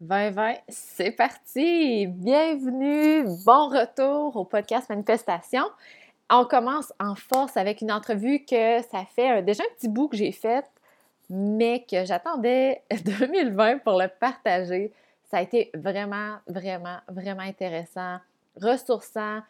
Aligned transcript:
2020, 0.00 0.54
c'est 0.68 1.10
parti! 1.10 2.06
Bienvenue, 2.06 3.24
bon 3.44 3.68
retour 3.68 4.34
au 4.34 4.46
podcast 4.46 4.88
Manifestation. 4.88 5.64
On 6.30 6.46
commence 6.46 6.90
en 6.98 7.14
force 7.14 7.58
avec 7.58 7.82
une 7.82 7.92
entrevue 7.92 8.46
que 8.46 8.80
ça 8.90 9.04
fait 9.14 9.42
déjà 9.42 9.62
un 9.62 9.74
petit 9.74 9.88
bout 9.88 10.08
que 10.08 10.16
j'ai 10.16 10.32
faite, 10.32 10.64
mais 11.28 11.84
que 11.84 12.06
j'attendais 12.06 12.80
2020 13.04 13.80
pour 13.80 14.00
le 14.00 14.08
partager. 14.08 14.90
Ça 15.30 15.36
a 15.36 15.42
été 15.42 15.70
vraiment, 15.74 16.38
vraiment, 16.46 16.96
vraiment 17.08 17.42
intéressant, 17.42 18.16
ressourçant. 18.56 19.40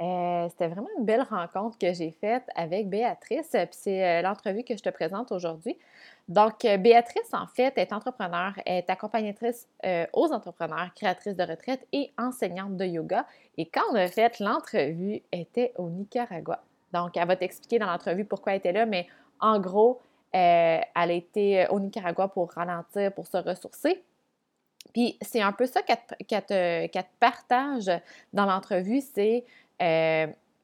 Euh, 0.00 0.48
c'était 0.50 0.68
vraiment 0.68 0.88
une 0.98 1.04
belle 1.04 1.22
rencontre 1.22 1.76
que 1.76 1.92
j'ai 1.92 2.12
faite 2.12 2.44
avec 2.54 2.88
Béatrice, 2.88 3.50
puis 3.50 3.66
c'est 3.72 4.04
euh, 4.04 4.22
l'entrevue 4.22 4.62
que 4.62 4.76
je 4.76 4.82
te 4.82 4.90
présente 4.90 5.32
aujourd'hui. 5.32 5.76
Donc, 6.28 6.66
euh, 6.66 6.76
Béatrice, 6.76 7.32
en 7.32 7.46
fait, 7.46 7.72
est 7.78 7.92
entrepreneur, 7.92 8.52
est 8.66 8.88
accompagnatrice 8.90 9.66
euh, 9.86 10.06
aux 10.12 10.30
entrepreneurs, 10.30 10.92
créatrice 10.94 11.34
de 11.34 11.42
retraite 11.42 11.86
et 11.92 12.12
enseignante 12.18 12.76
de 12.76 12.84
yoga. 12.84 13.24
Et 13.56 13.64
quand 13.64 13.80
on 13.92 13.94
a 13.94 14.08
fait 14.08 14.38
l'entrevue, 14.38 15.22
était 15.32 15.72
au 15.78 15.88
Nicaragua. 15.88 16.62
Donc, 16.92 17.16
elle 17.16 17.26
va 17.26 17.36
t'expliquer 17.36 17.78
dans 17.78 17.86
l'entrevue 17.86 18.26
pourquoi 18.26 18.52
elle 18.52 18.58
était 18.58 18.72
là, 18.72 18.84
mais 18.84 19.06
en 19.40 19.58
gros, 19.58 20.00
euh, 20.34 20.80
elle 20.80 21.10
a 21.10 21.12
été 21.12 21.66
au 21.70 21.80
Nicaragua 21.80 22.28
pour 22.28 22.52
ralentir, 22.52 23.12
pour 23.14 23.26
se 23.26 23.38
ressourcer. 23.38 24.02
Puis, 24.92 25.16
c'est 25.22 25.40
un 25.40 25.52
peu 25.52 25.64
ça 25.64 25.80
qu'elle 25.82 26.44
te, 26.44 27.02
partage 27.18 27.90
dans 28.34 28.44
l'entrevue, 28.44 29.00
c'est 29.00 29.44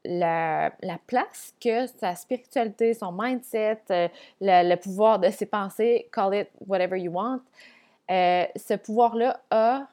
la, 0.04 0.98
place 1.06 1.54
que 1.60 1.86
sa 1.86 2.14
spiritualité, 2.14 2.94
son 2.94 3.12
mindset, 3.12 3.80
euh, 3.90 4.08
le, 4.40 4.76
pouvoir 4.76 5.18
de 5.18 5.30
ses 5.30 5.46
pensées, 5.46 6.08
call 6.12 6.34
it 6.34 6.48
whatever 6.66 6.98
you 6.98 7.12
want, 7.12 7.40
euh, 8.10 8.44
ce 8.54 8.74
pouvoir-là 8.74 9.40
a 9.50 9.86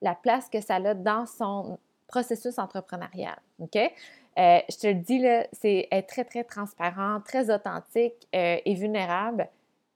la 0.00 0.14
place 0.14 0.48
que 0.48 0.60
ça 0.60 0.76
a 0.76 0.94
dans 0.94 1.26
son 1.26 1.78
processus 2.08 2.58
entrepreneurial. 2.58 3.36
OK? 3.60 3.76
Euh, 3.76 4.58
je 4.68 4.76
te 4.76 4.86
le 4.86 4.94
dis, 4.94 5.22
c'est 5.52 5.88
être 5.90 6.08
très, 6.08 6.24
très 6.24 6.44
transparent, 6.44 7.20
très 7.20 7.50
authentique 7.54 8.26
et 8.32 8.74
vulnérable. 8.74 9.48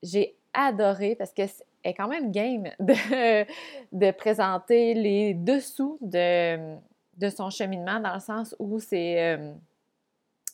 J'ai 0.03 0.37
adoré 0.53 1.17
parce 1.17 1.33
que 1.33 1.43
est 1.83 1.95
quand 1.95 2.09
même 2.09 2.31
game 2.31 2.71
de, 2.79 3.47
de 3.93 4.11
présenter 4.11 4.95
les 4.95 5.35
dessous 5.35 5.99
de, 6.01 6.77
de 7.17 7.31
son 7.31 7.51
cheminement 7.51 8.01
dans 8.01 8.15
le 8.15 8.21
sens 8.21 8.55
où 8.59 8.79
c'est 8.79 9.35
euh, 9.35 9.53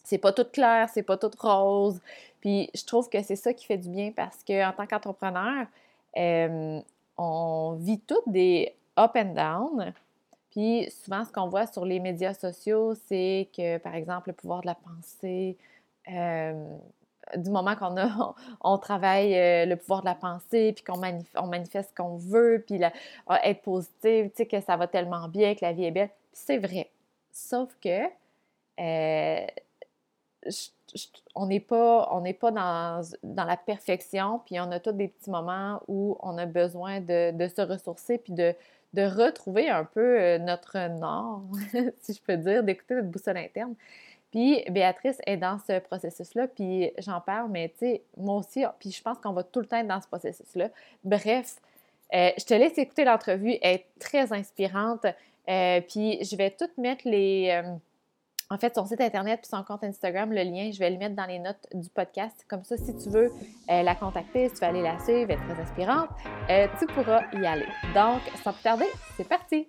c'est 0.04 0.18
pas 0.18 0.32
tout 0.32 0.44
clair, 0.44 0.88
c'est 0.92 1.02
pas 1.02 1.16
tout 1.16 1.30
rose. 1.38 2.00
Puis 2.40 2.70
je 2.74 2.84
trouve 2.84 3.08
que 3.08 3.22
c'est 3.22 3.36
ça 3.36 3.52
qui 3.52 3.66
fait 3.66 3.78
du 3.78 3.88
bien 3.88 4.12
parce 4.14 4.42
qu'en 4.44 4.72
tant 4.76 4.86
qu'entrepreneur, 4.86 5.66
euh, 6.16 6.80
on 7.16 7.76
vit 7.78 8.00
toutes 8.00 8.28
des 8.28 8.74
up 8.98 9.12
and 9.16 9.34
down. 9.34 9.92
Puis 10.50 10.90
souvent, 10.90 11.24
ce 11.24 11.32
qu'on 11.32 11.48
voit 11.48 11.66
sur 11.66 11.84
les 11.84 11.98
médias 12.00 12.34
sociaux, 12.34 12.94
c'est 13.06 13.48
que, 13.56 13.78
par 13.78 13.94
exemple, 13.94 14.30
le 14.30 14.34
pouvoir 14.34 14.60
de 14.60 14.66
la 14.66 14.74
pensée, 14.74 15.56
euh, 16.10 16.76
du 17.36 17.48
moment 17.48 17.74
qu'on 17.76 17.96
a, 17.96 18.78
travaille 18.82 19.32
le 19.66 19.74
pouvoir 19.76 20.02
de 20.02 20.06
la 20.06 20.14
pensée, 20.14 20.72
puis 20.74 20.84
qu'on 20.84 21.00
on 21.36 21.46
manifeste 21.46 21.90
ce 21.90 21.94
qu'on 21.94 22.16
veut, 22.16 22.62
puis 22.66 22.80
être 23.44 23.62
positive, 23.62 24.30
tu 24.30 24.36
sais, 24.36 24.46
que 24.46 24.60
ça 24.60 24.76
va 24.76 24.88
tellement 24.88 25.28
bien, 25.28 25.54
que 25.54 25.64
la 25.64 25.72
vie 25.72 25.84
est 25.84 25.90
belle 25.90 26.10
c'est 26.32 26.58
vrai. 26.58 26.90
Sauf 27.30 27.74
que 27.80 28.06
euh, 28.80 29.46
on 31.34 31.46
n'est 31.46 31.60
pas, 31.60 32.08
on 32.12 32.32
pas 32.32 32.50
dans, 32.50 33.02
la 33.22 33.56
perfection, 33.56 34.40
puis 34.44 34.60
on 34.60 34.70
a 34.70 34.80
tous 34.80 34.92
des 34.92 35.08
petits 35.08 35.30
moments 35.30 35.80
où 35.88 36.16
on 36.20 36.36
a 36.38 36.46
besoin 36.46 37.00
de, 37.00 37.32
se 37.54 37.62
ressourcer, 37.62 38.18
puis 38.18 38.32
de, 38.32 38.54
retrouver 38.94 39.70
un 39.70 39.84
peu 39.84 40.20
euh, 40.20 40.38
notre 40.38 40.88
nord, 40.98 41.42
si 42.00 42.12
je 42.12 42.20
peux 42.20 42.36
dire, 42.36 42.62
d'écouter 42.62 42.94
notre 42.94 43.08
boussole 43.08 43.38
interne. 43.38 43.74
Puis 44.30 44.64
Béatrice 44.70 45.18
est 45.26 45.36
dans 45.36 45.58
ce 45.58 45.78
processus-là, 45.78 46.48
puis 46.48 46.90
j'en 46.98 47.20
parle, 47.20 47.50
mais 47.50 47.68
tu 47.68 47.86
sais, 47.86 48.02
moi 48.16 48.36
aussi, 48.36 48.64
puis 48.78 48.90
je 48.90 49.02
pense 49.02 49.18
qu'on 49.18 49.32
va 49.32 49.44
tout 49.44 49.60
le 49.60 49.66
temps 49.66 49.78
être 49.78 49.86
dans 49.86 50.00
ce 50.00 50.08
processus-là. 50.08 50.70
Bref, 51.04 51.56
euh, 52.14 52.30
je 52.38 52.44
te 52.44 52.54
laisse 52.54 52.76
écouter 52.76 53.04
l'entrevue, 53.04 53.56
elle 53.62 53.76
est 53.76 53.86
très 53.98 54.32
inspirante. 54.32 55.06
Euh, 55.48 55.80
puis 55.80 56.22
je 56.24 56.36
vais 56.36 56.50
tout 56.50 56.68
mettre 56.78 57.02
les. 57.08 57.50
Euh, 57.50 57.74
en 58.50 58.58
fait, 58.58 58.74
son 58.74 58.84
site 58.84 59.00
internet 59.00 59.40
puis 59.40 59.48
son 59.48 59.64
compte 59.64 59.82
Instagram, 59.82 60.30
le 60.30 60.42
lien, 60.42 60.70
je 60.72 60.78
vais 60.78 60.90
le 60.90 60.98
mettre 60.98 61.16
dans 61.16 61.24
les 61.24 61.38
notes 61.38 61.66
du 61.72 61.88
podcast. 61.88 62.44
Comme 62.48 62.64
ça, 62.64 62.76
si 62.76 62.94
tu 62.96 63.08
veux 63.08 63.30
euh, 63.70 63.82
la 63.82 63.94
contacter, 63.94 64.48
si 64.48 64.54
tu 64.54 64.60
veux 64.60 64.66
aller 64.66 64.82
la 64.82 64.98
suivre, 64.98 65.30
elle 65.30 65.38
est 65.38 65.54
très 65.54 65.62
inspirante, 65.62 66.10
tu 66.78 66.86
pourras 66.86 67.22
y 67.32 67.46
aller. 67.46 67.68
Donc, 67.94 68.20
sans 68.44 68.52
plus 68.52 68.62
tarder, 68.62 68.88
c'est 69.16 69.26
parti! 69.26 69.68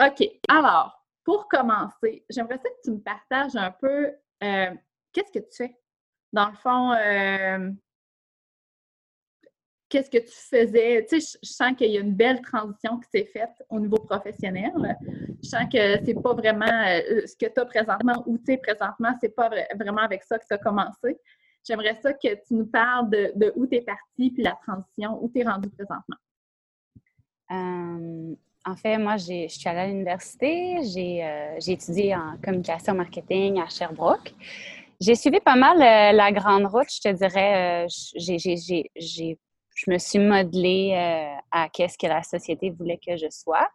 OK. 0.00 0.28
Alors, 0.48 1.04
pour 1.24 1.48
commencer, 1.48 2.24
j'aimerais 2.30 2.58
que 2.58 2.68
tu 2.84 2.90
me 2.92 3.00
partages 3.00 3.56
un 3.56 3.72
peu 3.72 4.12
euh, 4.44 4.74
qu'est-ce 5.12 5.32
que 5.32 5.44
tu 5.44 5.56
fais? 5.56 5.76
Dans 6.32 6.48
le 6.48 6.56
fond, 6.56 6.92
euh, 6.92 7.70
qu'est-ce 9.88 10.10
que 10.10 10.18
tu 10.18 10.32
faisais? 10.32 11.04
Tu 11.08 11.20
sais, 11.20 11.38
je 11.42 11.50
sens 11.50 11.72
qu'il 11.76 11.90
y 11.90 11.96
a 11.96 12.00
une 12.00 12.14
belle 12.14 12.40
transition 12.42 12.98
qui 12.98 13.08
s'est 13.10 13.26
faite 13.26 13.62
au 13.70 13.80
niveau 13.80 13.96
professionnel. 13.96 14.72
Je 15.42 15.48
sens 15.48 15.64
que 15.72 16.04
c'est 16.04 16.22
pas 16.22 16.34
vraiment 16.34 16.66
euh, 16.66 17.26
ce 17.26 17.34
que 17.36 17.52
tu 17.52 17.60
as 17.60 17.64
présentement 17.66 18.22
ou 18.26 18.38
tu 18.38 18.44
sais 18.46 18.58
présentement, 18.58 19.14
c'est 19.20 19.34
pas 19.34 19.50
vraiment 19.74 20.02
avec 20.02 20.22
ça 20.22 20.38
que 20.38 20.46
tu 20.46 20.54
as 20.54 20.58
commencé. 20.58 21.18
J'aimerais 21.64 21.98
ça 22.00 22.12
que 22.12 22.34
tu 22.46 22.54
nous 22.54 22.66
parles 22.66 23.10
de, 23.10 23.52
où 23.56 23.66
tu 23.66 23.76
es 23.76 23.80
parti 23.82 24.30
puis 24.30 24.42
la 24.42 24.58
transition, 24.66 25.22
où 25.22 25.28
tu 25.28 25.40
es 25.40 25.44
rendu 25.44 25.68
présentement. 25.70 26.16
En 28.64 28.76
fait, 28.76 28.98
moi, 28.98 29.16
je 29.16 29.46
suis 29.48 29.68
allée 29.68 29.78
à 29.78 29.86
l'université, 29.86 30.76
euh, 30.78 31.56
j'ai 31.58 31.72
étudié 31.72 32.14
en 32.14 32.36
communication 32.42 32.94
marketing 32.94 33.60
à 33.60 33.68
Sherbrooke. 33.68 34.34
J'ai 35.00 35.14
suivi 35.14 35.40
pas 35.40 35.56
mal 35.56 35.76
euh, 35.76 36.16
la 36.16 36.32
grande 36.32 36.66
route, 36.66 36.88
je 36.92 37.08
te 37.08 37.14
dirais. 37.14 37.84
Euh, 37.84 37.88
je 38.20 39.90
me 39.90 39.98
suis 39.98 40.18
modelée 40.18 40.92
à 41.52 41.68
qu'est-ce 41.68 41.96
que 41.96 42.08
la 42.08 42.24
société 42.24 42.70
voulait 42.70 42.98
que 42.98 43.16
je 43.16 43.30
sois. 43.30 43.68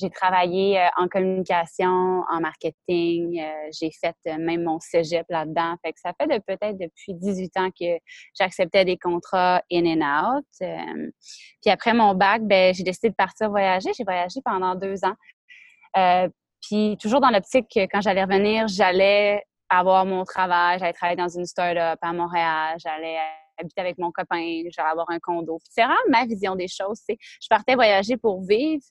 J'ai 0.00 0.08
travaillé 0.08 0.80
euh, 0.80 0.86
en 0.96 1.08
communication, 1.08 2.24
en 2.30 2.40
marketing. 2.40 3.38
Euh, 3.38 3.68
j'ai 3.78 3.90
fait 3.90 4.16
euh, 4.26 4.38
même 4.38 4.64
mon 4.64 4.80
cégep 4.80 5.26
là-dedans. 5.28 5.74
Fait 5.84 5.92
que 5.92 6.00
ça 6.00 6.12
fait 6.18 6.26
peut-être 6.40 6.78
depuis 6.78 7.14
18 7.14 7.56
ans 7.58 7.70
que 7.70 7.98
j'acceptais 8.38 8.84
des 8.84 8.96
contrats 8.96 9.62
in 9.70 9.84
and 9.84 10.38
out. 10.38 10.46
puis 10.58 11.70
après 11.70 11.92
mon 11.92 12.14
bac, 12.14 12.42
ben, 12.42 12.72
j'ai 12.72 12.82
décidé 12.82 13.10
de 13.10 13.14
partir 13.14 13.50
voyager. 13.50 13.90
J'ai 13.96 14.04
voyagé 14.04 14.40
pendant 14.44 14.74
deux 14.74 14.96
ans. 15.04 16.24
puis 16.62 16.96
toujours 17.00 17.20
dans 17.20 17.30
l'optique 17.30 17.66
que 17.74 17.80
quand 17.80 18.00
j'allais 18.00 18.24
revenir, 18.24 18.68
j'allais 18.68 19.44
avoir 19.68 20.06
mon 20.06 20.24
travail, 20.24 20.78
j'allais 20.78 20.92
travailler 20.92 21.16
dans 21.16 21.28
une 21.28 21.44
start-up 21.44 21.98
à 22.00 22.12
Montréal, 22.12 22.76
j'allais 22.78 23.18
habiter 23.60 23.80
avec 23.80 23.98
mon 23.98 24.10
copain, 24.10 24.62
j'allais 24.70 24.88
avoir 24.88 25.10
un 25.10 25.18
condo. 25.18 25.58
C'est 25.68 25.82
vraiment 25.82 26.00
ma 26.08 26.24
vision 26.26 26.56
des 26.56 26.68
choses. 26.68 27.00
Je 27.08 27.48
partais 27.48 27.74
voyager 27.74 28.16
pour 28.16 28.42
vivre, 28.42 28.82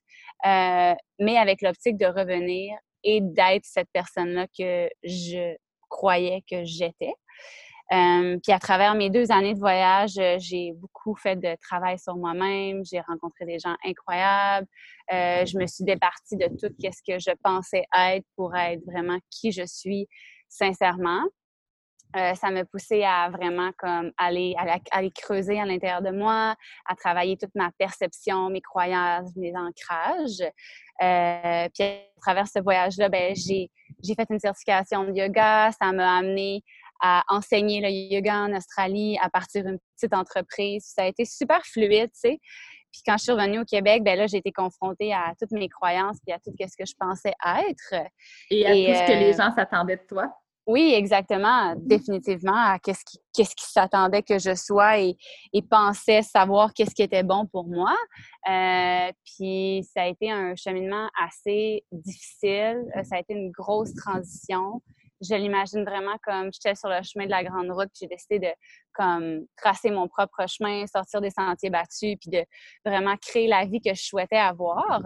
euh, 0.45 0.93
mais 1.19 1.37
avec 1.37 1.61
l'optique 1.61 1.97
de 1.97 2.05
revenir 2.05 2.77
et 3.03 3.21
d'être 3.21 3.65
cette 3.65 3.89
personne-là 3.93 4.47
que 4.57 4.89
je 5.03 5.55
croyais 5.89 6.43
que 6.49 6.63
j'étais. 6.63 7.13
Euh, 7.91 8.37
puis 8.43 8.51
à 8.53 8.59
travers 8.59 8.93
mes 8.93 9.09
deux 9.09 9.31
années 9.31 9.55
de 9.55 9.59
voyage, 9.59 10.19
euh, 10.19 10.37
j'ai 10.37 10.73
beaucoup 10.73 11.15
fait 11.15 11.35
de 11.35 11.55
travail 11.59 11.97
sur 11.97 12.15
moi-même. 12.15 12.83
J'ai 12.85 12.99
rencontré 12.99 13.45
des 13.45 13.57
gens 13.57 13.75
incroyables. 13.83 14.67
je 15.09 15.57
me 15.57 15.65
suis 15.65 15.83
départie 15.83 16.37
de 16.37 16.47
tout 16.47 16.71
ce 16.79 17.01
que 17.11 17.17
je 17.17 17.35
pensais 17.43 17.85
être 17.97 18.25
pour 18.35 18.55
être 18.55 18.83
vraiment 18.85 19.17
qui 19.31 19.51
je 19.51 19.65
suis 19.65 20.07
sincèrement. 20.49 21.23
Euh, 22.15 22.33
ça 22.33 22.49
m'a 22.49 22.65
poussé 22.65 23.03
à 23.03 23.29
vraiment 23.29 23.71
comme 23.77 24.11
aller, 24.17 24.55
aller, 24.91 25.11
creuser 25.11 25.59
à 25.59 25.65
l'intérieur 25.65 26.01
de 26.01 26.09
moi, 26.09 26.55
à 26.87 26.95
travailler 26.95 27.37
toute 27.37 27.53
ma 27.53 27.69
perception, 27.77 28.49
mes 28.49 28.61
croyances, 28.61 29.35
mes 29.35 29.53
ancrages. 29.55 30.41
Euh, 31.01 31.69
puis 31.73 31.83
à 31.83 32.21
travers 32.21 32.47
ce 32.47 32.59
voyage-là, 32.59 33.09
ben, 33.09 33.35
j'ai, 33.35 33.69
j'ai 34.03 34.15
fait 34.15 34.27
une 34.31 34.39
certification 34.39 35.03
de 35.03 35.13
yoga. 35.13 35.71
Ça 35.79 35.91
m'a 35.91 36.17
amené 36.17 36.63
à 36.99 37.23
enseigner 37.29 37.79
le 37.79 37.89
yoga 37.89 38.35
en 38.35 38.55
Australie 38.55 39.17
à 39.21 39.29
partir 39.29 39.63
d'une 39.63 39.79
petite 39.95 40.13
entreprise. 40.13 40.91
Ça 40.95 41.03
a 41.03 41.05
été 41.05 41.25
super 41.25 41.63
fluide, 41.65 42.11
tu 42.11 42.19
sais. 42.19 42.39
Puis 42.91 43.03
quand 43.05 43.17
je 43.17 43.23
suis 43.23 43.31
revenue 43.31 43.59
au 43.59 43.65
Québec, 43.65 44.03
ben 44.03 44.17
là, 44.17 44.25
j'ai 44.25 44.37
été 44.37 44.51
confrontée 44.51 45.13
à 45.13 45.33
toutes 45.39 45.51
mes 45.51 45.69
croyances 45.69 46.17
puis 46.25 46.33
à 46.33 46.39
tout 46.39 46.51
ce 46.59 46.75
que 46.75 46.85
je 46.85 46.95
pensais 46.99 47.33
être. 47.69 48.03
Et 48.49 48.65
à 48.65 48.71
tout 48.71 49.05
ce 49.05 49.13
que 49.13 49.19
les 49.19 49.33
euh, 49.39 49.43
gens 49.43 49.53
s'attendaient 49.53 49.97
de 49.97 50.07
toi. 50.07 50.33
Oui, 50.69 50.93
exactement, 50.93 51.73
mmh 51.73 51.79
définitivement, 51.87 52.53
à 52.55 52.77
qu'est-ce 52.77 53.03
qui, 53.03 53.17
qu'est-ce 53.33 53.55
qui 53.55 53.65
s'attendait 53.65 54.21
que 54.21 54.37
je 54.37 54.53
sois 54.53 54.99
et, 54.99 55.17
et 55.51 55.63
pensait 55.63 56.21
savoir 56.21 56.75
qu'est-ce 56.75 56.93
qui 56.93 57.01
était 57.01 57.23
bon 57.23 57.47
pour 57.47 57.67
moi. 57.67 57.91
Euh, 58.47 59.11
puis 59.25 59.83
ça 59.91 60.03
a 60.03 60.05
été 60.05 60.29
un 60.29 60.55
cheminement 60.55 61.09
assez 61.19 61.83
difficile, 61.91 62.85
euh, 62.95 63.03
ça 63.03 63.15
a 63.15 63.19
été 63.19 63.33
une 63.33 63.49
grosse 63.49 63.95
transition. 63.95 64.83
Je 65.27 65.33
l'imagine 65.33 65.83
vraiment 65.83 66.17
comme 66.21 66.51
j'étais 66.53 66.75
sur 66.75 66.89
le 66.89 67.01
chemin 67.01 67.25
de 67.25 67.31
la 67.31 67.43
grande 67.43 67.71
route, 67.71 67.89
puis 67.89 68.01
j'ai 68.01 68.07
décidé 68.07 68.37
de 68.37 68.53
comme 68.93 69.47
tracer 69.57 69.89
mon 69.89 70.07
propre 70.07 70.47
chemin, 70.47 70.85
sortir 70.85 71.19
des 71.19 71.31
sentiers 71.31 71.71
battus, 71.71 72.15
puis 72.21 72.29
de 72.29 72.45
vraiment 72.85 73.15
créer 73.17 73.47
la 73.47 73.65
vie 73.65 73.81
que 73.81 73.95
je 73.95 74.03
souhaitais 74.03 74.37
avoir. 74.37 75.01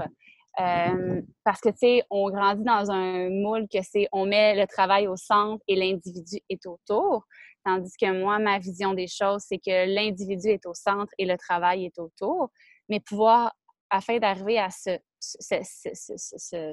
Euh, 0.60 1.22
parce 1.44 1.62
que, 1.62 1.70
tu 1.70 1.78
sais, 1.78 2.04
on 2.10 2.30
grandit 2.30 2.64
dans 2.64 2.92
un 2.92 3.30
moule 3.30 3.68
que 3.68 3.80
c'est 3.82 4.08
on 4.12 4.26
met 4.26 4.56
le 4.56 4.68
travail 4.68 5.08
au 5.08 5.16
centre 5.16 5.64
et 5.68 5.76
l'individu 5.76 6.40
est 6.50 6.66
autour. 6.66 7.26
Tandis 7.66 7.94
que 8.00 8.12
moi, 8.12 8.40
ma 8.40 8.60
vision 8.60 8.94
des 8.94 9.08
choses, 9.08 9.44
c'est 9.48 9.58
que 9.58 9.88
l'individu 9.94 10.50
est 10.50 10.66
au 10.66 10.74
centre 10.74 11.12
et 11.18 11.26
le 11.26 11.38
travail 11.38 11.86
est 11.86 11.98
autour. 11.98 12.50
Mais 12.90 13.00
pouvoir, 13.00 13.54
afin 13.90 14.18
d'arriver 14.18 14.60
à 14.60 14.70
ce, 14.70 15.00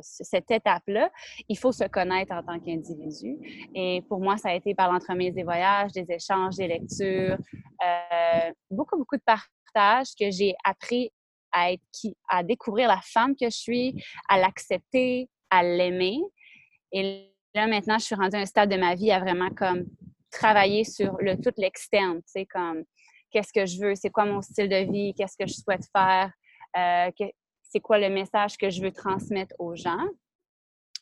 cette 0.03 0.51
étape-là, 0.51 1.11
il 1.49 1.57
faut 1.57 1.73
se 1.73 1.85
connaître 1.85 2.33
en 2.33 2.43
tant 2.43 2.59
qu'individu. 2.59 3.39
Et 3.75 4.03
pour 4.09 4.21
moi, 4.21 4.37
ça 4.37 4.51
a 4.51 4.55
été 4.55 4.75
par 4.75 4.93
l'entremise 4.93 5.35
des 5.35 5.45
voyages, 5.45 5.93
des 5.93 6.11
échanges, 6.11 6.57
des 6.57 6.67
lectures, 6.69 7.39
euh, 7.85 8.53
beaucoup, 8.71 8.97
beaucoup 8.99 9.17
de 9.17 9.23
partage 9.23 10.09
que 10.19 10.31
j'ai 10.31 10.55
appris 10.65 11.13
à 11.53 11.73
être 11.73 11.83
qui, 11.93 12.17
à 12.29 12.43
découvrir 12.43 12.89
la 12.89 13.01
femme 13.03 13.35
que 13.35 13.47
je 13.47 13.57
suis, 13.57 14.05
à 14.29 14.39
l'accepter, 14.39 15.29
à 15.51 15.63
l'aimer. 15.63 16.21
Et 16.93 17.31
là, 17.55 17.67
maintenant, 17.67 17.99
je 17.99 18.05
suis 18.05 18.15
rendue 18.15 18.37
à 18.37 18.41
un 18.41 18.47
stade 18.47 18.71
de 18.71 18.77
ma 18.77 18.95
vie 18.95 19.11
à 19.11 19.21
vraiment 19.21 19.51
comme 19.51 19.85
travailler 20.31 20.85
sur 20.85 21.17
le 21.19 21.37
tout 21.37 21.53
l'externe, 21.57 22.19
tu 22.19 22.25
sais, 22.27 22.47
comme 22.47 22.85
qu'est-ce 23.31 23.53
que 23.53 23.67
je 23.67 23.81
veux, 23.81 23.95
c'est 23.95 24.11
quoi 24.11 24.25
mon 24.25 24.43
style 24.43 24.69
de 24.69 24.91
vie, 24.91 25.15
qu'est-ce 25.15 25.37
que 25.37 25.47
je 25.47 25.55
souhaite 25.55 25.85
faire, 25.95 26.33
euh, 26.77 27.11
c'est 27.63 27.81
quoi 27.81 27.99
le 27.99 28.09
message 28.09 28.57
que 28.57 28.71
je 28.71 28.83
veux 28.83 28.93
transmettre 28.93 29.55
aux 29.59 29.75
gens. 29.75 30.07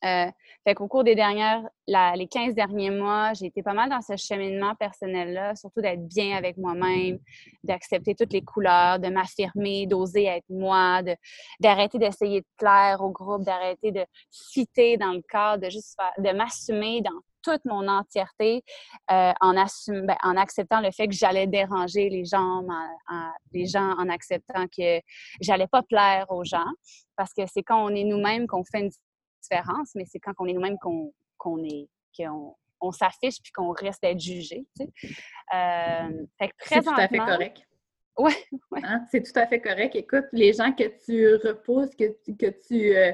Euh, 0.05 0.27
fait 0.65 0.75
qu'au 0.75 0.87
cours 0.87 1.03
des 1.03 1.15
dernières, 1.15 1.63
les 1.87 2.29
15 2.29 2.55
derniers 2.55 2.91
mois, 2.91 3.33
j'ai 3.33 3.47
été 3.47 3.63
pas 3.63 3.73
mal 3.73 3.91
dans 3.91 4.01
ce 4.01 4.17
cheminement 4.17 4.75
personnel-là, 4.77 5.57
surtout 5.57 5.81
d'être 5.81 6.07
bien 6.07 6.37
avec 6.37 6.57
moi-même, 6.57 7.19
d'accepter 7.65 8.15
toutes 8.15 8.33
les 8.33 8.43
couleurs, 8.43 8.99
de 8.99 9.09
m'affirmer, 9.09 9.87
d'oser 9.87 10.25
être 10.25 10.49
moi, 10.49 11.03
d'arrêter 11.59 11.99
d'essayer 11.99 12.43
de 12.43 12.47
plaire 12.59 13.01
au 13.01 13.11
groupe, 13.11 13.43
d'arrêter 13.43 13.91
de 13.91 14.05
citer 14.31 14.97
dans 14.97 15.13
le 15.13 15.23
cadre, 15.23 15.65
de 15.65 15.71
juste 15.71 15.97
de 16.19 16.31
m'assumer 16.33 17.01
dans 17.01 17.21
toute 17.43 17.65
mon 17.65 17.89
entièreté 17.89 18.63
euh, 19.11 19.33
en, 19.41 19.55
ben, 19.55 20.17
en 20.23 20.37
acceptant 20.37 20.81
le 20.81 20.91
fait 20.91 21.09
que 21.09 21.15
j'allais 21.15 21.47
déranger 21.47 22.09
les 22.09 22.25
gens, 22.25 22.63
en, 22.63 23.31
les 23.53 23.67
gens 23.67 23.95
en 23.99 24.09
acceptant 24.09 24.67
que 24.67 25.01
j'allais 25.41 25.67
pas 25.67 25.83
plaire 25.83 26.27
aux 26.31 26.45
gens. 26.45 26.71
Parce 27.17 27.33
que 27.33 27.43
c'est 27.47 27.63
quand 27.63 27.83
on 27.85 27.95
est 27.95 28.05
nous-mêmes 28.05 28.47
qu'on 28.47 28.65
fait 28.65 28.81
une 28.81 28.91
différence, 29.43 29.95
mais 29.95 30.05
c'est 30.07 30.19
quand 30.19 30.33
on 30.39 30.47
est 30.47 30.53
nous-mêmes 30.53 30.79
qu'on 30.79 31.65
est 31.65 31.89
qu'on 32.17 32.55
on 32.81 32.93
s'affiche 32.93 33.41
puis 33.43 33.53
qu'on 33.53 33.73
reste 33.73 34.03
d'être 34.03 34.21
jugé. 34.21 34.67
Tu 34.79 34.85
sais. 34.85 34.93
euh, 35.55 36.27
c'est 36.61 36.83
tout 36.83 36.91
à 36.91 37.09
fait 37.09 37.19
correct. 37.19 37.63
Oui, 38.21 38.33
ouais. 38.73 38.81
Hein, 38.83 39.05
c'est 39.13 39.23
tout 39.23 39.39
à 39.39 39.47
fait 39.47 39.61
correct. 39.61 39.95
Écoute, 39.95 40.25
les 40.33 40.53
gens 40.53 40.73
que 40.73 40.83
tu 41.05 41.37
repousses, 41.37 41.95
que, 41.95 42.17
que 42.33 42.51
tu. 42.67 42.97
Euh, 42.97 43.13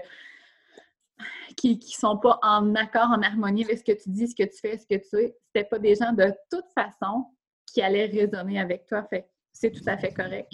qui 1.59 1.77
ne 1.77 1.81
sont 1.83 2.17
pas 2.17 2.39
en 2.43 2.75
accord, 2.75 3.11
en 3.11 3.21
harmonie 3.23 3.65
avec 3.65 3.79
ce 3.79 3.85
que 3.85 3.93
tu 3.93 4.09
dis, 4.09 4.29
ce 4.29 4.35
que 4.35 4.45
tu 4.45 4.59
fais, 4.59 4.79
ce 4.79 4.87
que 4.87 4.95
tu 4.95 5.23
es, 5.23 5.37
c'était 5.47 5.69
pas 5.69 5.79
des 5.79 5.95
gens 5.95 6.13
de 6.13 6.33
toute 6.51 6.65
façon 6.75 7.27
qui 7.67 7.83
allaient 7.83 8.07
résonner 8.07 8.59
avec 8.59 8.87
toi. 8.87 9.05
Fait 9.05 9.29
c'est 9.53 9.71
tout 9.71 9.85
à 9.87 9.99
fait 9.99 10.13
correct. 10.13 10.53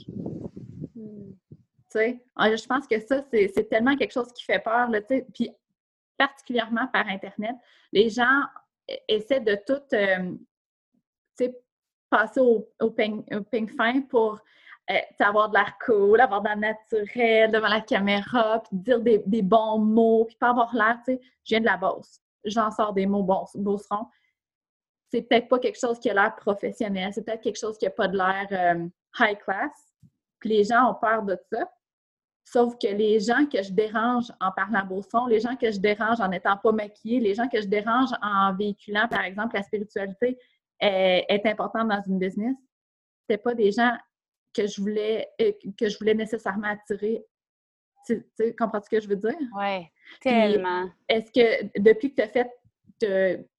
Ah, 2.36 2.54
je 2.54 2.66
pense 2.66 2.86
que 2.86 3.00
ça, 3.00 3.24
c'est 3.32 3.68
tellement 3.68 3.96
quelque 3.96 4.12
chose 4.12 4.32
qui 4.32 4.44
fait 4.44 4.60
peur. 4.60 4.88
Puis 5.34 5.50
particulièrement 6.16 6.86
par 6.88 7.08
Internet, 7.08 7.56
les 7.92 8.10
gens 8.10 8.42
essaient 9.08 9.40
de 9.40 9.56
tout 9.66 9.82
euh, 9.94 10.36
passer 12.10 12.40
au, 12.40 12.68
au, 12.80 12.90
ping, 12.90 13.24
fin 13.76 14.02
pour 14.02 14.40
euh, 14.90 14.98
avoir 15.20 15.48
de 15.48 15.54
l'air 15.54 15.76
cool, 15.84 16.20
avoir 16.20 16.42
de 16.42 16.48
l'air 16.48 16.56
naturel 16.56 17.50
devant 17.50 17.68
la 17.68 17.80
caméra, 17.80 18.62
puis 18.62 18.76
dire 18.76 19.00
des, 19.00 19.42
bons 19.42 19.78
mots, 19.78 20.24
puis 20.26 20.36
pas 20.36 20.50
avoir 20.50 20.74
l'air, 20.74 20.98
tu 21.04 21.14
sais, 21.14 21.20
je 21.44 21.54
viens 21.54 21.60
de 21.60 21.66
la 21.66 21.76
bosse, 21.76 22.20
j'en 22.44 22.70
sors 22.70 22.92
des 22.92 23.06
mots 23.06 23.22
bons, 23.22 23.46
beaucerons. 23.54 24.06
C'est 25.10 25.22
peut-être 25.22 25.48
pas 25.48 25.58
quelque 25.58 25.78
chose 25.78 25.98
qui 25.98 26.10
a 26.10 26.14
l'air 26.14 26.34
professionnel, 26.36 27.12
c'est 27.14 27.24
peut-être 27.24 27.42
quelque 27.42 27.58
chose 27.58 27.78
qui 27.78 27.84
n'a 27.84 27.90
pas 27.90 28.08
de 28.08 28.16
l'air 28.16 28.46
euh, 28.52 28.88
high 29.18 29.38
class, 29.38 29.94
puis 30.40 30.50
les 30.50 30.64
gens 30.64 30.90
ont 30.90 30.94
peur 30.94 31.22
de 31.22 31.38
ça. 31.52 31.70
Sauf 32.52 32.74
que 32.82 32.88
les 32.88 33.20
gens 33.20 33.46
que 33.46 33.62
je 33.62 33.70
dérange 33.70 34.32
en 34.40 34.50
parlant 34.50 34.84
beau 34.84 35.02
son, 35.02 35.26
les 35.26 35.38
gens 35.38 35.54
que 35.54 35.70
je 35.70 35.78
dérange 35.78 36.20
en 36.20 36.26
n'étant 36.26 36.56
pas 36.56 36.72
maquillée, 36.72 37.20
les 37.20 37.34
gens 37.34 37.46
que 37.46 37.60
je 37.60 37.68
dérange 37.68 38.08
en 38.22 38.52
véhiculant, 38.56 39.06
par 39.08 39.22
exemple, 39.22 39.54
la 39.54 39.62
spiritualité 39.62 40.36
est, 40.80 41.26
est 41.28 41.46
importante 41.46 41.86
dans 41.86 42.02
une 42.08 42.18
business, 42.18 42.56
c'est 43.28 43.38
pas 43.38 43.54
des 43.54 43.70
gens 43.70 43.96
que 44.52 44.66
je 44.66 44.80
voulais 44.80 45.28
euh, 45.40 45.52
que 45.78 45.88
je 45.88 45.96
voulais 45.96 46.14
nécessairement 46.14 46.66
attirer. 46.66 47.24
Tu, 48.04 48.24
comprends 48.58 48.82
ce 48.82 48.90
que 48.90 49.00
je 49.00 49.06
veux 49.06 49.14
dire? 49.14 49.38
Oui, 49.56 49.86
tellement. 50.20 50.90
Est-ce 51.08 51.30
que 51.30 51.78
depuis 51.78 52.12
que 52.12 52.16
tu 52.16 52.22
as 52.22 52.28
fait 52.28 52.50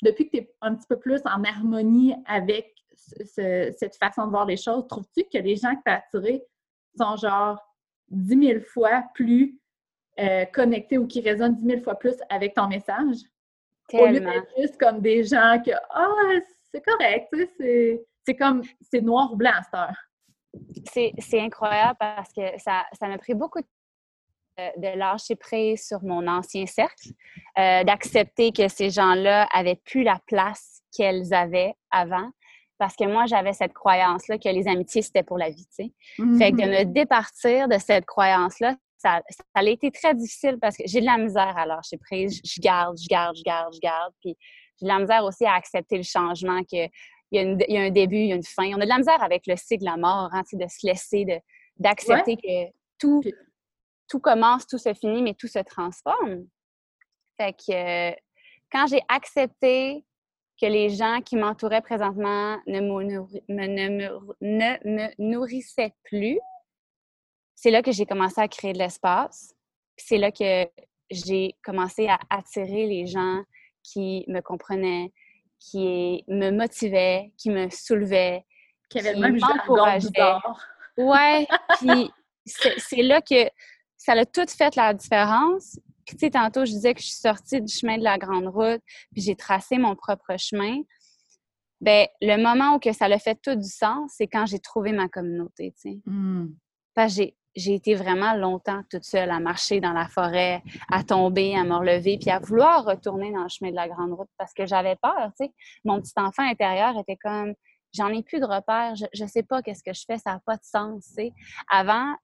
depuis 0.03 0.29
que 0.29 0.37
tu 0.37 0.43
es 0.43 0.53
un 0.59 0.75
petit 0.75 0.87
peu 0.87 0.99
plus 0.99 1.21
en 1.25 1.43
harmonie 1.45 2.13
avec 2.25 2.75
cette 2.97 3.95
façon 3.95 4.25
de 4.25 4.31
voir 4.31 4.45
les 4.45 4.57
choses, 4.57 4.85
trouves-tu 4.87 5.23
que 5.31 5.37
les 5.37 5.55
gens 5.55 5.73
que 5.75 5.81
tu 5.85 5.91
as 5.91 6.03
attirés 6.03 6.43
sont 6.97 7.15
genre 7.15 7.57
dix 8.11 8.35
mille 8.35 8.61
fois 8.61 9.03
plus 9.13 9.57
euh, 10.19 10.45
connectés 10.45 10.97
ou 10.97 11.07
qui 11.07 11.21
résonnent 11.21 11.55
dix 11.55 11.65
mille 11.65 11.81
fois 11.81 11.97
plus 11.97 12.15
avec 12.29 12.53
ton 12.53 12.67
message. 12.67 13.17
Tellement. 13.87 14.05
Au 14.05 14.11
lieu 14.11 14.19
d'être 14.19 14.51
juste 14.57 14.77
comme 14.77 15.01
des 15.01 15.23
gens 15.23 15.61
que 15.65 15.71
Ah, 15.89 16.39
c'est 16.71 16.83
correct, 16.83 17.33
c'est 17.59 18.35
comme 18.35 18.61
c'est 18.81 19.01
noir 19.01 19.31
ou 19.33 19.35
blanc 19.35 19.51
à 19.57 19.63
cette 19.63 19.73
heure. 19.73 21.13
C'est 21.23 21.39
incroyable 21.39 21.97
parce 21.99 22.31
que 22.33 22.41
ça 22.57 22.85
m'a 23.01 23.17
pris 23.17 23.33
beaucoup 23.33 23.61
de, 24.57 24.97
lâcher 24.97 25.35
prise 25.35 25.87
sur 25.87 26.03
mon 26.03 26.27
ancien 26.27 26.65
cercle, 26.65 27.09
euh, 27.57 27.83
d'accepter 27.83 28.51
que 28.51 28.67
ces 28.67 28.89
gens-là 28.89 29.47
avaient 29.53 29.79
plus 29.85 30.03
la 30.03 30.19
place 30.27 30.81
qu'elles 30.95 31.33
avaient 31.33 31.73
avant, 31.89 32.29
parce 32.81 32.95
que 32.95 33.03
moi, 33.03 33.27
j'avais 33.27 33.53
cette 33.53 33.73
croyance-là 33.73 34.39
que 34.39 34.49
les 34.49 34.67
amitiés, 34.67 35.03
c'était 35.03 35.21
pour 35.21 35.37
la 35.37 35.51
vie, 35.51 35.67
tu 35.67 35.85
sais. 35.85 35.91
Fait 36.39 36.51
que 36.51 36.57
de 36.57 36.67
me 36.67 36.77
mm-hmm. 36.77 36.93
départir 36.93 37.67
de 37.67 37.77
cette 37.77 38.07
croyance-là, 38.07 38.75
ça, 38.97 39.21
ça, 39.29 39.43
a 39.53 39.63
été 39.63 39.91
très 39.91 40.15
difficile 40.15 40.57
parce 40.59 40.75
que 40.75 40.81
j'ai 40.87 40.99
de 40.99 41.05
la 41.05 41.19
misère 41.19 41.55
à 41.59 41.67
lâcher 41.67 41.97
prise. 41.97 42.41
Je 42.43 42.59
garde, 42.59 42.97
je 42.99 43.07
garde, 43.07 43.37
je 43.37 43.43
garde, 43.43 43.71
je 43.75 43.79
garde. 43.79 44.11
Puis 44.19 44.35
j'ai 44.79 44.87
de 44.87 44.91
la 44.91 44.97
misère 44.97 45.23
aussi 45.25 45.45
à 45.45 45.53
accepter 45.53 45.95
le 45.95 46.01
changement, 46.01 46.63
qu'il 46.63 46.89
y, 47.31 47.37
a 47.37 47.43
il 47.43 47.65
y 47.67 47.77
a 47.77 47.81
un 47.81 47.91
début, 47.91 48.15
il 48.15 48.29
y 48.29 48.31
a 48.31 48.35
une 48.35 48.43
fin. 48.43 48.71
On 48.73 48.81
a 48.81 48.83
de 48.83 48.89
la 48.89 48.97
misère 48.97 49.21
avec 49.21 49.45
le 49.45 49.55
cycle 49.57 49.81
de 49.81 49.85
la 49.85 49.97
mort, 49.97 50.29
hein, 50.33 50.41
de 50.51 50.65
se 50.67 50.87
laisser, 50.87 51.23
d'accepter 51.77 52.35
que 52.35 52.73
tout, 52.97 53.21
tout 54.07 54.19
commence, 54.19 54.65
tout 54.65 54.79
se 54.79 54.95
finit, 54.95 55.21
mais 55.21 55.35
tout 55.35 55.47
se 55.47 55.59
transforme. 55.59 56.47
Fait 57.39 57.53
que 57.53 58.09
euh, 58.09 58.15
quand 58.71 58.87
j'ai 58.87 59.01
accepté 59.07 60.03
que 60.61 60.67
les 60.67 60.91
gens 60.91 61.21
qui 61.21 61.35
m'entouraient 61.37 61.81
présentement 61.81 62.59
ne 62.67 62.81
me, 62.81 63.11
nourrissaient 65.17 65.95
plus, 66.03 66.39
c'est 67.55 67.71
là 67.71 67.81
que 67.81 67.91
j'ai 67.91 68.05
commencé 68.05 68.39
à 68.39 68.47
créer 68.47 68.73
de 68.73 68.77
l'espace. 68.77 69.55
C'est 69.97 70.17
là 70.17 70.31
que 70.31 70.67
j'ai 71.09 71.55
commencé 71.63 72.07
à 72.07 72.19
attirer 72.29 72.85
les 72.85 73.07
gens 73.07 73.41
qui 73.83 74.23
me 74.27 74.41
comprenaient, 74.41 75.11
qui 75.59 76.23
me 76.27 76.51
motivaient, 76.51 77.33
qui 77.37 77.49
me 77.49 77.69
soulevaient, 77.69 78.45
qui 78.89 79.01
même 79.01 79.39
m'encourageaient. 79.39 80.37
Ouais, 80.97 81.47
puis 81.79 82.11
c'est 82.45 83.01
là 83.01 83.21
que 83.21 83.49
ça 83.97 84.13
a 84.13 84.25
tout 84.25 84.45
fait 84.47 84.75
la 84.75 84.93
différence. 84.93 85.79
Puis, 86.05 86.15
tu 86.15 86.25
sais, 86.25 86.31
tantôt, 86.31 86.65
je 86.65 86.71
disais 86.71 86.93
que 86.93 87.01
je 87.01 87.07
suis 87.07 87.15
sortie 87.15 87.61
du 87.61 87.71
chemin 87.71 87.97
de 87.97 88.03
la 88.03 88.17
grande 88.17 88.47
route, 88.47 88.81
puis 89.11 89.21
j'ai 89.21 89.35
tracé 89.35 89.77
mon 89.77 89.95
propre 89.95 90.37
chemin. 90.37 90.81
Bien, 91.79 92.05
le 92.21 92.37
moment 92.37 92.75
où 92.75 92.79
que 92.79 92.93
ça 92.93 93.05
a 93.05 93.19
fait 93.19 93.39
tout 93.41 93.55
du 93.55 93.67
sens, 93.67 94.13
c'est 94.15 94.27
quand 94.27 94.45
j'ai 94.45 94.59
trouvé 94.59 94.91
ma 94.91 95.07
communauté, 95.07 95.73
tu 95.81 95.91
sais. 95.93 95.99
Parce 96.93 97.17
que 97.17 97.23
j'ai 97.55 97.73
été 97.73 97.95
vraiment 97.95 98.33
longtemps 98.33 98.81
toute 98.89 99.03
seule 99.03 99.29
à 99.29 99.39
marcher 99.39 99.81
dans 99.81 99.93
la 99.93 100.07
forêt, 100.07 100.63
à 100.89 101.03
tomber, 101.03 101.55
à 101.55 101.63
me 101.63 101.75
relever, 101.75 102.17
puis 102.17 102.29
à 102.29 102.39
vouloir 102.39 102.85
retourner 102.85 103.31
dans 103.31 103.43
le 103.43 103.49
chemin 103.49 103.71
de 103.71 103.75
la 103.75 103.89
grande 103.89 104.13
route 104.13 104.29
parce 104.37 104.53
que 104.53 104.65
j'avais 104.65 104.95
peur, 104.95 105.31
tu 105.37 105.45
sais. 105.45 105.53
Mon 105.83 105.99
petit 105.99 106.13
enfant 106.17 106.43
intérieur 106.43 106.97
était 106.99 107.17
comme, 107.17 107.53
j'en 107.93 108.09
ai 108.09 108.23
plus 108.23 108.39
de 108.39 108.45
repères, 108.45 108.95
je, 108.95 109.23
ne 109.23 109.27
sais 109.27 109.43
pas 109.43 109.61
qu'est-ce 109.61 109.83
que 109.83 109.93
je 109.93 110.03
fais, 110.05 110.17
ça 110.17 110.33
n'a 110.33 110.41
pas 110.45 110.55
de 110.55 110.63
sens, 110.63 111.05
tu 111.07 111.13
sais. 111.13 111.33
Avant, 111.69 112.15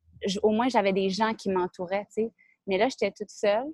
au 0.43 0.51
moins, 0.51 0.69
j'avais 0.69 0.93
des 0.93 1.09
gens 1.09 1.33
qui 1.33 1.49
m'entouraient, 1.49 2.05
tu 2.13 2.23
sais. 2.23 2.31
Mais 2.67 2.77
là, 2.77 2.87
j'étais 2.89 3.11
toute 3.11 3.29
seule. 3.29 3.67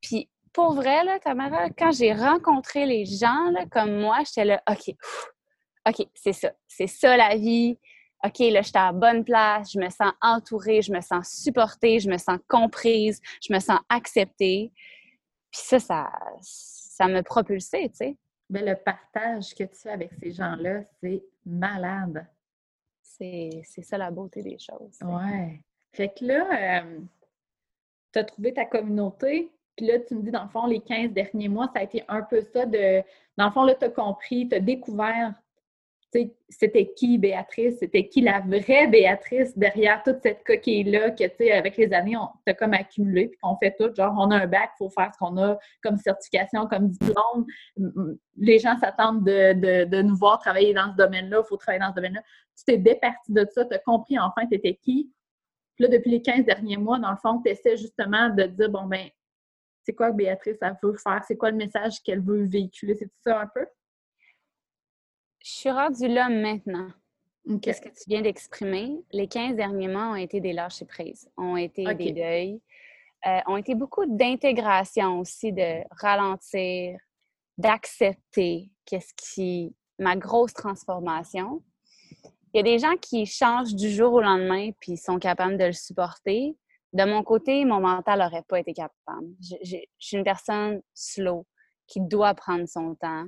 Puis 0.00 0.28
pour 0.52 0.74
vrai, 0.74 1.04
là, 1.04 1.18
Tamara, 1.18 1.70
quand 1.70 1.92
j'ai 1.92 2.12
rencontré 2.12 2.86
les 2.86 3.04
gens 3.04 3.50
là, 3.50 3.66
comme 3.70 4.00
moi, 4.00 4.18
j'étais 4.26 4.44
là, 4.44 4.62
OK, 4.68 4.94
OK, 5.88 6.06
c'est 6.14 6.32
ça. 6.32 6.52
C'est 6.66 6.86
ça 6.86 7.16
la 7.16 7.36
vie. 7.36 7.78
OK, 8.24 8.38
là, 8.40 8.62
j'étais 8.62 8.78
à 8.78 8.86
la 8.86 8.92
bonne 8.92 9.24
place, 9.24 9.72
je 9.72 9.78
me 9.78 9.88
sens 9.90 10.12
entourée, 10.20 10.82
je 10.82 10.92
me 10.92 11.00
sens 11.00 11.30
supportée, 11.30 12.00
je 12.00 12.10
me 12.10 12.18
sens 12.18 12.38
comprise, 12.48 13.20
je 13.40 13.52
me 13.52 13.60
sens 13.60 13.78
acceptée. 13.88 14.72
Puis 15.52 15.60
ça, 15.62 15.78
ça, 15.78 16.10
ça 16.40 17.06
me 17.06 17.22
propulsait, 17.22 17.88
tu 17.90 17.96
sais. 17.96 18.16
Mais 18.50 18.62
le 18.62 18.74
partage 18.74 19.54
que 19.54 19.64
tu 19.64 19.88
as 19.88 19.92
avec 19.92 20.12
ces 20.14 20.32
gens-là, 20.32 20.82
c'est 21.00 21.22
malade. 21.44 22.26
C'est 23.02 23.82
ça 23.82 23.98
la 23.98 24.10
beauté 24.10 24.42
des 24.42 24.58
choses. 24.58 24.98
Ouais. 25.02 25.60
Fait 25.92 26.08
que 26.08 26.24
là, 26.24 26.82
euh, 26.82 27.00
tu 28.12 28.18
as 28.18 28.24
trouvé 28.24 28.54
ta 28.54 28.64
communauté, 28.64 29.52
puis 29.76 29.86
là, 29.86 29.98
tu 30.00 30.14
me 30.14 30.22
dis, 30.22 30.30
dans 30.30 30.42
le 30.42 30.48
fond, 30.48 30.66
les 30.66 30.80
15 30.80 31.12
derniers 31.12 31.48
mois, 31.48 31.70
ça 31.72 31.80
a 31.80 31.82
été 31.84 32.02
un 32.08 32.22
peu 32.22 32.40
ça 32.52 32.66
de. 32.66 33.02
Dans 33.36 33.46
le 33.46 33.52
fond, 33.52 33.62
là, 33.62 33.74
tu 33.74 33.84
as 33.84 33.90
compris, 33.90 34.48
tu 34.48 34.56
as 34.56 34.60
découvert 34.60 35.34
c'était 36.48 36.92
qui 36.94 37.18
Béatrice, 37.18 37.78
c'était 37.78 38.08
qui 38.08 38.22
la 38.22 38.40
vraie 38.40 38.86
Béatrice 38.86 39.56
derrière 39.56 40.02
toute 40.02 40.20
cette 40.22 40.42
coquille-là 40.44 41.10
que, 41.10 41.24
tu 41.24 41.36
sais, 41.36 41.52
avec 41.52 41.76
les 41.76 41.92
années, 41.92 42.16
on 42.16 42.28
t'a 42.46 42.54
comme 42.54 42.72
accumulé, 42.72 43.28
puis 43.28 43.38
qu'on 43.42 43.56
fait 43.56 43.74
tout, 43.78 43.94
genre, 43.94 44.14
on 44.18 44.30
a 44.30 44.36
un 44.36 44.46
bac, 44.46 44.70
il 44.74 44.78
faut 44.78 44.90
faire 44.90 45.10
ce 45.12 45.18
qu'on 45.18 45.36
a 45.36 45.58
comme 45.82 45.98
certification, 45.98 46.66
comme 46.66 46.88
diplôme. 46.88 47.46
Les 48.36 48.58
gens 48.58 48.78
s'attendent 48.78 49.24
de, 49.24 50.02
nous 50.02 50.16
voir 50.16 50.38
travailler 50.38 50.72
dans 50.72 50.90
ce 50.92 50.96
domaine-là, 50.96 51.42
il 51.44 51.48
faut 51.48 51.56
travailler 51.56 51.80
dans 51.80 51.90
ce 51.90 51.96
domaine-là. 51.96 52.22
Tu 52.56 52.64
t'es 52.64 52.78
départi 52.78 53.32
de 53.32 53.46
ça, 53.52 53.64
tu 53.66 53.74
as 53.74 53.78
compris 53.78 54.18
enfin 54.18 54.46
tu 54.46 54.54
étais 54.54 54.74
qui? 54.74 55.12
Là, 55.78 55.88
depuis 55.88 56.10
les 56.10 56.22
15 56.22 56.44
derniers 56.44 56.76
mois, 56.76 56.98
dans 56.98 57.10
le 57.10 57.16
fond, 57.16 57.40
tu 57.40 57.50
essaies 57.50 57.76
justement 57.76 58.30
de 58.30 58.44
dire, 58.44 58.70
bon, 58.70 58.86
ben, 58.86 59.08
c'est 59.82 59.94
quoi 59.94 60.10
que 60.10 60.16
Béatrice, 60.16 60.58
elle 60.60 60.76
veut 60.82 60.94
faire? 60.94 61.22
C'est 61.26 61.36
quoi 61.36 61.50
le 61.50 61.56
message 61.56 62.02
qu'elle 62.02 62.20
veut 62.20 62.44
véhiculer? 62.44 62.94
C'est 62.94 63.06
tout 63.06 63.22
ça 63.24 63.40
un 63.40 63.46
peu? 63.46 63.66
Je 65.42 65.50
suis 65.50 65.70
rendue 65.70 66.08
là 66.08 66.28
maintenant. 66.28 66.90
Qu'est-ce 67.62 67.80
que 67.80 67.88
tu 67.88 68.04
viens 68.06 68.20
d'exprimer? 68.20 69.02
Les 69.10 69.26
15 69.26 69.56
derniers 69.56 69.88
mois 69.88 70.10
ont 70.10 70.16
été 70.16 70.40
des 70.40 70.52
lâches 70.52 70.84
prises, 70.84 71.30
ont 71.38 71.56
été 71.56 71.84
des 71.94 72.12
deuils, 72.12 72.60
euh, 73.26 73.40
ont 73.46 73.56
été 73.56 73.74
beaucoup 73.74 74.04
d'intégration 74.04 75.20
aussi, 75.20 75.52
de 75.52 75.82
ralentir, 75.92 76.98
d'accepter 77.56 78.70
qu'est-ce 78.84 79.14
qui. 79.14 79.74
ma 79.98 80.16
grosse 80.16 80.52
transformation. 80.52 81.62
Il 82.52 82.58
y 82.58 82.60
a 82.60 82.62
des 82.62 82.78
gens 82.78 82.96
qui 82.96 83.26
changent 83.26 83.74
du 83.74 83.90
jour 83.90 84.14
au 84.14 84.20
lendemain 84.20 84.70
puis 84.80 84.96
sont 84.96 85.18
capables 85.18 85.58
de 85.58 85.64
le 85.64 85.72
supporter. 85.72 86.56
De 86.92 87.04
mon 87.04 87.22
côté, 87.22 87.64
mon 87.64 87.80
mental 87.80 88.20
n'aurait 88.20 88.44
pas 88.48 88.60
été 88.60 88.72
capable. 88.72 89.26
Je, 89.40 89.76
suis 89.98 90.16
une 90.16 90.24
personne 90.24 90.80
slow 90.94 91.46
qui 91.86 92.00
doit 92.00 92.34
prendre 92.34 92.66
son 92.66 92.94
temps. 92.94 93.24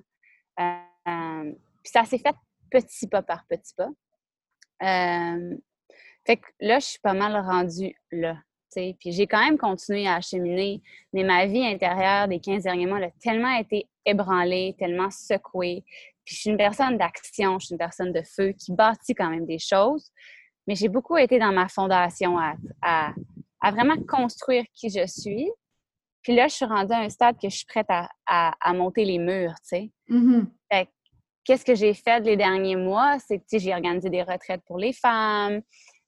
Euh, 0.60 1.52
puis 1.82 1.92
ça 1.92 2.04
s'est 2.04 2.18
fait 2.18 2.34
petit 2.70 3.06
pas 3.06 3.22
par 3.22 3.44
petit 3.46 3.74
pas. 3.74 3.88
Euh, 4.82 5.56
fait 6.26 6.36
que 6.36 6.46
là, 6.60 6.78
je 6.78 6.86
suis 6.86 7.00
pas 7.00 7.14
mal 7.14 7.36
rendue 7.36 7.94
là. 8.10 8.36
Puis 8.74 9.12
j'ai 9.12 9.26
quand 9.26 9.42
même 9.42 9.58
continué 9.58 10.06
à 10.06 10.20
cheminer, 10.20 10.80
mais 11.12 11.24
ma 11.24 11.46
vie 11.46 11.66
intérieure 11.66 12.28
des 12.28 12.38
15 12.38 12.62
derniers 12.62 12.86
mois 12.86 12.98
a 12.98 13.10
tellement 13.20 13.52
été 13.56 13.88
ébranlée, 14.04 14.76
tellement 14.78 15.10
secouée. 15.10 15.84
Puis 16.30 16.36
je 16.36 16.42
suis 16.42 16.50
une 16.50 16.56
personne 16.56 16.96
d'action, 16.96 17.58
je 17.58 17.66
suis 17.66 17.72
une 17.72 17.78
personne 17.78 18.12
de 18.12 18.22
feu 18.22 18.52
qui 18.52 18.72
bâtit 18.72 19.16
quand 19.16 19.28
même 19.30 19.46
des 19.46 19.58
choses. 19.58 20.12
Mais 20.68 20.76
j'ai 20.76 20.88
beaucoup 20.88 21.16
été 21.16 21.40
dans 21.40 21.50
ma 21.50 21.66
fondation 21.66 22.38
à, 22.38 22.54
à, 22.82 23.70
vraiment 23.72 23.96
construire 24.08 24.62
qui 24.72 24.90
je 24.90 25.04
suis. 25.08 25.50
Puis 26.22 26.36
là, 26.36 26.46
je 26.46 26.54
suis 26.54 26.64
rendue 26.64 26.92
à 26.92 26.98
un 26.98 27.08
stade 27.08 27.34
que 27.36 27.48
je 27.48 27.56
suis 27.56 27.66
prête 27.66 27.88
à, 27.90 28.08
à 28.26 28.72
monter 28.74 29.04
les 29.04 29.18
murs, 29.18 29.54
tu 29.54 29.76
sais. 29.76 29.90
Mm-hmm. 30.08 30.86
Qu'est-ce 31.44 31.64
que 31.64 31.74
j'ai 31.74 31.94
fait 31.94 32.20
les 32.20 32.36
derniers 32.36 32.76
mois? 32.76 33.18
C'est 33.18 33.38
que 33.38 33.58
j'ai 33.58 33.74
organisé 33.74 34.08
des 34.08 34.22
retraites 34.22 34.62
pour 34.68 34.78
les 34.78 34.92
femmes, 34.92 35.62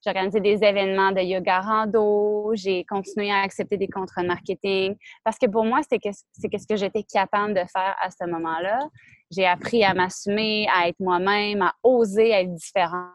j'ai 0.05 0.11
organisé 0.11 0.41
des 0.41 0.63
événements 0.63 1.11
de 1.11 1.21
yoga 1.21 1.63
rando, 1.63 2.53
j'ai 2.55 2.85
continué 2.85 3.33
à 3.33 3.41
accepter 3.41 3.77
des 3.77 3.89
contrats 3.89 4.23
de 4.23 4.29
marketing 4.29 4.95
parce 5.25 5.37
que 5.37 5.47
pour 5.47 5.65
moi, 5.65 5.81
c'est 5.89 5.99
ce 6.05 6.67
que 6.69 6.77
j'étais 6.77 7.03
capable 7.03 7.55
de 7.55 7.65
faire 7.73 7.97
à 8.01 8.09
ce 8.13 8.25
moment-là. 8.31 8.79
J'ai 9.33 9.47
appris 9.47 9.83
à 9.83 9.95
m'assumer, 9.95 10.69
à 10.73 10.89
être 10.89 11.01
moi-même, 11.01 11.63
à 11.63 11.75
oser 11.83 12.31
être 12.31 12.55
différent 12.55 13.09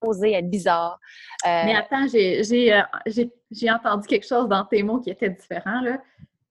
oser 0.00 0.32
être 0.32 0.48
bizarre. 0.48 0.98
Euh, 1.46 1.62
Mais 1.64 1.74
attends, 1.74 2.06
euh, 2.14 3.32
j'ai 3.50 3.70
entendu 3.70 4.06
quelque 4.06 4.26
chose 4.26 4.48
dans 4.48 4.64
tes 4.64 4.82
mots 4.82 5.00
qui 5.00 5.10
était 5.10 5.30
différent. 5.30 5.80
Là. 5.80 6.00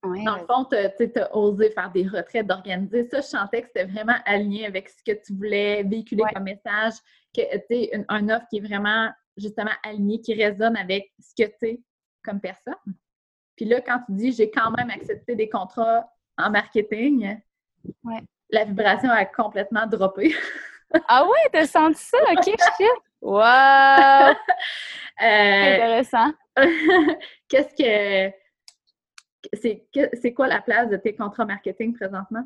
Dans 0.03 0.37
le 0.37 0.45
fond, 0.45 0.65
tu 0.65 1.19
as, 1.19 1.35
osé 1.35 1.69
faire 1.71 1.91
des 1.91 2.07
retraites, 2.07 2.47
d'organiser 2.47 3.07
ça. 3.09 3.19
Je 3.19 3.25
sentais 3.25 3.61
que 3.61 3.67
c'était 3.67 3.85
vraiment 3.85 4.15
aligné 4.25 4.65
avec 4.65 4.89
ce 4.89 5.03
que 5.03 5.17
tu 5.17 5.33
voulais 5.33 5.83
véhiculer 5.83 6.23
comme 6.33 6.43
message, 6.43 6.93
que 7.35 7.41
tu 7.67 7.95
un, 7.95 8.05
un 8.09 8.29
offre 8.29 8.45
qui 8.49 8.57
est 8.57 8.61
vraiment 8.61 9.09
justement 9.35 9.71
aligné, 9.83 10.21
qui 10.21 10.33
résonne 10.33 10.77
avec 10.77 11.11
ce 11.19 11.43
que 11.43 11.49
tu 11.59 11.67
es 11.67 11.81
comme 12.23 12.39
personne. 12.39 12.75
Puis 13.55 13.65
là, 13.65 13.81
quand 13.81 13.99
tu 14.05 14.13
dis 14.13 14.31
j'ai 14.31 14.49
quand 14.49 14.71
même 14.71 14.89
accepté 14.89 15.35
des 15.35 15.49
contrats 15.49 16.07
en 16.37 16.51
marketing, 16.51 17.37
la 18.49 18.63
vibration 18.63 19.09
a 19.09 19.25
complètement 19.25 19.85
droppé. 19.87 20.35
ah 21.07 21.25
ouais, 21.25 21.49
t'as 21.51 21.65
senti 21.65 22.01
ça? 22.03 22.17
OK, 22.31 22.43
shit! 22.43 22.87
Wow! 23.21 24.35
Euh, 25.19 25.25
Intéressant. 25.25 26.31
Qu'est-ce 27.49 27.73
que 27.73 28.31
c'est 30.21 30.33
quoi 30.33 30.47
la 30.47 30.61
place 30.61 30.89
de 30.89 30.97
tes 30.97 31.15
contrats 31.15 31.43
marketing 31.43 31.95
présentement? 31.95 32.43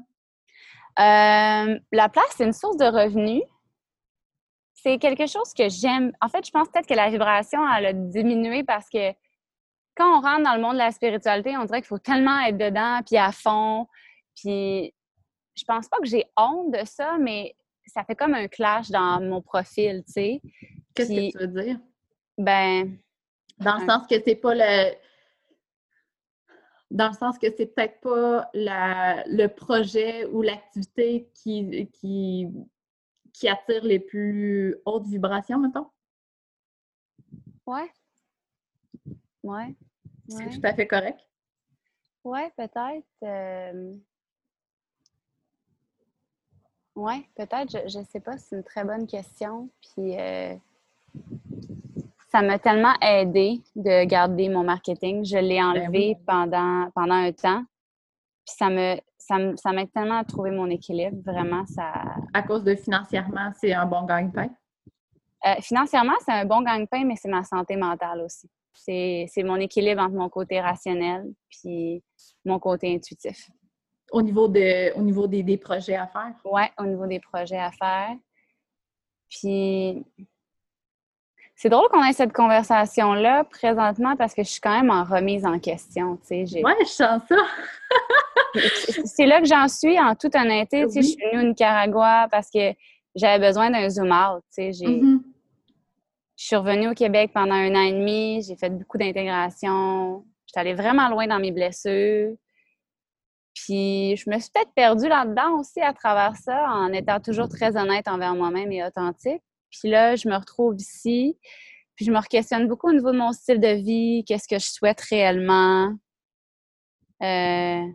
Euh, 0.99 1.79
la 1.91 2.07
place, 2.07 2.33
c'est 2.37 2.45
une 2.45 2.53
source 2.53 2.77
de 2.77 2.85
revenus. 2.85 3.43
C'est 4.73 4.99
quelque 4.99 5.27
chose 5.27 5.53
que 5.53 5.67
j'aime. 5.67 6.13
En 6.21 6.29
fait, 6.29 6.45
je 6.45 6.51
pense 6.51 6.69
peut-être 6.69 6.87
que 6.87 6.93
la 6.93 7.09
vibration, 7.09 7.59
elle 7.73 7.85
a 7.87 7.93
diminué 7.93 8.63
parce 8.63 8.89
que 8.89 9.11
quand 9.95 10.17
on 10.17 10.21
rentre 10.21 10.43
dans 10.43 10.55
le 10.55 10.61
monde 10.61 10.73
de 10.73 10.79
la 10.79 10.91
spiritualité, 10.91 11.57
on 11.57 11.65
dirait 11.65 11.81
qu'il 11.81 11.87
faut 11.89 11.99
tellement 11.99 12.39
être 12.39 12.57
dedans, 12.57 13.01
puis 13.05 13.17
à 13.17 13.31
fond. 13.31 13.87
Puis 14.35 14.93
je 15.55 15.63
pense 15.65 15.87
pas 15.87 15.97
que 15.97 16.07
j'ai 16.07 16.25
honte 16.37 16.71
de 16.71 16.85
ça, 16.85 17.17
mais 17.19 17.55
ça 17.85 18.03
fait 18.03 18.15
comme 18.15 18.33
un 18.33 18.47
clash 18.47 18.89
dans 18.89 19.21
mon 19.21 19.41
profil, 19.41 20.03
tu 20.05 20.13
sais. 20.13 20.41
Qu'est-ce 20.93 21.09
que 21.09 21.31
tu 21.31 21.37
veux 21.37 21.63
dire? 21.63 21.79
Ben. 22.37 22.97
Dans 23.59 23.77
le 23.77 23.85
sens 23.85 24.07
que 24.07 24.15
c'est 24.23 24.35
pas 24.35 24.55
le 24.55 24.95
dans 26.89 27.07
le 27.07 27.13
sens 27.13 27.37
que 27.37 27.47
c'est 27.55 27.67
peut-être 27.67 28.01
pas 28.01 28.49
le 28.53 29.47
projet 29.47 30.25
ou 30.25 30.41
l'activité 30.41 31.29
qui, 31.33 31.87
qui, 31.93 32.47
qui 33.31 33.47
attire 33.47 33.83
les 33.83 33.99
plus 33.99 34.75
hautes 34.85 35.07
vibrations, 35.07 35.57
mettons? 35.57 35.87
Ouais. 37.65 37.89
Ouais. 39.41 39.73
C'est 40.27 40.49
tout 40.49 40.61
à 40.63 40.73
fait 40.73 40.87
correct? 40.87 41.19
Ouais, 42.25 42.51
peut-être. 42.57 43.07
Euh, 43.23 43.95
ouais, 46.95 47.25
peut-être. 47.35 47.89
Je 47.89 47.99
ne 47.99 48.03
sais 48.05 48.19
pas, 48.19 48.37
c'est 48.37 48.55
une 48.55 48.63
très 48.63 48.83
bonne 48.83 49.07
question. 49.07 49.69
Puis. 49.81 50.19
Euh, 50.19 50.55
ça 52.31 52.41
m'a 52.41 52.57
tellement 52.59 52.93
aidé 53.01 53.61
de 53.75 54.05
garder 54.05 54.47
mon 54.47 54.63
marketing. 54.63 55.25
Je 55.25 55.37
l'ai 55.37 55.57
ben 55.57 55.65
enlevé 55.65 56.15
pendant, 56.25 56.89
pendant 56.95 57.15
un 57.15 57.33
temps. 57.33 57.65
Puis 58.45 58.55
ça 58.55 58.69
me 58.69 58.97
ça 59.55 59.71
m'a 59.71 59.85
tellement 59.87 60.23
trouvé 60.23 60.51
mon 60.51 60.69
équilibre. 60.69 61.17
Vraiment, 61.23 61.65
ça. 61.65 61.93
À 62.33 62.43
cause 62.43 62.63
de 62.63 62.75
financièrement, 62.75 63.51
c'est 63.59 63.73
un 63.73 63.85
bon 63.85 64.03
gagne-pain? 64.03 64.49
Euh, 65.45 65.55
financièrement, 65.61 66.13
c'est 66.25 66.33
un 66.33 66.45
bon 66.45 66.61
gagne-pain, 66.61 67.03
mais 67.05 67.15
c'est 67.15 67.29
ma 67.29 67.43
santé 67.43 67.75
mentale 67.75 68.21
aussi. 68.21 68.49
C'est 68.73 69.43
mon 69.43 69.57
équilibre 69.57 70.01
entre 70.01 70.15
mon 70.15 70.29
côté 70.29 70.59
rationnel 70.59 71.25
puis 71.49 72.03
mon 72.45 72.59
côté 72.59 72.93
intuitif. 72.95 73.49
Au 74.11 74.21
niveau, 74.21 74.47
de, 74.47 74.93
au 74.97 75.01
niveau 75.01 75.25
des, 75.25 75.41
des 75.41 75.57
projets 75.57 75.95
à 75.95 76.05
faire? 76.07 76.33
Oui, 76.43 76.63
au 76.77 76.85
niveau 76.85 77.07
des 77.07 77.19
projets 77.19 77.59
à 77.59 77.71
faire. 77.71 78.15
Puis 79.29 80.05
c'est 81.61 81.69
drôle 81.69 81.89
qu'on 81.89 82.03
ait 82.03 82.13
cette 82.13 82.33
conversation-là 82.33 83.43
présentement 83.43 84.15
parce 84.15 84.33
que 84.33 84.41
je 84.41 84.49
suis 84.49 84.59
quand 84.59 84.75
même 84.75 84.89
en 84.89 85.03
remise 85.03 85.45
en 85.45 85.59
question. 85.59 86.17
Oui, 86.31 86.73
je 86.81 86.85
sens 86.85 87.21
ça. 87.29 87.35
c'est 89.05 89.27
là 89.27 89.39
que 89.39 89.47
j'en 89.47 89.67
suis, 89.67 89.99
en 89.99 90.15
toute 90.15 90.35
honnêteté. 90.35 90.85
Je 90.93 91.01
suis 91.01 91.17
venue 91.17 91.43
au 91.43 91.47
Nicaragua 91.49 92.27
parce 92.31 92.49
que 92.49 92.73
j'avais 93.13 93.47
besoin 93.47 93.69
d'un 93.69 93.87
zoom 93.89 94.11
out. 94.11 94.43
Mm-hmm. 94.57 95.19
Je 96.35 96.45
suis 96.45 96.55
revenue 96.55 96.89
au 96.89 96.95
Québec 96.95 97.29
pendant 97.31 97.53
un 97.53 97.75
an 97.75 97.81
et 97.81 97.91
demi. 97.91 98.41
J'ai 98.41 98.55
fait 98.55 98.71
beaucoup 98.71 98.97
d'intégration. 98.97 100.25
J'étais 100.47 100.61
allée 100.61 100.73
vraiment 100.73 101.09
loin 101.09 101.27
dans 101.27 101.39
mes 101.39 101.51
blessures. 101.51 102.35
Puis 103.53 104.15
je 104.15 104.29
me 104.29 104.39
suis 104.39 104.49
peut-être 104.53 104.73
perdue 104.75 105.07
là-dedans 105.07 105.59
aussi 105.59 105.81
à 105.81 105.93
travers 105.93 106.35
ça, 106.37 106.69
en 106.69 106.91
étant 106.93 107.19
toujours 107.19 107.49
très 107.49 107.75
honnête 107.77 108.07
envers 108.07 108.35
moi-même 108.35 108.71
et 108.71 108.83
authentique. 108.83 109.41
Puis 109.69 109.89
là, 109.89 110.15
je 110.15 110.27
me 110.27 110.35
retrouve 110.35 110.75
ici. 110.75 111.37
Puis 111.95 112.05
je 112.05 112.11
me 112.11 112.21
questionne 112.27 112.67
beaucoup 112.67 112.89
au 112.89 112.93
niveau 112.93 113.11
de 113.11 113.17
mon 113.17 113.31
style 113.31 113.59
de 113.59 113.73
vie, 113.75 114.23
qu'est-ce 114.25 114.47
que 114.47 114.59
je 114.59 114.69
souhaite 114.69 115.01
réellement. 115.01 115.93
Euh, 117.21 117.85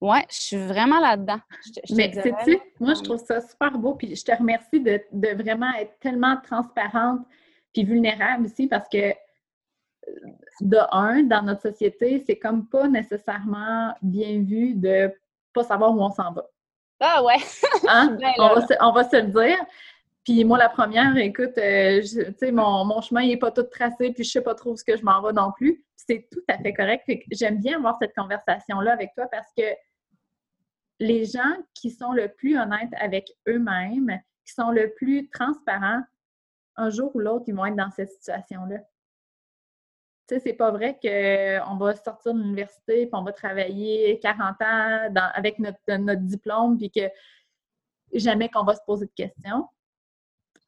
ouais, 0.00 0.24
je 0.30 0.36
suis 0.36 0.56
vraiment 0.56 1.00
là-dedans. 1.00 1.40
Mais 1.90 2.12
sais-tu, 2.12 2.58
moi, 2.80 2.94
je 2.94 3.02
trouve 3.02 3.18
ça 3.24 3.40
super 3.40 3.76
beau. 3.78 3.94
Puis 3.94 4.14
je 4.14 4.24
te 4.24 4.32
remercie 4.32 4.80
de, 4.80 5.02
vraiment 5.42 5.72
être 5.74 5.98
tellement 6.00 6.36
transparente 6.42 7.20
puis 7.72 7.84
vulnérable 7.84 8.46
aussi 8.46 8.68
parce 8.68 8.88
que 8.88 9.12
de 10.60 10.78
un, 10.92 11.22
dans 11.24 11.42
notre 11.42 11.62
société, 11.62 12.22
c'est 12.26 12.38
comme 12.38 12.66
pas 12.68 12.88
nécessairement 12.88 13.94
bien 14.02 14.42
vu 14.42 14.74
de 14.74 15.12
pas 15.52 15.64
savoir 15.64 15.94
où 15.94 16.02
on 16.02 16.10
s'en 16.10 16.32
va. 16.32 16.46
Ah 17.00 17.22
ouais! 17.22 17.38
Hein? 17.88 18.16
on, 18.38 18.92
va 18.92 19.04
se, 19.04 19.16
le 19.16 19.28
dire. 19.28 19.58
Puis 20.24 20.44
moi, 20.44 20.56
la 20.58 20.68
première, 20.68 21.16
écoute, 21.16 21.58
euh, 21.58 22.00
tu 22.00 22.34
sais, 22.38 22.50
mon, 22.50 22.84
mon, 22.84 23.00
chemin 23.00 23.26
n'est 23.26 23.36
pas 23.36 23.50
tout 23.50 23.64
tracé, 23.64 24.12
puis 24.12 24.24
je 24.24 24.30
sais 24.30 24.40
pas 24.40 24.54
trop 24.54 24.72
où 24.72 24.76
ce 24.76 24.84
que 24.84 24.96
je 24.96 25.04
m'en 25.04 25.20
vais 25.22 25.32
non 25.32 25.52
plus. 25.52 25.84
C'est 25.96 26.28
tout 26.30 26.42
à 26.48 26.58
fait 26.58 26.72
correct. 26.72 27.04
J'aime 27.30 27.58
bien 27.58 27.76
avoir 27.76 27.96
cette 28.00 28.14
conversation-là 28.14 28.92
avec 28.92 29.14
toi 29.14 29.26
parce 29.30 29.48
que 29.56 29.64
les 31.00 31.24
gens 31.24 31.56
qui 31.74 31.90
sont 31.90 32.12
le 32.12 32.28
plus 32.28 32.58
honnêtes 32.58 32.92
avec 33.00 33.30
eux-mêmes, 33.48 34.20
qui 34.46 34.52
sont 34.52 34.70
le 34.70 34.92
plus 34.94 35.28
transparents, 35.30 36.02
un 36.76 36.90
jour 36.90 37.14
ou 37.14 37.20
l'autre, 37.20 37.44
ils 37.48 37.54
vont 37.54 37.66
être 37.66 37.76
dans 37.76 37.90
cette 37.90 38.10
situation-là. 38.10 38.78
Tu 40.26 40.36
sais, 40.36 40.40
c'est 40.40 40.54
pas 40.54 40.70
vrai 40.70 40.98
qu'on 41.00 41.76
va 41.76 41.94
sortir 41.96 42.32
de 42.32 42.40
l'université 42.40 43.06
puis 43.06 43.10
on 43.12 43.22
va 43.22 43.32
travailler 43.32 44.18
40 44.20 44.62
ans 44.62 45.14
avec 45.34 45.58
notre, 45.58 45.78
notre 45.96 46.22
diplôme 46.22 46.78
puis 46.78 46.90
que 46.90 47.10
jamais 48.12 48.48
qu'on 48.48 48.64
va 48.64 48.74
se 48.74 48.82
poser 48.86 49.06
de 49.06 49.12
questions. 49.14 49.68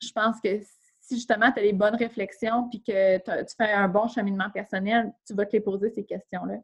Je 0.02 0.12
pense 0.12 0.40
que 0.40 0.60
si 1.06 1.14
justement 1.14 1.52
tu 1.52 1.60
as 1.60 1.62
les 1.62 1.72
bonnes 1.72 1.94
réflexions 1.94 2.68
puis 2.68 2.82
que 2.82 3.18
tu 3.18 3.54
fais 3.56 3.72
un 3.72 3.88
bon 3.88 4.08
cheminement 4.08 4.50
personnel, 4.50 5.12
tu 5.26 5.34
vas 5.34 5.46
te 5.46 5.52
les 5.52 5.60
poser 5.60 5.90
ces 5.90 6.04
questions-là. 6.04 6.56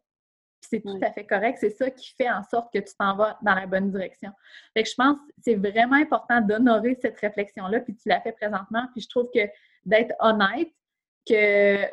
c'est 0.61 0.81
tout 0.81 0.99
à 1.01 1.11
fait 1.11 1.25
correct. 1.25 1.57
C'est 1.59 1.69
ça 1.69 1.89
qui 1.89 2.13
fait 2.13 2.29
en 2.29 2.43
sorte 2.43 2.71
que 2.73 2.79
tu 2.79 2.93
t'en 2.97 3.15
vas 3.15 3.39
dans 3.41 3.55
la 3.55 3.65
bonne 3.65 3.89
direction. 3.89 4.31
Fait 4.73 4.83
que 4.83 4.89
je 4.89 4.95
pense 4.95 5.17
que 5.17 5.33
c'est 5.41 5.55
vraiment 5.55 5.95
important 5.95 6.41
d'honorer 6.41 6.97
cette 7.01 7.19
réflexion-là, 7.19 7.79
puis 7.79 7.95
tu 7.95 8.09
l'as 8.09 8.21
fait 8.21 8.33
présentement. 8.33 8.85
Puis 8.91 9.01
je 9.01 9.09
trouve 9.09 9.29
que 9.33 9.47
d'être 9.85 10.13
honnête, 10.19 10.69
que 11.25 11.85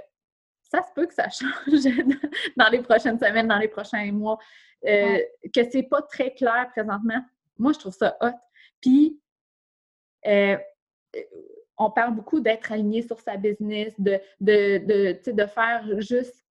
ça 0.71 0.83
se 0.83 0.93
peut 0.95 1.07
que 1.07 1.15
ça 1.15 1.29
change 1.29 1.51
dans 2.57 2.69
les 2.69 2.81
prochaines 2.81 3.19
semaines, 3.19 3.49
dans 3.49 3.59
les 3.59 3.69
prochains 3.69 4.11
mois, 4.13 4.39
euh, 4.87 5.19
que 5.55 5.69
c'est 5.71 5.83
pas 5.83 6.03
très 6.03 6.33
clair 6.33 6.69
présentement. 6.71 7.23
Moi, 7.59 7.73
je 7.73 7.79
trouve 7.79 7.95
ça 7.95 8.17
hot. 8.21 8.39
Puis, 8.81 9.21
euh, 10.27 10.57
on 11.77 11.91
parle 11.91 12.15
beaucoup 12.15 12.41
d'être 12.41 12.71
aligné 12.71 13.03
sur 13.03 13.21
sa 13.21 13.37
business, 13.37 13.95
de, 13.99 14.21
de, 14.41 15.31
de 15.31 15.47
faire 15.47 16.01
juste, 16.01 16.45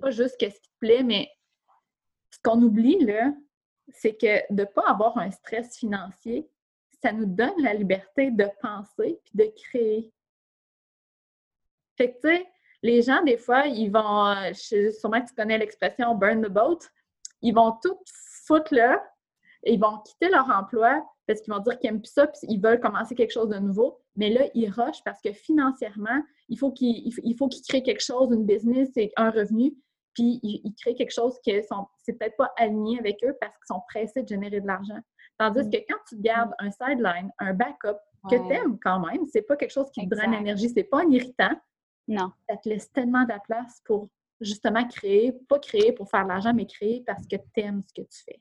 pas 0.00 0.10
juste 0.10 0.36
ce 0.40 0.46
qui 0.46 0.52
te 0.52 0.68
plaît, 0.80 1.02
mais 1.02 1.30
ce 2.30 2.38
qu'on 2.42 2.60
oublie, 2.62 3.04
là, 3.04 3.32
c'est 3.88 4.16
que 4.16 4.52
de 4.52 4.62
ne 4.62 4.64
pas 4.64 4.88
avoir 4.88 5.18
un 5.18 5.30
stress 5.30 5.76
financier, 5.76 6.48
ça 7.02 7.12
nous 7.12 7.26
donne 7.26 7.60
la 7.60 7.74
liberté 7.74 8.30
de 8.30 8.48
penser 8.62 9.20
puis 9.24 9.32
de 9.34 9.52
créer. 9.54 10.12
Fait 11.96 12.12
que, 12.12 12.20
tu 12.20 12.28
sais, 12.28 12.46
les 12.84 13.00
gens, 13.00 13.22
des 13.22 13.38
fois, 13.38 13.66
ils 13.66 13.90
vont, 13.90 14.26
euh, 14.26 14.52
sûrement 14.52 15.22
que 15.22 15.28
tu 15.28 15.34
connais 15.34 15.56
l'expression 15.56 16.14
burn 16.14 16.42
the 16.42 16.50
boat, 16.50 16.80
ils 17.40 17.54
vont 17.54 17.72
tout 17.82 17.98
foutre 18.46 18.74
là, 18.74 19.02
et 19.62 19.72
ils 19.72 19.80
vont 19.80 19.98
quitter 20.04 20.28
leur 20.28 20.50
emploi 20.50 21.02
parce 21.26 21.40
qu'ils 21.40 21.54
vont 21.54 21.60
dire 21.60 21.78
qu'ils 21.78 21.90
n'aiment 21.90 22.02
plus 22.02 22.12
ça, 22.12 22.26
puis 22.26 22.40
ils 22.42 22.60
veulent 22.60 22.80
commencer 22.80 23.14
quelque 23.14 23.32
chose 23.32 23.48
de 23.48 23.58
nouveau. 23.58 23.98
Mais 24.16 24.28
là, 24.28 24.42
ils 24.54 24.68
rushent 24.68 25.02
parce 25.02 25.22
que 25.22 25.32
financièrement, 25.32 26.22
il 26.50 26.58
faut 26.58 26.70
qu'ils 26.72 27.10
faut 27.38 27.48
qu'ils 27.48 27.62
créent 27.66 27.82
quelque 27.82 28.04
chose, 28.04 28.28
une 28.30 28.44
business 28.44 28.90
et 28.96 29.10
un 29.16 29.30
revenu, 29.30 29.74
puis 30.12 30.38
ils, 30.42 30.74
créent 30.78 30.94
quelque 30.94 31.14
chose 31.14 31.38
qui 31.42 31.52
c'est 32.02 32.12
peut-être 32.12 32.36
pas 32.36 32.52
aligné 32.58 32.98
avec 32.98 33.24
eux 33.24 33.34
parce 33.40 33.56
qu'ils 33.56 33.74
sont 33.74 33.80
pressés 33.88 34.22
de 34.22 34.28
générer 34.28 34.60
de 34.60 34.66
l'argent. 34.66 34.98
Tandis 35.38 35.64
mm. 35.64 35.70
que 35.70 35.76
quand 35.88 35.98
tu 36.06 36.16
gardes 36.20 36.52
un 36.58 36.70
sideline, 36.70 37.30
un 37.38 37.54
backup, 37.54 37.96
que 38.30 38.36
tu 38.36 38.52
aimes 38.52 38.78
quand 38.82 39.00
même, 39.00 39.26
c'est 39.32 39.42
pas 39.42 39.56
quelque 39.56 39.72
chose 39.72 39.90
qui 39.90 40.06
te 40.06 40.14
draine 40.14 40.32
l'énergie, 40.32 40.68
c'est 40.68 40.84
pas 40.84 41.00
un 41.00 41.10
irritant, 41.10 41.50
non. 42.08 42.32
Ça 42.48 42.56
te 42.56 42.68
laisse 42.68 42.90
tellement 42.92 43.24
de 43.24 43.28
la 43.28 43.38
place 43.40 43.80
pour 43.84 44.08
justement 44.40 44.86
créer, 44.86 45.32
pas 45.48 45.58
créer 45.58 45.92
pour 45.92 46.08
faire 46.08 46.24
de 46.24 46.28
l'argent, 46.28 46.52
mais 46.54 46.66
créer 46.66 47.02
parce 47.06 47.26
que 47.26 47.36
tu 47.36 47.60
aimes 47.60 47.82
ce 47.86 48.02
que 48.02 48.06
tu 48.06 48.22
fais. 48.24 48.40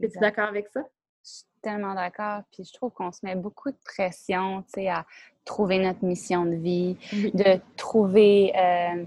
Es-tu 0.00 0.18
d'accord 0.18 0.48
avec 0.48 0.68
ça? 0.68 0.82
Je 1.24 1.30
suis 1.30 1.44
tellement 1.62 1.94
d'accord. 1.94 2.42
Puis 2.52 2.64
je 2.64 2.72
trouve 2.72 2.92
qu'on 2.92 3.10
se 3.10 3.24
met 3.24 3.34
beaucoup 3.34 3.70
de 3.70 3.78
pression, 3.84 4.62
tu 4.62 4.80
sais, 4.80 4.88
à 4.88 5.04
trouver 5.44 5.78
notre 5.78 6.04
mission 6.04 6.44
de 6.44 6.56
vie, 6.56 6.96
de 7.12 7.60
trouver 7.76 8.52
euh, 8.56 9.06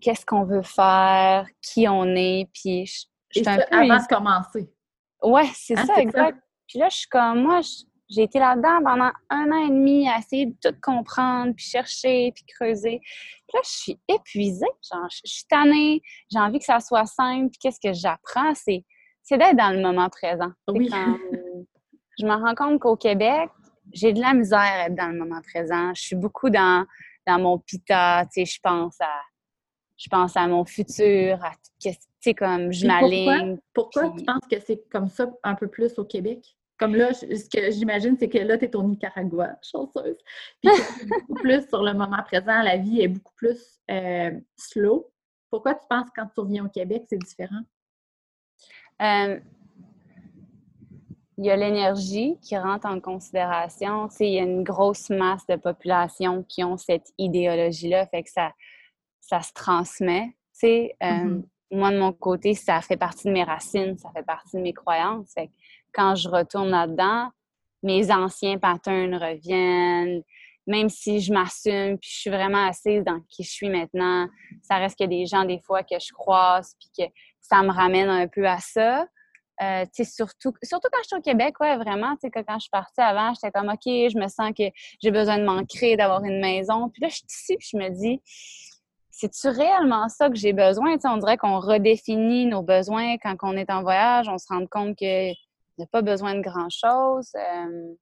qu'est-ce 0.00 0.24
qu'on 0.24 0.44
veut 0.44 0.62
faire, 0.62 1.46
qui 1.60 1.88
on 1.88 2.04
est. 2.14 2.48
Puis 2.54 2.86
je, 2.86 3.06
je 3.30 3.40
Et 3.40 3.48
un 3.48 3.56
peu... 3.56 3.62
avant 3.70 4.02
de 4.02 4.06
commencer. 4.06 4.72
Ouais, 5.22 5.50
c'est 5.54 5.76
hein, 5.76 5.86
ça, 5.86 6.00
exact. 6.00 6.38
Puis 6.68 6.78
là, 6.78 6.88
je 6.88 6.96
suis 6.98 7.08
comme, 7.08 7.42
moi, 7.42 7.60
je, 7.62 7.84
j'ai 8.08 8.22
été 8.22 8.38
là-dedans 8.38 8.82
pendant 8.82 9.10
un 9.28 9.52
an 9.52 9.66
et 9.66 9.70
demi 9.70 10.08
à 10.08 10.18
essayer 10.18 10.46
de 10.46 10.54
tout 10.62 10.76
comprendre, 10.80 11.52
puis 11.54 11.64
chercher, 11.64 12.32
puis 12.34 12.44
creuser. 12.46 13.00
Puis 13.00 13.54
là, 13.54 13.60
je 13.64 13.70
suis 13.70 14.00
épuisée. 14.08 14.66
Genre, 14.90 15.08
je 15.10 15.20
suis 15.24 15.44
tannée. 15.44 16.00
J'ai 16.30 16.38
envie 16.38 16.58
que 16.58 16.64
ça 16.64 16.80
soit 16.80 17.06
simple. 17.06 17.50
Puis 17.50 17.58
qu'est-ce 17.60 17.80
que 17.80 17.92
j'apprends? 17.92 18.54
C'est, 18.54 18.84
c'est 19.22 19.36
d'être 19.36 19.56
dans 19.56 19.70
le 19.70 19.82
moment 19.82 20.08
présent. 20.08 20.52
Oui. 20.68 20.88
je 22.18 22.24
me 22.24 22.32
rends 22.32 22.54
compte 22.54 22.80
qu'au 22.80 22.96
Québec, 22.96 23.50
j'ai 23.92 24.12
de 24.12 24.20
la 24.20 24.32
misère 24.32 24.58
à 24.58 24.86
être 24.86 24.94
dans 24.94 25.08
le 25.08 25.18
moment 25.18 25.40
présent. 25.42 25.92
Je 25.94 26.02
suis 26.02 26.16
beaucoup 26.16 26.48
dans, 26.48 26.86
dans 27.26 27.38
mon 27.38 27.58
pita. 27.58 28.24
Tu 28.32 28.44
sais, 28.44 28.46
je 28.46 28.58
pense 28.62 29.00
à 29.00 29.20
je 29.98 30.08
pense 30.08 30.36
à 30.36 30.46
mon 30.46 30.64
futur, 30.64 31.44
à 31.44 31.50
tu 31.80 31.90
sais, 32.20 32.34
comme 32.34 32.72
je 32.72 32.86
m'aligne. 32.86 33.58
Pourquoi, 33.74 34.02
pourquoi 34.02 34.18
tu 34.18 34.24
penses 34.24 34.48
que 34.48 34.60
c'est 34.60 34.88
comme 34.90 35.08
ça 35.08 35.26
un 35.42 35.56
peu 35.56 35.66
plus 35.66 35.98
au 35.98 36.04
Québec? 36.04 36.56
Comme 36.78 36.94
là, 36.94 37.12
ce 37.12 37.24
que 37.24 37.70
j'imagine, 37.72 38.16
c'est 38.18 38.28
que 38.28 38.38
là, 38.38 38.56
tu 38.56 38.66
es 38.66 38.76
au 38.76 38.82
Nicaragua, 38.82 39.56
chanceuse. 39.62 40.16
Puis 40.62 40.70
beaucoup 41.08 41.34
plus 41.42 41.68
sur 41.68 41.82
le 41.82 41.92
moment 41.92 42.22
présent, 42.24 42.62
la 42.62 42.76
vie 42.76 43.02
est 43.02 43.08
beaucoup 43.08 43.34
plus 43.34 43.80
euh, 43.90 44.30
slow. 44.56 45.10
Pourquoi 45.50 45.74
tu 45.74 45.86
penses 45.88 46.08
quand 46.14 46.26
tu 46.26 46.40
reviens 46.40 46.66
au 46.66 46.68
Québec, 46.68 47.04
c'est 47.08 47.18
différent? 47.18 47.62
Euh, 49.02 49.40
il 51.38 51.44
y 51.44 51.50
a 51.50 51.56
l'énergie 51.56 52.36
qui 52.42 52.56
rentre 52.56 52.86
en 52.86 53.00
considération. 53.00 54.08
Tu 54.08 54.16
sais, 54.16 54.26
il 54.28 54.34
y 54.34 54.38
a 54.40 54.42
une 54.42 54.64
grosse 54.64 55.08
masse 55.08 55.46
de 55.46 55.56
population 55.56 56.42
qui 56.42 56.64
ont 56.64 56.76
cette 56.76 57.12
idéologie-là, 57.16 58.06
fait 58.06 58.24
que 58.24 58.30
ça, 58.30 58.52
ça 59.20 59.40
se 59.40 59.52
transmet. 59.52 60.26
Tu 60.52 60.60
sais, 60.60 60.96
euh, 61.02 61.06
mm-hmm. 61.06 61.42
Moi, 61.70 61.90
de 61.90 61.98
mon 61.98 62.12
côté, 62.12 62.54
ça 62.54 62.80
fait 62.80 62.96
partie 62.96 63.28
de 63.28 63.32
mes 63.32 63.44
racines, 63.44 63.98
ça 63.98 64.10
fait 64.14 64.22
partie 64.22 64.56
de 64.56 64.62
mes 64.62 64.72
croyances. 64.72 65.34
Quand 65.92 66.14
je 66.14 66.28
retourne 66.28 66.70
là-dedans, 66.70 67.30
mes 67.82 68.10
anciens 68.10 68.58
patterns 68.58 69.14
reviennent. 69.14 70.22
Même 70.66 70.90
si 70.90 71.20
je 71.20 71.32
m'assume, 71.32 71.98
puis 71.98 72.10
je 72.12 72.18
suis 72.18 72.30
vraiment 72.30 72.68
assise 72.68 73.02
dans 73.02 73.20
qui 73.30 73.42
je 73.42 73.50
suis 73.50 73.70
maintenant, 73.70 74.28
ça 74.62 74.76
reste 74.76 74.98
que 74.98 75.04
des 75.04 75.24
gens, 75.24 75.46
des 75.46 75.60
fois, 75.60 75.82
que 75.82 75.98
je 75.98 76.12
croise, 76.12 76.74
puis 76.78 76.90
que 77.06 77.12
ça 77.40 77.62
me 77.62 77.70
ramène 77.70 78.10
un 78.10 78.28
peu 78.28 78.46
à 78.46 78.58
ça. 78.58 79.06
Euh, 79.62 79.84
surtout, 80.04 80.52
quand 80.52 80.98
je 81.02 81.06
suis 81.06 81.16
au 81.16 81.22
Québec, 81.22 81.58
ouais, 81.60 81.76
vraiment, 81.76 82.14
sais, 82.20 82.30
quand 82.30 82.42
je 82.54 82.60
suis 82.60 82.70
partie 82.70 83.00
avant, 83.00 83.32
j'étais 83.34 83.50
comme, 83.50 83.70
OK, 83.70 83.82
je 83.86 84.18
me 84.18 84.28
sens 84.28 84.52
que 84.56 84.64
j'ai 85.02 85.10
besoin 85.10 85.38
de 85.38 85.44
m'ancrer, 85.44 85.96
d'avoir 85.96 86.22
une 86.22 86.38
maison. 86.38 86.90
Puis 86.90 87.00
là, 87.00 87.08
je 87.08 87.16
suis 87.16 87.26
ici, 87.28 87.56
puis 87.56 87.68
je 87.72 87.76
me 87.78 87.88
dis, 87.88 88.20
c'est-tu 89.18 89.48
réellement 89.48 90.08
ça 90.08 90.30
que 90.30 90.36
j'ai 90.36 90.52
besoin? 90.52 90.96
on 91.04 91.16
dirait 91.16 91.36
qu'on 91.36 91.58
redéfinit 91.58 92.46
nos 92.46 92.62
besoins 92.62 93.18
quand 93.18 93.34
on 93.42 93.56
est 93.56 93.68
en 93.68 93.82
voyage, 93.82 94.28
on 94.28 94.38
se 94.38 94.46
rend 94.48 94.64
compte 94.66 94.96
que 94.96 95.30
n'a 95.30 95.86
pas 95.90 96.02
besoin 96.02 96.36
de 96.36 96.40
grand-chose. 96.40 97.32
Euh, 97.34 97.94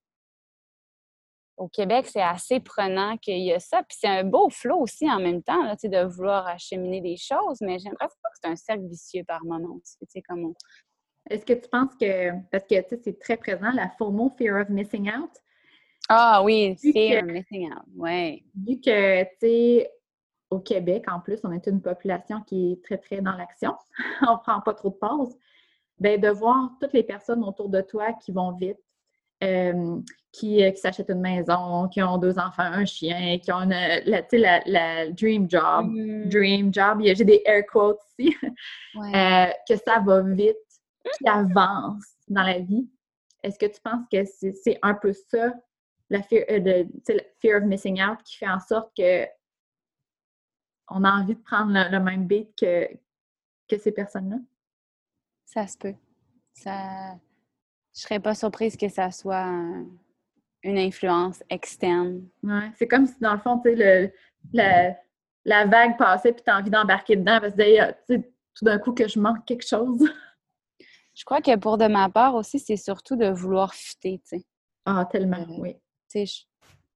au 1.56 1.68
Québec, 1.68 2.06
c'est 2.06 2.20
assez 2.20 2.60
prenant 2.60 3.16
qu'il 3.16 3.38
y 3.38 3.52
a 3.52 3.60
ça. 3.60 3.82
Puis 3.82 3.96
c'est 3.98 4.08
un 4.08 4.24
beau 4.24 4.50
flot 4.50 4.78
aussi 4.78 5.10
en 5.10 5.18
même 5.18 5.42
temps, 5.42 5.64
là, 5.64 5.74
de 5.82 6.04
vouloir 6.04 6.46
acheminer 6.46 7.00
des 7.00 7.16
choses, 7.16 7.62
mais 7.62 7.78
j'ai 7.78 7.88
l'impression 7.88 8.18
que 8.22 8.38
c'est 8.42 8.50
un 8.50 8.56
cercle 8.56 8.86
vicieux 8.86 9.24
par 9.24 9.42
moment 9.42 9.80
Est-ce 11.30 11.46
que 11.46 11.54
tu 11.54 11.68
penses 11.70 11.94
que, 11.98 12.32
parce 12.50 12.64
que 12.64 12.74
c'est 13.02 13.18
très 13.18 13.38
présent, 13.38 13.70
la 13.72 13.88
FOMO, 13.96 14.34
Fear 14.36 14.60
of 14.60 14.68
Missing 14.68 15.10
Out? 15.10 15.30
Ah 16.10 16.42
oui, 16.42 16.76
Fear 16.76 17.24
of 17.24 17.30
Missing 17.30 17.72
Out, 17.72 17.86
oui. 17.96 18.44
Vu 18.54 18.78
que, 18.80 19.22
tu 19.22 19.28
sais, 19.40 19.90
au 20.50 20.60
Québec, 20.60 21.04
en 21.10 21.20
plus, 21.20 21.40
on 21.44 21.52
est 21.52 21.66
une 21.66 21.80
population 21.80 22.40
qui 22.42 22.72
est 22.72 22.84
très, 22.84 22.98
très 22.98 23.20
dans 23.20 23.36
l'action. 23.36 23.74
on 24.28 24.32
ne 24.32 24.38
prend 24.38 24.60
pas 24.60 24.74
trop 24.74 24.90
de 24.90 24.94
pauses 24.94 25.36
ben, 25.98 26.20
de 26.20 26.28
voir 26.28 26.70
toutes 26.80 26.92
les 26.92 27.02
personnes 27.02 27.42
autour 27.42 27.68
de 27.68 27.80
toi 27.80 28.12
qui 28.12 28.30
vont 28.32 28.52
vite, 28.52 28.78
euh, 29.42 30.00
qui, 30.32 30.62
euh, 30.62 30.70
qui 30.70 30.80
s'achètent 30.80 31.10
une 31.10 31.20
maison, 31.20 31.88
qui 31.88 32.02
ont 32.02 32.18
deux 32.18 32.38
enfants, 32.38 32.62
un 32.62 32.84
chien, 32.84 33.38
qui 33.38 33.50
ont 33.50 33.60
une, 33.60 33.70
la, 33.70 34.22
la, 34.32 34.60
la 34.66 35.10
dream 35.10 35.48
job. 35.48 35.86
Mm-hmm. 35.86 36.28
Dream 36.28 36.72
job, 36.72 37.00
j'ai 37.02 37.24
des 37.24 37.42
air 37.44 37.64
quotes 37.66 38.00
ici. 38.18 38.36
Euh, 38.96 39.48
que 39.68 39.76
ça 39.76 40.00
va 40.00 40.22
vite, 40.22 40.56
qui 41.18 41.28
avance 41.28 42.02
dans 42.28 42.42
la 42.44 42.60
vie. 42.60 42.88
Est-ce 43.42 43.58
que 43.58 43.66
tu 43.66 43.78
penses 43.82 44.06
que 44.10 44.24
c'est 44.24 44.78
un 44.80 44.94
peu 44.94 45.12
ça, 45.12 45.52
la 46.08 46.22
fear, 46.22 46.46
de, 46.48 46.86
fear 47.42 47.58
of 47.58 47.64
missing 47.64 48.00
out, 48.00 48.22
qui 48.24 48.38
fait 48.38 48.48
en 48.48 48.58
sorte 48.58 48.90
que 48.96 49.26
on 50.88 51.04
a 51.04 51.10
envie 51.10 51.34
de 51.34 51.40
prendre 51.40 51.72
le, 51.72 51.90
le 51.90 52.02
même 52.02 52.26
beat 52.26 52.54
que, 52.56 52.88
que 53.68 53.78
ces 53.78 53.92
personnes-là? 53.92 54.38
Ça 55.44 55.66
se 55.66 55.76
peut. 55.78 55.94
Ça... 56.52 57.14
Je 57.94 58.02
serais 58.02 58.20
pas 58.20 58.34
surprise 58.34 58.76
que 58.76 58.88
ça 58.88 59.10
soit 59.10 59.50
une 60.62 60.78
influence 60.78 61.42
externe. 61.48 62.28
Ouais, 62.42 62.70
c'est 62.76 62.88
comme 62.88 63.06
si, 63.06 63.18
dans 63.20 63.34
le 63.34 63.40
fond, 63.40 63.58
tu 63.58 63.74
sais, 63.76 64.12
le, 64.52 64.92
la, 65.44 65.66
vague 65.66 65.96
passait 65.96 66.32
puis 66.32 66.42
tu 66.42 66.50
as 66.50 66.58
envie 66.58 66.70
d'embarquer 66.70 67.16
dedans 67.16 67.40
parce 67.40 67.54
que 67.54 68.16
tout 68.16 68.64
d'un 68.64 68.78
coup 68.78 68.92
que 68.92 69.08
je 69.08 69.18
manque 69.18 69.44
quelque 69.44 69.66
chose. 69.66 70.06
Je 71.14 71.24
crois 71.24 71.40
que 71.40 71.56
pour 71.56 71.78
de 71.78 71.86
ma 71.86 72.10
part 72.10 72.34
aussi, 72.34 72.58
c'est 72.58 72.76
surtout 72.76 73.16
de 73.16 73.28
vouloir 73.28 73.72
fitter, 73.72 74.18
tu 74.18 74.38
sais. 74.38 74.44
Ah, 74.84 75.08
tellement, 75.10 75.38
euh, 75.38 75.60
oui. 75.60 75.74
Tu 76.10 76.26
sais, 76.26 76.44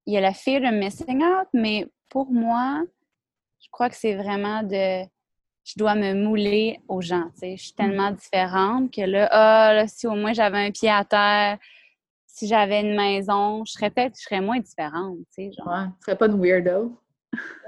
il 0.04 0.12
y 0.12 0.18
a 0.18 0.20
la 0.20 0.34
fear 0.34 0.62
of 0.62 0.74
missing 0.74 1.22
out, 1.24 1.48
mais 1.54 1.90
pour 2.10 2.30
moi, 2.30 2.82
je 3.60 3.68
crois 3.70 3.88
que 3.88 3.96
c'est 3.96 4.14
vraiment 4.14 4.62
de 4.62 5.04
je 5.64 5.74
dois 5.76 5.94
me 5.94 6.14
mouler 6.14 6.80
aux 6.88 7.00
gens. 7.00 7.30
Je 7.40 7.56
suis 7.56 7.74
tellement 7.74 8.10
différente 8.10 8.92
que 8.92 9.02
là, 9.02 9.28
ah, 9.30 9.74
là, 9.74 9.86
si 9.86 10.06
au 10.06 10.14
moins 10.14 10.32
j'avais 10.32 10.58
un 10.58 10.70
pied 10.70 10.90
à 10.90 11.04
terre, 11.04 11.58
si 12.26 12.46
j'avais 12.46 12.80
une 12.80 12.96
maison, 12.96 13.64
je 13.64 13.72
serais 13.72 13.90
peut-être 13.90 14.16
je 14.16 14.22
serais 14.22 14.40
moins 14.40 14.58
différente. 14.58 15.18
Tu 15.34 15.44
sais, 15.44 15.52
genre. 15.52 15.68
Ouais, 15.68 15.86
tu 15.86 16.04
serais 16.04 16.16
pas 16.16 16.26
une 16.26 16.40
weirdo. 16.40 16.98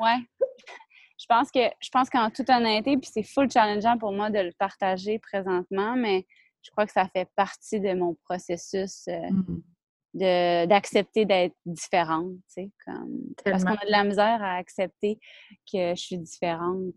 ouais. 0.01 0.19
Je 1.19 1.27
pense 1.29 1.53
que 1.53 1.61
je 1.81 1.89
pense 1.89 2.11
qu'en 2.11 2.31
toute 2.31 2.51
honnêteté, 2.51 2.97
puis 2.97 3.09
c'est 3.13 3.23
full 3.23 3.49
challengeant 3.49 3.97
pour 3.97 4.11
moi 4.11 4.29
de 4.29 4.41
le 4.41 4.51
partager 4.59 5.21
présentement, 5.21 5.95
mais 5.95 6.27
je 6.63 6.71
crois 6.73 6.85
que 6.85 6.91
ça 6.91 7.07
fait 7.07 7.29
partie 7.37 7.79
de 7.79 7.95
mon 7.95 8.17
processus 8.25 9.07
euh, 9.07 9.31
mm. 9.31 9.63
D'accepter 10.14 11.25
d'être 11.25 11.57
différente, 11.64 12.35
tu 12.35 12.64
sais, 12.64 12.70
comme 12.85 13.18
parce 13.44 13.64
qu'on 13.64 13.72
a 13.72 13.87
de 13.87 13.90
la 13.90 14.05
misère 14.05 14.42
à 14.42 14.57
accepter 14.57 15.18
que 15.72 15.94
je 15.94 16.01
suis 16.01 16.18
différente 16.18 16.92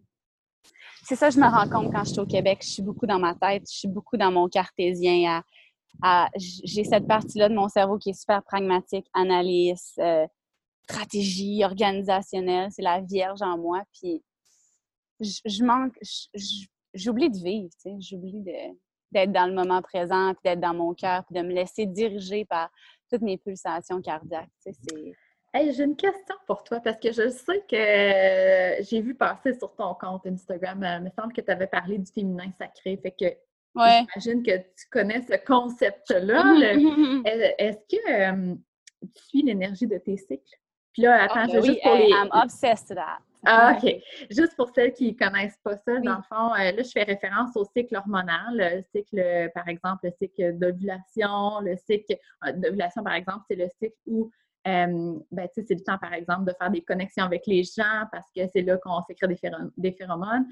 c'est 1.04 1.16
ça, 1.16 1.30
je 1.30 1.40
me 1.40 1.46
rends 1.46 1.70
compte 1.70 1.94
quand 1.94 2.04
je 2.04 2.12
suis 2.12 2.20
au 2.20 2.26
Québec. 2.26 2.60
Je 2.62 2.70
suis 2.70 2.82
beaucoup 2.82 3.06
dans 3.06 3.20
ma 3.20 3.36
tête, 3.36 3.64
je 3.70 3.78
suis 3.78 3.88
beaucoup 3.88 4.18
dans 4.18 4.32
mon 4.32 4.48
cartésien. 4.48 5.42
j'ai 6.36 6.84
cette 6.84 7.08
partie-là 7.08 7.50
de 7.50 7.56
mon 7.56 7.68
cerveau 7.68 7.98
qui 7.98 8.10
est 8.10 8.20
super 8.20 8.44
pragmatique, 8.44 9.08
analyse, 9.14 9.94
euh, 10.00 10.26
stratégie, 10.84 11.64
organisationnelle. 11.64 12.70
C'est 12.72 12.82
la 12.82 13.02
vierge 13.02 13.42
en 13.42 13.58
moi. 13.58 13.84
Puis 13.94 14.24
je, 15.20 15.64
manque, 15.64 15.94
j'oublie 16.94 17.30
de 17.30 17.38
vivre, 17.38 17.70
tu 17.82 17.92
sais, 17.92 17.96
j'oublie 18.00 18.42
d'être 19.12 19.32
dans 19.32 19.48
le 19.48 19.54
moment 19.54 19.82
présent, 19.82 20.34
puis 20.34 20.42
d'être 20.44 20.60
dans 20.60 20.74
mon 20.74 20.94
cœur, 20.94 21.24
puis 21.26 21.40
de 21.40 21.46
me 21.46 21.54
laisser 21.54 21.86
diriger 21.86 22.46
par 22.46 22.70
toutes 23.10 23.22
mes 23.22 23.38
pulsations 23.38 24.02
cardiaques. 24.02 24.50
Tu 24.64 24.72
sais, 24.72 24.80
c'est 24.88 25.14
j'ai 25.64 25.84
une 25.84 25.96
question 25.96 26.36
pour 26.48 26.64
toi 26.64 26.80
parce 26.80 26.98
que 26.98 27.12
je 27.12 27.30
sais 27.30 27.64
que 27.70 27.76
euh, 27.76 28.84
j'ai 28.84 29.02
vu 29.02 29.16
passer 29.16 29.54
sur 29.54 29.74
ton 29.76 29.94
compte 29.94 30.26
Instagram, 30.28 30.84
euh, 30.84 30.98
il 30.98 31.04
me 31.04 31.10
semble 31.10 31.34
que 31.34 31.42
tu 31.42 31.52
avais 31.52 31.68
parlé 31.68 31.98
du 31.98 32.12
féminin 32.12 32.52
sacré. 32.58 32.98
Fait 32.98 33.12
que 33.12 33.26
j'imagine 33.76 34.44
que 34.44 34.58
tu 34.58 34.90
connais 34.92 35.22
ce 35.22 35.36
concept-là. 35.46 36.44
Est-ce 37.58 37.78
que 37.78 38.54
tu 39.02 39.24
suis 39.28 39.42
l'énergie 39.44 39.88
de 39.88 39.98
tes 39.98 40.18
cycles? 40.18 40.60
Puis 40.94 41.04
là, 41.04 41.24
attends, 41.24 41.34
ah, 41.36 41.48
ben 41.48 41.64
juste 41.64 41.82
pour 41.84 41.96
les. 41.96 42.10
I'm 42.10 42.30
obsessed 42.32 42.96
that. 42.96 43.20
Ah, 43.46 43.78
OK. 43.78 43.96
Juste 44.30 44.56
pour 44.56 44.70
celles 44.74 44.94
qui 44.94 45.12
ne 45.14 45.18
connaissent 45.18 45.60
pas 45.64 45.78
ça, 45.78 46.00
dans 46.00 46.18
le 46.18 46.24
fond, 46.24 46.54
euh, 46.54 46.72
là, 46.72 46.84
je 46.84 46.92
fais 46.92 47.04
référence 47.04 47.56
au 47.56 47.66
cycle 47.66 47.96
hormonal. 47.96 48.52
Le 48.52 48.82
cycle, 48.92 49.52
par 49.54 49.68
exemple, 49.68 50.06
le 50.06 50.12
cycle 50.20 50.58
d'ovulation, 50.58 51.60
le 51.62 51.76
cycle 51.78 52.18
d'ovulation, 52.56 53.04
par 53.04 53.14
exemple, 53.14 53.44
c'est 53.50 53.56
le 53.56 53.68
cycle 53.80 53.96
où 54.08 54.32
euh, 54.68 55.20
ben, 55.32 55.48
c'est 55.54 55.70
le 55.70 55.82
temps, 55.82 55.98
par 56.00 56.14
exemple, 56.14 56.46
de 56.46 56.54
faire 56.58 56.72
des 56.72 56.82
connexions 56.82 57.24
avec 57.24 57.46
les 57.46 57.64
gens 57.64 58.06
parce 58.12 58.26
que 58.36 58.42
c'est 58.52 58.64
là 58.64 58.78
qu'on 58.78 59.02
sécrète 59.04 59.30
des, 59.30 59.50
des 59.78 59.92
phéromones. 59.92 60.46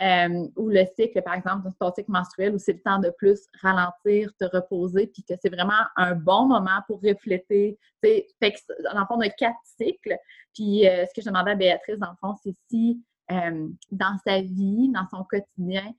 Euh, 0.00 0.46
ou 0.56 0.68
le 0.68 0.84
cycle, 0.94 1.22
par 1.22 1.34
exemple, 1.34 1.70
ton 1.80 1.90
cycle 1.92 2.10
menstruel, 2.10 2.54
où 2.54 2.58
c'est 2.58 2.74
le 2.74 2.82
temps 2.82 2.98
de 2.98 3.08
plus 3.10 3.40
ralentir, 3.62 4.30
te 4.38 4.44
reposer, 4.44 5.06
puis 5.06 5.22
que 5.22 5.34
c'est 5.40 5.48
vraiment 5.48 5.84
un 5.96 6.14
bon 6.14 6.46
moment 6.46 6.82
pour 6.86 7.00
refléter. 7.00 7.78
Fait 8.02 8.26
dans 8.40 9.00
le 9.00 9.06
fond, 9.06 9.14
on 9.16 9.20
a 9.20 9.30
quatre 9.30 9.56
cycles. 9.64 10.18
Puis 10.54 10.86
euh, 10.86 11.06
ce 11.06 11.14
que 11.14 11.22
je 11.22 11.26
demandais 11.26 11.52
à 11.52 11.54
Béatrice, 11.54 11.98
dans 11.98 12.10
le 12.10 12.16
fond, 12.20 12.34
c'est 12.42 12.54
si 12.68 13.02
dans 13.28 14.16
sa 14.24 14.40
vie, 14.40 14.88
dans 14.90 15.04
son 15.10 15.24
quotidien, 15.24 15.92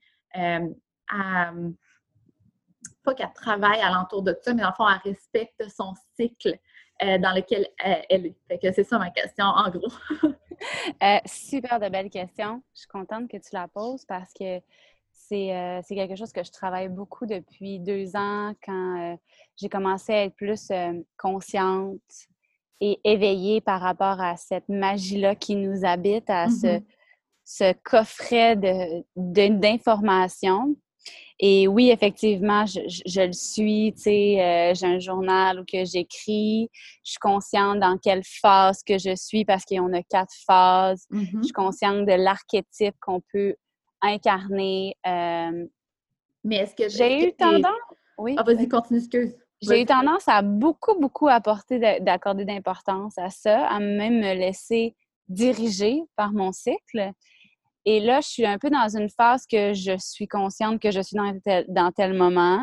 pas 3.04 3.14
qu'elle 3.14 3.32
travaille 3.34 3.80
alentour 3.80 4.22
de 4.22 4.34
ça, 4.42 4.54
mais 4.54 4.62
dans 4.62 4.68
le 4.68 4.74
fond, 4.74 4.86
elle 4.88 5.12
respecte 5.12 5.68
son 5.68 5.92
cycle 6.16 6.58
euh, 7.02 7.18
dans 7.18 7.32
lequel 7.32 7.68
euh, 7.86 7.94
elle 8.08 8.26
est. 8.26 8.36
Fait 8.48 8.58
que 8.58 8.72
c'est 8.72 8.84
ça 8.84 8.98
ma 8.98 9.10
question, 9.10 9.44
en 9.44 9.70
gros. 9.70 9.92
Euh, 11.04 11.18
super 11.24 11.78
de 11.78 11.88
belles 11.88 12.10
questions. 12.10 12.60
Je 12.74 12.80
suis 12.80 12.88
contente 12.88 13.30
que 13.30 13.36
tu 13.36 13.50
la 13.52 13.68
poses 13.68 14.04
parce 14.04 14.32
que 14.32 14.58
c'est 15.12 15.84
quelque 15.88 16.16
chose 16.16 16.32
que 16.32 16.42
je 16.42 16.50
travaille 16.50 16.88
beaucoup 16.88 17.26
depuis 17.26 17.78
deux 17.78 18.16
ans 18.16 18.52
quand 18.64 19.16
j'ai 19.56 19.68
commencé 19.68 20.12
à 20.12 20.24
être 20.24 20.34
plus 20.34 20.72
consciente 21.16 22.00
et 22.80 22.98
éveillée 23.04 23.60
par 23.60 23.80
rapport 23.80 24.20
à 24.20 24.36
cette 24.36 24.68
magie-là 24.68 25.36
qui 25.36 25.54
nous 25.54 25.84
habite, 25.84 26.28
à 26.28 26.48
ce, 26.48 26.66
mm-hmm. 26.66 26.84
ce 27.44 27.72
coffret 27.84 28.56
d'informations 29.14 30.74
et 31.40 31.68
oui, 31.68 31.90
effectivement, 31.90 32.66
je, 32.66 33.20
le 33.20 33.32
suis, 33.32 33.92
tu 33.94 34.02
sais, 34.02 34.42
euh, 34.42 34.74
j'ai 34.74 34.86
un 34.86 34.98
journal 34.98 35.60
où 35.60 35.64
que 35.64 35.84
j'écris, 35.84 36.68
je 37.04 37.12
suis 37.12 37.18
consciente 37.20 37.78
dans 37.78 37.96
quelle 37.96 38.22
phase 38.24 38.82
que 38.82 38.98
je 38.98 39.14
suis 39.14 39.44
parce 39.44 39.64
qu'on 39.64 39.92
a 39.92 40.02
quatre 40.02 40.34
phases. 40.46 41.06
Je 41.12 41.18
suis 41.18 41.36
mm-hmm. 41.36 41.52
consciente 41.52 42.06
de 42.06 42.12
l'archétype 42.12 42.96
qu'on 43.00 43.22
peut 43.32 43.54
incarner. 44.02 44.96
Euh, 45.06 45.64
Mais 46.42 46.56
est-ce 46.56 46.74
que 46.74 46.88
j'ai 46.88 47.28
eu 47.28 47.32
tendance... 47.34 47.72
Oui. 48.18 48.34
Ah, 48.36 48.42
vas-y, 48.42 48.68
continue, 48.68 48.98
excuse. 48.98 49.36
J'ai 49.62 49.82
eu 49.82 49.86
tendance 49.86 50.26
à 50.26 50.42
beaucoup, 50.42 50.98
beaucoup 50.98 51.28
apporter 51.28 51.78
d'accorder 52.00 52.44
d'importance 52.44 53.16
à 53.16 53.30
ça, 53.30 53.66
à 53.66 53.78
même 53.78 54.20
me 54.20 54.34
laisser 54.34 54.96
diriger 55.28 56.02
par 56.16 56.32
mon 56.32 56.52
cycle. 56.52 57.12
Et 57.90 58.00
là, 58.00 58.20
je 58.20 58.28
suis 58.28 58.44
un 58.44 58.58
peu 58.58 58.68
dans 58.68 58.86
une 58.94 59.08
phase 59.08 59.46
que 59.50 59.72
je 59.72 59.96
suis 59.98 60.28
consciente 60.28 60.78
que 60.78 60.90
je 60.90 61.00
suis 61.00 61.16
dans 61.16 61.40
tel, 61.40 61.64
dans 61.68 61.90
tel 61.90 62.12
moment. 62.12 62.62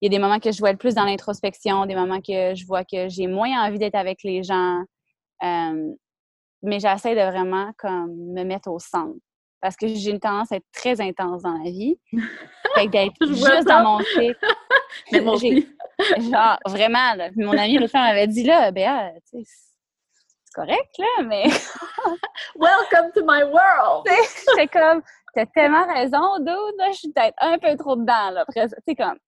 Il 0.00 0.06
y 0.06 0.14
a 0.14 0.16
des 0.16 0.22
moments 0.22 0.38
que 0.38 0.52
je 0.52 0.58
vois 0.60 0.70
être 0.70 0.78
plus 0.78 0.94
dans 0.94 1.04
l'introspection, 1.04 1.84
des 1.84 1.96
moments 1.96 2.20
que 2.20 2.54
je 2.54 2.64
vois 2.64 2.84
que 2.84 3.08
j'ai 3.08 3.26
moins 3.26 3.66
envie 3.66 3.80
d'être 3.80 3.96
avec 3.96 4.22
les 4.22 4.44
gens. 4.44 4.84
Euh, 5.42 5.90
mais 6.62 6.78
j'essaie 6.78 7.16
de 7.16 7.28
vraiment 7.28 7.72
comme 7.76 8.14
me 8.34 8.44
mettre 8.44 8.70
au 8.70 8.78
centre. 8.78 9.18
Parce 9.60 9.74
que 9.74 9.88
j'ai 9.88 10.12
une 10.12 10.20
tendance 10.20 10.52
à 10.52 10.56
être 10.58 10.70
très 10.72 11.00
intense 11.00 11.42
dans 11.42 11.58
la 11.58 11.68
vie. 11.68 11.98
Fait 12.76 12.86
d'être 12.86 13.26
juste 13.26 13.66
dans 13.66 13.82
mon 13.82 13.98
cycle. 13.98 14.38
mais 15.12 15.22
mon 15.22 15.36
Genre, 15.38 16.58
vraiment, 16.66 17.16
mon 17.34 17.58
ami 17.58 17.78
l'autre 17.78 17.90
fois 17.90 18.02
m'avait 18.02 18.28
dit 18.28 18.44
là, 18.44 18.70
Béa, 18.70 19.10
tu 19.28 19.42
sais, 19.42 19.65
correct, 20.56 20.98
là, 20.98 21.22
mais. 21.24 21.44
Welcome 22.56 23.12
to 23.14 23.22
my 23.24 23.42
world! 23.44 24.08
C'est 24.56 24.68
comme, 24.68 25.02
t'as 25.34 25.46
tellement 25.46 25.86
raison, 25.86 26.38
dude, 26.38 26.76
là, 26.78 26.90
je 26.92 26.98
suis 26.98 27.12
peut-être 27.12 27.36
un 27.40 27.58
peu 27.58 27.76
trop 27.76 27.96
dedans, 27.96 28.30
là. 28.30 28.46
C'est 28.86 28.94
comme, 28.94 29.18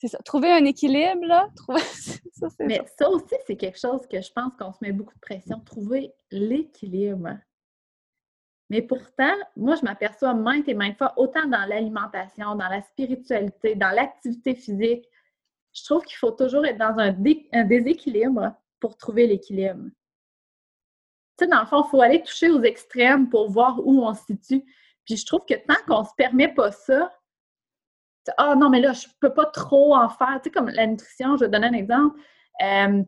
c'est 0.00 0.08
ça. 0.08 0.18
Trouver 0.24 0.50
un 0.52 0.64
équilibre, 0.64 1.24
là. 1.24 1.48
Trouver... 1.56 1.80
ça, 1.80 2.48
mais 2.58 2.80
ça. 2.98 3.08
aussi, 3.08 3.36
c'est 3.46 3.56
quelque 3.56 3.78
chose 3.78 4.06
que 4.08 4.20
je 4.20 4.32
pense 4.32 4.52
qu'on 4.58 4.72
se 4.72 4.78
met 4.82 4.92
beaucoup 4.92 5.14
de 5.14 5.20
pression. 5.20 5.60
Trouver 5.60 6.12
l'équilibre. 6.32 7.38
Mais 8.70 8.82
pourtant, 8.82 9.34
moi, 9.56 9.76
je 9.76 9.84
m'aperçois 9.84 10.34
maintes 10.34 10.68
et 10.68 10.74
maintes 10.74 10.98
fois, 10.98 11.12
autant 11.16 11.46
dans 11.46 11.64
l'alimentation, 11.68 12.56
dans 12.56 12.68
la 12.68 12.82
spiritualité, 12.82 13.76
dans 13.76 13.90
l'activité 13.90 14.56
physique, 14.56 15.06
je 15.72 15.84
trouve 15.84 16.02
qu'il 16.04 16.16
faut 16.16 16.30
toujours 16.30 16.64
être 16.64 16.78
dans 16.78 16.98
un 16.98 17.12
déséquilibre 17.12 18.52
pour 18.80 18.96
trouver 18.96 19.26
l'équilibre 19.26 19.84
sais, 21.38 21.46
dans 21.46 21.60
le 21.60 21.66
fond, 21.66 21.84
il 21.86 21.90
faut 21.90 22.00
aller 22.00 22.22
toucher 22.22 22.50
aux 22.50 22.62
extrêmes 22.62 23.28
pour 23.28 23.50
voir 23.50 23.78
où 23.84 24.04
on 24.04 24.14
se 24.14 24.24
situe. 24.24 24.64
Puis 25.04 25.16
je 25.16 25.26
trouve 25.26 25.44
que 25.48 25.54
tant 25.54 25.74
qu'on 25.86 26.00
ne 26.00 26.06
se 26.06 26.14
permet 26.16 26.48
pas 26.48 26.72
ça, 26.72 27.10
ah 28.38 28.54
non, 28.56 28.70
mais 28.70 28.80
là, 28.80 28.92
je 28.92 29.06
ne 29.06 29.12
peux 29.20 29.34
pas 29.34 29.46
trop 29.46 29.94
en 29.94 30.08
faire. 30.08 30.40
Tu 30.42 30.44
sais, 30.44 30.50
comme 30.50 30.68
la 30.68 30.86
nutrition, 30.86 31.36
je 31.36 31.44
vais 31.44 31.50
donner 31.50 31.66
un 31.66 31.72
exemple. 31.74 32.18
Euh, 32.62 33.02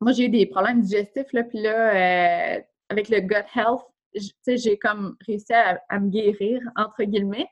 moi, 0.00 0.12
j'ai 0.12 0.24
eu 0.24 0.28
des 0.28 0.46
problèmes 0.46 0.80
digestifs, 0.80 1.32
là, 1.32 1.44
puis 1.44 1.60
là, 1.60 2.56
euh, 2.56 2.60
avec 2.88 3.08
le 3.08 3.20
gut 3.20 3.34
health, 3.54 3.82
tu 4.14 4.22
sais, 4.42 4.56
j'ai 4.56 4.78
comme 4.78 5.16
réussi 5.26 5.52
à, 5.52 6.00
me 6.00 6.08
guérir, 6.08 6.60
entre 6.76 7.04
guillemets. 7.04 7.46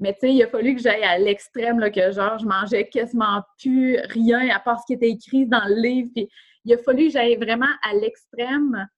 Mais 0.00 0.12
tu 0.14 0.20
sais, 0.20 0.34
il 0.34 0.42
a 0.42 0.48
fallu 0.48 0.74
que 0.74 0.82
j'aille 0.82 1.04
à 1.04 1.18
l'extrême, 1.18 1.78
là, 1.78 1.90
que 1.90 2.10
genre, 2.12 2.38
je 2.38 2.46
mangeais 2.46 2.88
quasiment 2.88 3.42
plus 3.58 3.98
rien 4.08 4.48
à 4.50 4.58
part 4.60 4.80
ce 4.80 4.86
qui 4.86 4.94
était 4.94 5.10
écrit 5.10 5.46
dans 5.46 5.64
le 5.66 5.80
livre. 5.80 6.10
Puis 6.14 6.28
il 6.64 6.74
a 6.74 6.78
fallu 6.78 7.06
que 7.06 7.12
j'aille 7.12 7.36
vraiment 7.36 7.66
à 7.82 7.94
l'extrême 7.94 8.88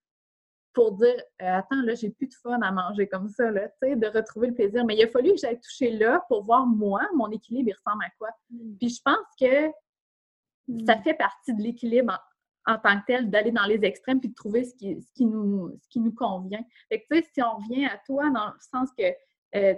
pour 0.72 0.92
dire 0.92 1.14
euh, 1.42 1.59
attends 1.59 1.83
là 1.83 1.94
j'ai 1.94 2.11
plus 2.11 2.26
de 2.26 2.35
fun 2.42 2.61
à 2.61 2.70
manger 2.70 3.09
comme 3.09 3.28
ça 3.28 3.50
là 3.50 3.68
tu 3.68 3.88
sais 3.88 3.96
de 3.96 4.07
retrouver 4.07 4.48
le 4.48 4.54
plaisir 4.54 4.85
mais 4.85 4.96
il 4.96 5.02
a 5.04 5.09
fallu 5.09 5.33
que 5.33 5.38
j'aille 5.38 5.61
toucher 5.61 5.90
là 5.90 6.24
pour 6.28 6.44
voir 6.44 6.66
moi 6.66 7.02
mon 7.14 7.31
équilibre 7.31 7.70
il 7.70 7.74
ressemble 7.74 8.04
à 8.04 8.11
quoi 8.18 8.28
mm. 8.50 8.76
puis 8.78 8.88
je 8.90 9.00
pense 9.02 9.26
que 9.40 9.70
ça 10.87 10.96
mm. 10.96 11.02
fait 11.02 11.14
partie 11.14 11.54
de 11.54 11.62
l'équilibre 11.62 12.18
en, 12.66 12.78
tant 12.78 13.00
que 13.00 13.07
tel 13.07 13.31
d'aller 13.31 13.50
dans 13.50 13.64
les 13.64 13.83
extrêmes 13.85 14.20
puis 14.20 14.28
de 14.28 14.35
trouver 14.35 14.64
ce 14.64 14.74
qui, 14.74 15.00
ce 15.00 15.12
qui 15.14 15.24
nous 15.24 15.70
ce 15.83 15.88
qui 15.88 16.00
nous 16.00 16.12
convient 16.12 16.62
fait 16.90 17.00
que 17.00 17.07
tu 17.11 17.20
sais 17.20 17.28
si 17.35 17.42
on 17.42 17.57
revient 17.57 17.87
à 17.87 17.98
toi 18.07 18.31
dans 18.31 18.48
le 18.48 18.61
sens 18.61 18.90
que 18.96 19.04
euh, 19.57 19.74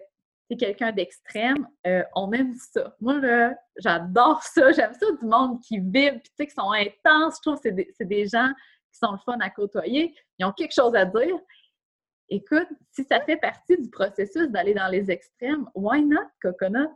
tu 0.50 0.55
es 0.55 0.57
quelqu'un 0.57 0.92
d'extrême, 0.92 1.66
euh, 1.87 2.03
on 2.14 2.33
aime 2.33 2.55
ça. 2.55 2.94
Moi, 3.00 3.20
là, 3.20 3.55
j'adore 3.76 4.42
ça. 4.42 4.72
J'aime 4.72 4.94
ça 4.94 5.07
du 5.20 5.26
monde 5.26 5.61
qui 5.61 5.79
vibre, 5.79 6.18
puis 6.20 6.31
tu 6.31 6.35
sais, 6.37 6.46
qui 6.46 6.55
sont 6.55 6.72
intenses. 6.72 7.37
Je 7.37 7.50
trouve 7.50 7.61
que 7.61 7.70
c'est 7.96 8.05
des, 8.05 8.26
gens 8.26 8.50
qui 8.92 8.98
sont 8.98 9.12
le 9.12 9.18
fun 9.24 9.38
à 9.40 9.50
côtoyer. 9.50 10.14
Ils 10.38 10.46
ont 10.46 10.53
quelque 10.53 10.74
chose 10.74 10.94
à 10.94 11.05
dire. 11.05 11.37
Écoute, 12.29 12.68
si 12.92 13.05
ça 13.05 13.20
fait 13.20 13.37
partie 13.37 13.76
du 13.76 13.90
processus 13.90 14.48
d'aller 14.50 14.74
dans 14.74 14.87
les 14.88 15.11
extrêmes, 15.11 15.66
why 15.74 16.03
not, 16.03 16.29
Coconut? 16.40 16.88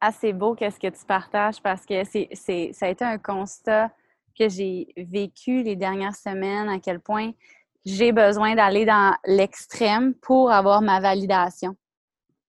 Ah, 0.00 0.10
c'est 0.10 0.32
beau 0.32 0.54
qu'est-ce 0.54 0.80
que 0.80 0.88
tu 0.88 1.04
partages 1.06 1.60
parce 1.62 1.86
que 1.86 2.02
c'est, 2.04 2.70
ça 2.72 2.86
a 2.86 2.88
été 2.88 3.04
un 3.04 3.18
constat 3.18 3.90
que 4.36 4.48
j'ai 4.48 4.88
vécu 4.96 5.62
les 5.62 5.76
dernières 5.76 6.16
semaines, 6.16 6.68
à 6.68 6.80
quel 6.80 7.00
point 7.00 7.32
j'ai 7.84 8.12
besoin 8.12 8.54
d'aller 8.54 8.84
dans 8.84 9.14
l'extrême 9.24 10.14
pour 10.14 10.50
avoir 10.50 10.82
ma 10.82 11.00
validation, 11.00 11.76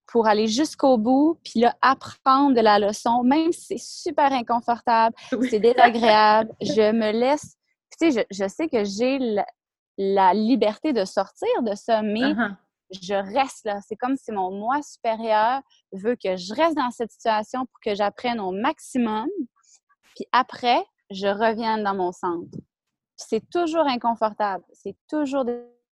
pour 0.08 0.28
aller 0.28 0.48
jusqu'au 0.48 0.98
bout, 0.98 1.40
puis 1.44 1.62
là, 1.62 1.76
apprendre 1.82 2.56
de 2.56 2.62
la 2.62 2.80
leçon, 2.80 3.24
même 3.24 3.52
si 3.52 3.78
c'est 3.78 4.12
super 4.12 4.32
inconfortable, 4.32 5.16
c'est 5.50 5.60
désagréable, 5.60 6.52
je 6.62 6.92
me 6.92 7.12
laisse, 7.12 7.58
tu 7.98 8.12
sais, 8.12 8.26
je, 8.30 8.48
sais 8.48 8.68
que 8.68 8.84
j'ai 8.84 9.20
la, 9.98 10.34
liberté 10.34 10.94
de 10.94 11.06
sortir 11.06 11.48
de 11.62 11.76
ça, 11.76 12.02
mais 12.02 12.34
uh-huh. 12.34 12.56
je 12.92 13.14
reste 13.14 13.66
là. 13.66 13.80
C'est 13.88 13.96
comme 13.96 14.16
si 14.18 14.32
mon 14.32 14.52
moi 14.52 14.82
supérieur 14.82 15.62
veut 15.92 16.16
que 16.16 16.36
je 16.38 16.54
reste 16.54 16.76
dans 16.76 16.92
cette 16.92 17.12
situation 17.12 17.66
pour 17.66 17.80
que 17.84 17.96
j'apprenne 17.96 18.40
au 18.40 18.52
maximum, 18.52 19.28
puis 20.16 20.26
après, 20.32 20.84
je 21.10 21.28
revienne 21.28 21.84
dans 21.84 21.96
mon 21.96 22.12
centre. 22.12 22.58
C'est 23.16 23.48
toujours 23.50 23.88
inconfortable, 23.88 24.64
c'est 24.74 24.96
toujours 25.08 25.46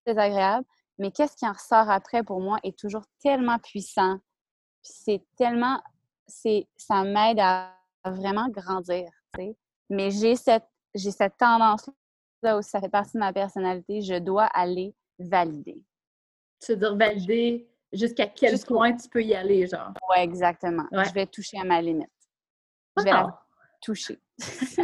désagréable, 0.06 0.66
mais 0.98 1.10
qu'est-ce 1.10 1.36
qui 1.36 1.46
en 1.46 1.52
ressort 1.52 1.90
après 1.90 2.22
pour 2.22 2.40
moi 2.40 2.58
est 2.62 2.78
toujours 2.78 3.04
tellement 3.20 3.58
puissant. 3.58 4.18
C'est 4.82 5.24
tellement, 5.36 5.80
c'est, 6.26 6.68
ça 6.76 7.04
m'aide 7.04 7.38
à 7.40 7.72
vraiment 8.04 8.48
grandir, 8.48 9.08
Mais 9.90 10.10
j'ai 10.10 10.36
cette, 10.36 10.66
j'ai 10.94 11.10
cette 11.10 11.36
tendance-là 11.36 12.56
aussi, 12.56 12.70
ça 12.70 12.80
fait 12.80 12.88
partie 12.88 13.12
de 13.14 13.20
ma 13.20 13.32
personnalité, 13.32 14.02
je 14.02 14.18
dois 14.18 14.46
aller 14.46 14.94
valider. 15.18 15.82
Tu 16.60 16.72
veux 16.72 16.78
dire 16.78 16.96
valider 16.96 17.68
jusqu'à 17.92 18.26
quel 18.26 18.58
point 18.60 18.96
tu 18.96 19.08
peux 19.08 19.22
y 19.22 19.34
aller, 19.34 19.66
genre? 19.66 19.92
Oui, 20.10 20.16
exactement. 20.18 20.86
Je 20.92 21.12
vais 21.12 21.26
toucher 21.26 21.58
à 21.58 21.64
ma 21.64 21.80
limite. 21.80 22.10
Je 22.96 23.04
vais 23.04 23.10
la 23.10 23.40
toucher. 23.80 24.20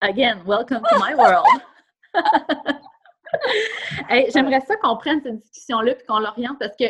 Again, 0.00 0.42
welcome 0.44 0.82
to 0.82 0.98
my 0.98 1.14
world. 1.14 1.46
J'aimerais 4.32 4.60
ça 4.60 4.76
qu'on 4.76 4.96
prenne 4.96 5.22
cette 5.22 5.40
discussion-là 5.40 5.92
et 5.92 6.04
qu'on 6.06 6.18
l'oriente 6.18 6.58
parce 6.58 6.76
que 6.76 6.84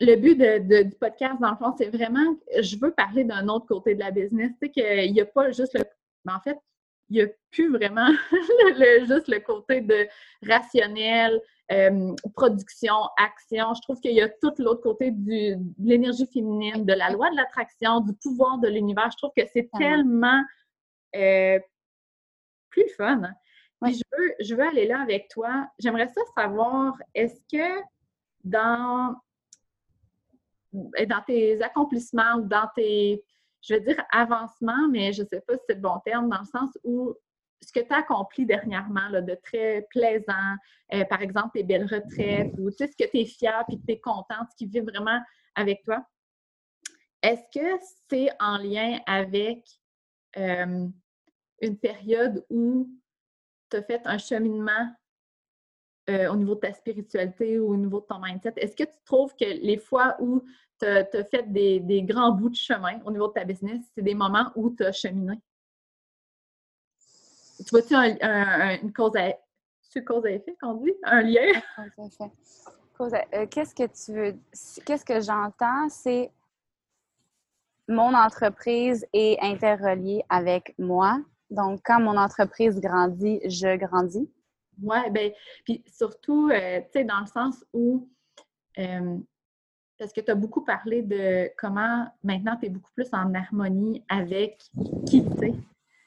le 0.00 0.16
but 0.16 0.36
de, 0.36 0.82
du 0.82 0.96
podcast, 0.96 1.40
dans 1.40 1.50
le 1.50 1.56
fond, 1.56 1.74
c'est 1.78 1.90
vraiment, 1.90 2.36
je 2.60 2.76
veux 2.76 2.92
parler 2.92 3.24
d'un 3.24 3.48
autre 3.48 3.66
côté 3.66 3.94
de 3.94 4.00
la 4.00 4.10
business. 4.10 4.50
Tu 4.60 4.66
sais, 4.66 4.70
qu'il 4.70 5.12
n'y 5.12 5.20
a 5.20 5.26
pas 5.26 5.52
juste 5.52 5.74
le. 5.74 5.84
Mais 6.24 6.32
en 6.32 6.40
fait, 6.40 6.58
il 7.12 7.16
n'y 7.16 7.22
a 7.22 7.26
plus 7.50 7.70
vraiment 7.70 8.08
juste 9.06 9.28
le 9.28 9.38
côté 9.40 9.82
de 9.82 10.08
rationnel, 10.48 11.38
euh, 11.70 12.14
production, 12.34 12.94
action. 13.18 13.74
Je 13.74 13.82
trouve 13.82 14.00
qu'il 14.00 14.14
y 14.14 14.22
a 14.22 14.30
tout 14.30 14.54
l'autre 14.58 14.80
côté 14.80 15.10
du, 15.10 15.56
de 15.56 15.88
l'énergie 15.88 16.26
féminine, 16.26 16.86
de 16.86 16.92
la 16.94 17.10
loi 17.10 17.30
de 17.30 17.36
l'attraction, 17.36 18.00
du 18.00 18.14
pouvoir 18.14 18.58
de 18.58 18.68
l'univers. 18.68 19.10
Je 19.12 19.18
trouve 19.18 19.32
que 19.36 19.42
c'est 19.52 19.68
tellement 19.78 20.42
euh, 21.14 21.58
plus 22.70 22.88
fun. 22.96 23.22
Puis 23.82 23.94
je 23.94 24.16
veux, 24.16 24.34
je 24.40 24.54
veux 24.54 24.66
aller 24.66 24.86
là 24.86 25.02
avec 25.02 25.28
toi. 25.28 25.68
J'aimerais 25.78 26.08
ça 26.08 26.22
savoir, 26.34 26.94
est-ce 27.14 27.42
que 27.52 27.82
dans, 28.42 29.16
ben, 30.72 31.06
dans 31.06 31.22
tes 31.26 31.60
accomplissements 31.60 32.36
ou 32.38 32.42
dans 32.42 32.68
tes, 32.74 33.22
je 33.62 33.74
veux 33.74 33.80
dire 33.80 34.02
avancements, 34.10 34.88
mais 34.90 35.12
je 35.12 35.22
ne 35.22 35.28
sais 35.28 35.40
pas 35.40 35.54
si 35.54 35.62
c'est 35.68 35.76
le 35.76 35.80
bon 35.80 35.98
terme, 36.04 36.28
dans 36.28 36.40
le 36.40 36.46
sens 36.46 36.70
où 36.84 37.14
ce 37.60 37.72
que 37.72 37.80
tu 37.80 37.92
as 37.92 37.98
accompli 37.98 38.44
dernièrement 38.44 39.08
là, 39.08 39.22
de 39.22 39.36
très 39.42 39.86
plaisant, 39.90 40.56
euh, 40.92 41.04
par 41.04 41.22
exemple 41.22 41.50
tes 41.54 41.62
belles 41.62 41.86
retraites, 41.86 42.52
ou 42.58 42.70
tu 42.70 42.76
sais, 42.76 42.88
ce 42.88 42.96
que 42.96 43.08
tu 43.08 43.18
es 43.18 43.24
fière 43.24 43.64
puis 43.68 43.78
que 43.80 43.86
tu 43.86 43.92
es 43.92 44.00
contente, 44.00 44.48
ce 44.50 44.56
qui 44.56 44.66
vit 44.66 44.80
vraiment 44.80 45.20
avec 45.54 45.82
toi, 45.84 46.04
est-ce 47.22 47.42
que 47.56 47.78
c'est 48.10 48.30
en 48.40 48.58
lien 48.58 48.98
avec 49.06 49.64
euh, 50.36 50.88
une 51.60 51.78
période 51.78 52.44
où 52.50 52.90
tu 53.70 53.76
as 53.76 53.82
fait 53.82 54.02
un 54.06 54.18
cheminement 54.18 54.92
euh, 56.10 56.32
au 56.32 56.36
niveau 56.36 56.56
de 56.56 56.60
ta 56.60 56.72
spiritualité 56.72 57.60
ou 57.60 57.72
au 57.72 57.76
niveau 57.76 58.00
de 58.00 58.06
ton 58.06 58.18
mindset? 58.18 58.54
Est-ce 58.56 58.74
que 58.74 58.82
tu 58.82 58.98
trouves 59.04 59.36
que 59.36 59.44
les 59.44 59.78
fois 59.78 60.16
où 60.18 60.42
tu 60.82 61.16
as, 61.16 61.24
fait 61.24 61.50
des, 61.52 62.02
grands 62.02 62.32
bouts 62.32 62.50
de 62.50 62.56
chemin 62.56 63.00
au 63.04 63.10
niveau 63.10 63.28
de 63.28 63.32
ta 63.32 63.44
business, 63.44 63.80
c'est 63.94 64.02
des 64.02 64.14
moments 64.14 64.50
où 64.56 64.74
tu 64.74 64.84
as 64.84 64.92
cheminé? 64.92 65.34
Tu 67.58 67.70
vois-tu 67.70 67.94
une 67.94 68.92
cause 68.92 69.12
à, 69.16 69.32
cause 70.00 70.26
à 70.26 70.30
effet 70.30 70.56
qu'on 70.60 70.74
dit? 70.74 70.92
Un 71.04 71.22
lien? 71.22 71.60
Euh, 73.00 73.46
qu'est-ce 73.50 73.74
que 73.74 73.86
tu 73.86 74.12
veux? 74.12 74.38
Qu'est-ce 74.84 75.04
que 75.04 75.20
j'entends? 75.20 75.88
C'est 75.88 76.30
mon 77.88 78.14
entreprise 78.14 79.04
est 79.12 79.38
interreliée 79.40 80.22
avec 80.28 80.74
moi. 80.78 81.20
Donc, 81.50 81.80
quand 81.84 82.00
mon 82.00 82.16
entreprise 82.16 82.80
grandit, 82.80 83.40
je 83.44 83.76
grandis. 83.76 84.30
Oui, 84.82 85.10
bien, 85.10 85.30
puis 85.64 85.84
surtout, 85.86 86.48
euh, 86.48 86.80
tu 86.80 86.86
sais, 86.92 87.04
dans 87.04 87.20
le 87.20 87.26
sens 87.26 87.64
où, 87.72 88.08
euh, 88.78 89.18
parce 89.98 90.12
que 90.12 90.20
tu 90.20 90.30
as 90.30 90.34
beaucoup 90.34 90.64
parlé 90.64 91.02
de 91.02 91.50
comment 91.56 92.06
maintenant 92.22 92.56
tu 92.56 92.66
es 92.66 92.68
beaucoup 92.68 92.90
plus 92.92 93.08
en 93.12 93.34
harmonie 93.34 94.04
avec 94.08 94.58
qui 95.06 95.24
tu 95.24 95.44
es. 95.46 95.54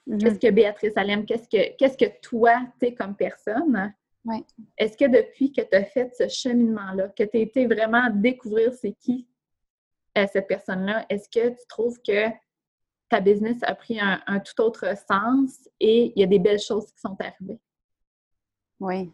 Mm-hmm. 0.07 0.17
Qu'est-ce 0.19 0.39
que 0.39 0.51
Béatrice 0.51 0.97
Alem, 0.97 1.25
qu'est-ce 1.25 1.47
que, 1.47 1.75
qu'est-ce 1.77 1.97
que 1.97 2.19
toi, 2.21 2.61
tu 2.79 2.87
es 2.87 2.93
comme 2.93 3.15
personne? 3.15 3.93
Oui. 4.25 4.43
Est-ce 4.77 4.97
que 4.97 5.05
depuis 5.05 5.51
que 5.51 5.61
tu 5.61 5.75
as 5.75 5.83
fait 5.83 6.13
ce 6.15 6.27
cheminement-là, 6.27 7.09
que 7.09 7.23
tu 7.23 7.37
as 7.37 7.41
été 7.41 7.67
vraiment 7.67 8.09
découvrir 8.11 8.73
c'est 8.73 8.93
qui 8.93 9.27
euh, 10.17 10.25
cette 10.31 10.47
personne-là, 10.47 11.05
est-ce 11.09 11.29
que 11.29 11.49
tu 11.49 11.67
trouves 11.67 11.99
que 12.01 12.29
ta 13.09 13.19
business 13.19 13.57
a 13.63 13.75
pris 13.75 13.99
un, 13.99 14.39
tout 14.39 14.61
autre 14.61 14.87
sens 15.07 15.69
et 15.79 16.11
il 16.15 16.19
y 16.19 16.23
a 16.23 16.27
des 16.27 16.39
belles 16.39 16.59
choses 16.59 16.91
qui 16.91 16.99
sont 16.99 17.15
arrivées? 17.19 17.59
Oui. 18.79 19.11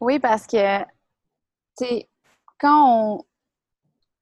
Oui, 0.00 0.18
parce 0.18 0.46
que, 0.46 0.82
tu 0.82 1.86
sais, 1.86 2.08
quand 2.58 3.16
on, 3.18 3.24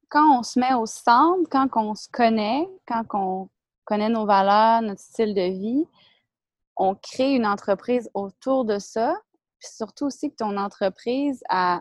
quand 0.09 0.39
on 0.39 0.43
se 0.43 0.59
met 0.59 0.75
au 0.75 0.87
centre, 0.87 1.49
quand 1.51 1.69
on 1.77 1.95
se 1.95 2.09
connaît, 2.09 2.69
quand 2.87 3.05
on 3.13 3.49
connaît 3.85 4.09
nos 4.09 4.27
valeurs, 4.27 4.83
notre 4.83 5.01
style 5.01 5.35
de 5.35 5.51
vie, 5.51 5.87
on 6.77 6.95
crée 6.95 7.35
une 7.35 7.47
entreprise 7.47 8.11
autour 8.15 8.65
de 8.65 8.79
ça. 8.79 9.17
Puis 9.59 9.69
surtout 9.71 10.07
aussi 10.07 10.31
que 10.31 10.37
ton 10.37 10.57
entreprise, 10.57 11.43
elle, 11.51 11.81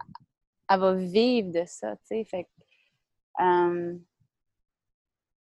va 0.79 0.93
vivre 0.93 1.51
de 1.51 1.63
ça, 1.65 1.95
tu 1.97 2.05
sais. 2.05 2.23
Fait 2.25 2.47
euh, 3.39 3.97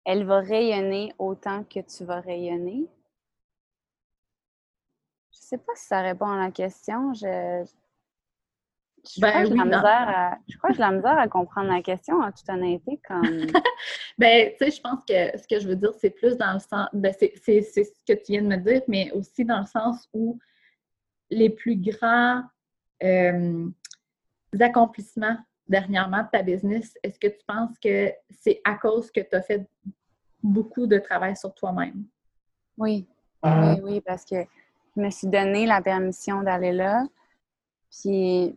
elle 0.04 0.24
va 0.24 0.40
rayonner 0.40 1.12
autant 1.18 1.64
que 1.64 1.80
tu 1.80 2.04
vas 2.04 2.20
rayonner? 2.20 2.86
Je 5.32 5.38
ne 5.38 5.42
sais 5.46 5.58
pas 5.58 5.74
si 5.76 5.86
ça 5.86 6.02
répond 6.02 6.26
à 6.26 6.36
la 6.36 6.50
question. 6.50 7.14
Je, 7.14 7.64
ben 9.18 9.30
crois, 9.30 9.42
que 9.42 9.48
j'ai 9.48 9.54
la 9.54 9.64
misère 9.64 9.84
à, 9.84 10.38
je 10.48 10.56
crois 10.56 10.70
que 10.70 10.76
j'ai 10.76 10.82
la 10.82 10.90
misère 10.92 11.18
à 11.18 11.28
comprendre 11.28 11.68
la 11.68 11.82
question 11.82 12.20
en 12.20 12.30
toute 12.32 12.48
honnêteté. 12.48 13.00
Comme... 13.06 13.22
ben, 14.18 14.50
tu 14.58 14.64
sais, 14.64 14.70
je 14.70 14.80
pense 14.80 15.04
que 15.04 15.38
ce 15.38 15.46
que 15.46 15.60
je 15.60 15.68
veux 15.68 15.76
dire, 15.76 15.92
c'est 15.98 16.10
plus 16.10 16.36
dans 16.36 16.54
le 16.54 16.60
sens. 16.60 16.88
Ben, 16.92 17.14
c'est 17.18 17.62
ce 17.62 17.80
que 18.06 18.12
tu 18.14 18.32
viens 18.32 18.42
de 18.42 18.48
me 18.48 18.56
dire, 18.56 18.82
mais 18.88 19.10
aussi 19.12 19.44
dans 19.44 19.60
le 19.60 19.66
sens 19.66 20.08
où 20.12 20.38
les 21.30 21.50
plus 21.50 21.76
grands 21.76 22.42
euh, 23.02 23.68
accomplissements 24.60 25.36
dernièrement 25.68 26.22
de 26.22 26.28
ta 26.30 26.42
business, 26.42 26.94
est-ce 27.02 27.18
que 27.18 27.28
tu 27.28 27.44
penses 27.46 27.78
que 27.82 28.12
c'est 28.30 28.60
à 28.64 28.74
cause 28.74 29.10
que 29.10 29.20
tu 29.20 29.34
as 29.34 29.42
fait 29.42 29.66
beaucoup 30.42 30.86
de 30.86 30.98
travail 30.98 31.36
sur 31.36 31.54
toi-même? 31.54 32.04
Oui. 32.76 33.06
Oui, 33.42 33.80
oui, 33.82 34.00
parce 34.00 34.24
que 34.24 34.36
je 34.96 35.02
me 35.02 35.10
suis 35.10 35.28
donné 35.28 35.66
la 35.66 35.82
permission 35.82 36.42
d'aller 36.42 36.72
là. 36.72 37.04
Puis, 37.90 38.56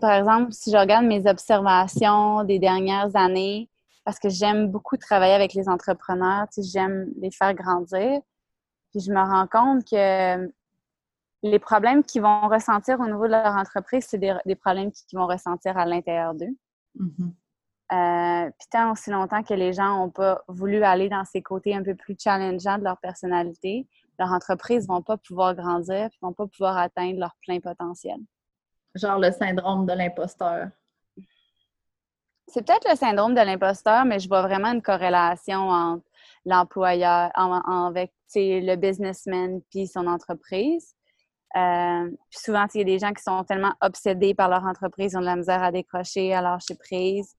par 0.00 0.12
exemple, 0.12 0.52
si 0.52 0.70
je 0.70 0.76
regarde 0.76 1.06
mes 1.06 1.26
observations 1.26 2.44
des 2.44 2.58
dernières 2.58 3.16
années, 3.16 3.70
parce 4.04 4.18
que 4.18 4.28
j'aime 4.28 4.70
beaucoup 4.70 4.96
travailler 4.96 5.34
avec 5.34 5.54
les 5.54 5.68
entrepreneurs, 5.68 6.46
j'aime 6.56 7.08
les 7.20 7.30
faire 7.30 7.54
grandir. 7.54 8.20
Puis 8.90 9.00
je 9.00 9.12
me 9.12 9.20
rends 9.20 9.46
compte 9.46 9.84
que 9.84 10.50
les 11.42 11.58
problèmes 11.58 12.02
qu'ils 12.02 12.22
vont 12.22 12.48
ressentir 12.48 13.00
au 13.00 13.04
niveau 13.04 13.26
de 13.26 13.32
leur 13.32 13.54
entreprise, 13.54 14.06
c'est 14.08 14.18
des, 14.18 14.54
problèmes 14.56 14.90
qu'ils 14.92 15.18
vont 15.18 15.26
ressentir 15.26 15.76
à 15.76 15.84
l'intérieur 15.86 16.34
d'eux. 16.34 16.56
Mm-hmm. 16.98 17.32
Euh, 17.90 18.50
puis 18.58 18.68
tant 18.70 18.92
aussi 18.92 19.10
longtemps 19.10 19.42
que 19.42 19.54
les 19.54 19.72
gens 19.72 19.98
n'ont 19.98 20.10
pas 20.10 20.42
voulu 20.48 20.82
aller 20.82 21.08
dans 21.08 21.24
ces 21.24 21.40
côtés 21.40 21.74
un 21.74 21.82
peu 21.82 21.94
plus 21.94 22.16
challengeants 22.18 22.78
de 22.78 22.84
leur 22.84 22.98
personnalité, 22.98 23.86
leur 24.18 24.32
entreprise 24.32 24.88
ne 24.88 24.94
vont 24.94 25.02
pas 25.02 25.16
pouvoir 25.16 25.54
grandir, 25.54 26.04
ne 26.04 26.26
vont 26.26 26.34
pas 26.34 26.46
pouvoir 26.46 26.76
atteindre 26.76 27.18
leur 27.18 27.34
plein 27.42 27.60
potentiel. 27.60 28.18
Genre 28.98 29.18
le 29.18 29.30
syndrome 29.32 29.86
de 29.86 29.92
l'imposteur. 29.92 30.68
C'est 32.48 32.66
peut-être 32.66 32.88
le 32.90 32.96
syndrome 32.96 33.34
de 33.34 33.40
l'imposteur, 33.40 34.04
mais 34.04 34.18
je 34.18 34.28
vois 34.28 34.42
vraiment 34.42 34.72
une 34.72 34.82
corrélation 34.82 35.68
entre 35.68 36.04
l'employeur, 36.46 37.30
avec 37.34 38.12
le 38.34 38.76
businessman 38.76 39.60
puis 39.70 39.86
son 39.86 40.06
entreprise. 40.06 40.94
Euh, 41.56 42.10
puis 42.30 42.40
souvent, 42.40 42.66
il 42.74 42.78
y 42.78 42.80
a 42.82 42.84
des 42.84 42.98
gens 42.98 43.12
qui 43.12 43.22
sont 43.22 43.42
tellement 43.44 43.72
obsédés 43.80 44.34
par 44.34 44.48
leur 44.48 44.64
entreprise, 44.64 45.12
ils 45.12 45.16
ont 45.16 45.20
de 45.20 45.26
la 45.26 45.36
misère 45.36 45.62
à 45.62 45.72
décrocher, 45.72 46.34
à 46.34 46.40
lâcher 46.40 46.74
prise. 46.74 47.34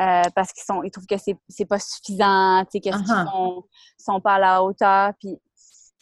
Euh, 0.00 0.22
parce 0.34 0.52
qu'ils 0.52 0.64
sont, 0.64 0.82
ils 0.82 0.90
trouvent 0.90 1.06
que 1.06 1.16
c'est, 1.16 1.36
c'est 1.48 1.66
pas 1.66 1.78
suffisant, 1.78 2.64
qu'est-ce 2.64 2.80
qu'ils 2.80 3.28
sont, 3.30 3.64
sont 3.96 4.20
pas 4.20 4.34
à 4.34 4.38
la 4.40 4.62
hauteur. 4.62 5.12
Puis 5.20 5.38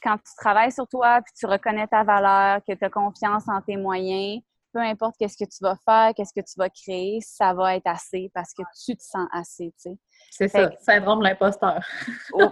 quand 0.02 0.16
tu 0.16 0.34
travailles 0.36 0.72
sur 0.72 0.88
toi, 0.88 1.20
puis 1.20 1.32
tu 1.38 1.44
reconnais 1.46 1.86
ta 1.86 2.02
valeur, 2.02 2.60
que 2.66 2.72
tu 2.72 2.84
as 2.84 2.90
confiance 2.90 3.44
en 3.48 3.60
tes 3.60 3.76
moyens, 3.76 4.42
peu 4.72 4.80
importe 4.80 5.16
qu'est-ce 5.18 5.36
que 5.36 5.48
tu 5.48 5.58
vas 5.60 5.76
faire, 5.84 6.12
qu'est-ce 6.14 6.32
que 6.32 6.44
tu 6.44 6.54
vas 6.56 6.68
créer, 6.70 7.20
ça 7.20 7.54
va 7.54 7.76
être 7.76 7.86
assez 7.86 8.30
parce 8.34 8.52
que 8.54 8.62
tu 8.84 8.96
te 8.96 9.02
sens 9.02 9.26
assez, 9.32 9.72
tu 9.82 9.90
sais. 9.90 9.98
C'est 10.30 10.48
ça, 10.48 10.70
syndrome 10.80 11.20
de 11.20 11.24
l'imposteur. 11.24 11.84
Oh, 12.32 12.48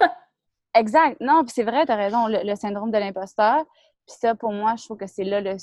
exact. 0.74 1.20
Non, 1.20 1.44
puis 1.44 1.52
c'est 1.54 1.64
vrai, 1.64 1.86
tu 1.86 1.92
as 1.92 1.96
raison, 1.96 2.26
le, 2.26 2.54
syndrome 2.54 2.90
de 2.90 2.98
l'imposteur. 2.98 3.64
Puis 4.06 4.16
ça, 4.18 4.34
pour 4.34 4.52
moi, 4.52 4.74
je 4.76 4.84
trouve 4.84 4.98
que 4.98 5.06
c'est 5.06 5.24
là 5.24 5.40
le... 5.40 5.56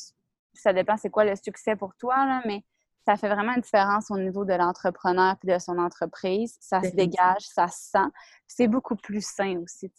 Ça 0.54 0.74
dépend 0.74 0.98
c'est 0.98 1.10
quoi 1.10 1.24
le 1.24 1.36
succès 1.36 1.76
pour 1.76 1.93
toi, 1.96 2.15
là, 2.26 2.41
mais 2.46 2.63
ça 3.06 3.15
fait 3.15 3.30
vraiment 3.30 3.54
une 3.54 3.62
différence 3.62 4.12
au 4.12 4.17
niveau 4.17 4.43
de 4.43 4.54
l'entrepreneur 4.54 5.36
et 5.43 5.54
de 5.54 5.60
son 5.60 5.78
entreprise. 5.78 6.58
Ça 6.60 6.82
se 6.82 6.93
dégage, 6.93 7.41
ça 7.41 7.67
se 7.67 7.91
sent. 7.91 8.10
C'est 8.48 8.67
beaucoup 8.67 8.98
plus 8.98 9.26
sain 9.26 9.62
aussi. 9.63 9.89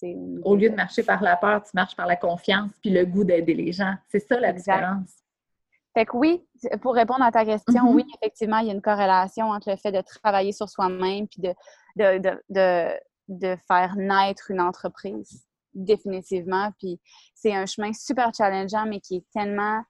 Au 0.43 0.55
lieu 0.55 0.69
de 0.69 0.75
marcher 0.75 1.03
par 1.03 1.23
la 1.23 1.37
peur, 1.37 1.63
tu 1.63 1.71
marches 1.73 1.97
par 1.97 2.07
la 2.07 2.17
confiance 2.17 2.71
puis 2.83 2.91
le 2.91 3.07
goût 3.07 3.25
d'aider 3.25 3.55
les 3.55 3.73
gens. 3.73 3.95
C'est 4.09 4.21
ça 4.21 4.39
la 4.39 4.53
différence. 4.53 5.11
Fait 5.99 6.07
que 6.07 6.17
oui, 6.17 6.47
pour 6.81 6.95
répondre 6.95 7.25
à 7.25 7.33
ta 7.33 7.45
question, 7.45 7.83
mm-hmm. 7.83 7.93
oui, 7.93 8.05
effectivement, 8.23 8.59
il 8.59 8.69
y 8.69 8.71
a 8.71 8.73
une 8.73 8.81
corrélation 8.81 9.47
entre 9.47 9.69
le 9.69 9.77
fait 9.77 9.91
de 9.91 10.01
travailler 10.01 10.53
sur 10.53 10.69
soi-même 10.69 11.27
puis 11.27 11.43
de, 11.43 11.53
de, 11.97 12.39
de, 12.49 12.95
de, 13.27 13.57
faire 13.67 13.97
naître 13.97 14.53
une 14.53 14.61
entreprise. 14.61 15.45
Définitivement. 15.75 16.71
Puis 16.79 17.01
c'est 17.35 17.53
un 17.53 17.67
chemin 17.67 17.93
super 17.93 18.31
challengeant, 18.33 18.87
mais 18.87 19.01
qui 19.01 19.17
est 19.17 19.25
tellement 19.35 19.83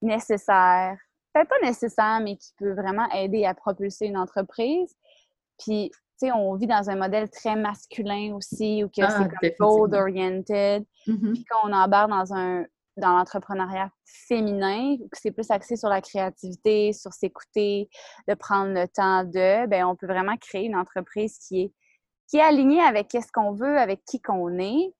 nécessaire. 0.00 0.96
Peut-être 1.34 1.48
pas 1.48 1.66
nécessaire, 1.66 2.20
mais 2.22 2.36
qui 2.36 2.52
peut 2.56 2.74
vraiment 2.74 3.10
aider 3.10 3.44
à 3.44 3.52
propulser 3.52 4.06
une 4.06 4.16
entreprise. 4.16 4.94
Puis, 5.58 5.90
tu 5.90 6.28
sais, 6.28 6.32
on 6.32 6.54
vit 6.54 6.68
dans 6.68 6.88
un 6.88 6.94
modèle 6.94 7.28
très 7.30 7.56
masculin 7.56 8.34
aussi, 8.36 8.84
où 8.84 8.88
que 8.88 9.02
ah, 9.02 9.28
c'est 9.42 9.56
gold-oriented. 9.58 10.84
Mm-hmm. 11.08 11.32
Puis 11.32 11.44
quand 11.50 11.68
on 11.68 11.72
embarque 11.72 12.10
dans 12.10 12.32
un 12.32 12.64
dans 12.98 13.16
l'entrepreneuriat 13.16 13.90
féminin, 14.04 14.96
que 14.96 15.18
c'est 15.18 15.30
plus 15.30 15.50
axé 15.50 15.76
sur 15.76 15.88
la 15.88 16.00
créativité, 16.00 16.92
sur 16.92 17.12
s'écouter, 17.12 17.88
de 18.28 18.34
prendre 18.34 18.72
le 18.72 18.86
temps 18.88 19.24
de, 19.24 19.66
ben 19.66 19.84
on 19.84 19.96
peut 19.96 20.06
vraiment 20.06 20.36
créer 20.36 20.66
une 20.66 20.76
entreprise 20.76 21.38
qui 21.38 21.62
est, 21.62 21.72
qui 22.28 22.36
est 22.38 22.42
alignée 22.42 22.80
avec 22.80 23.10
ce 23.12 23.32
qu'on 23.32 23.52
veut, 23.52 23.78
avec 23.78 24.04
qui 24.04 24.20
qu'on 24.20 24.58
est, 24.58 24.94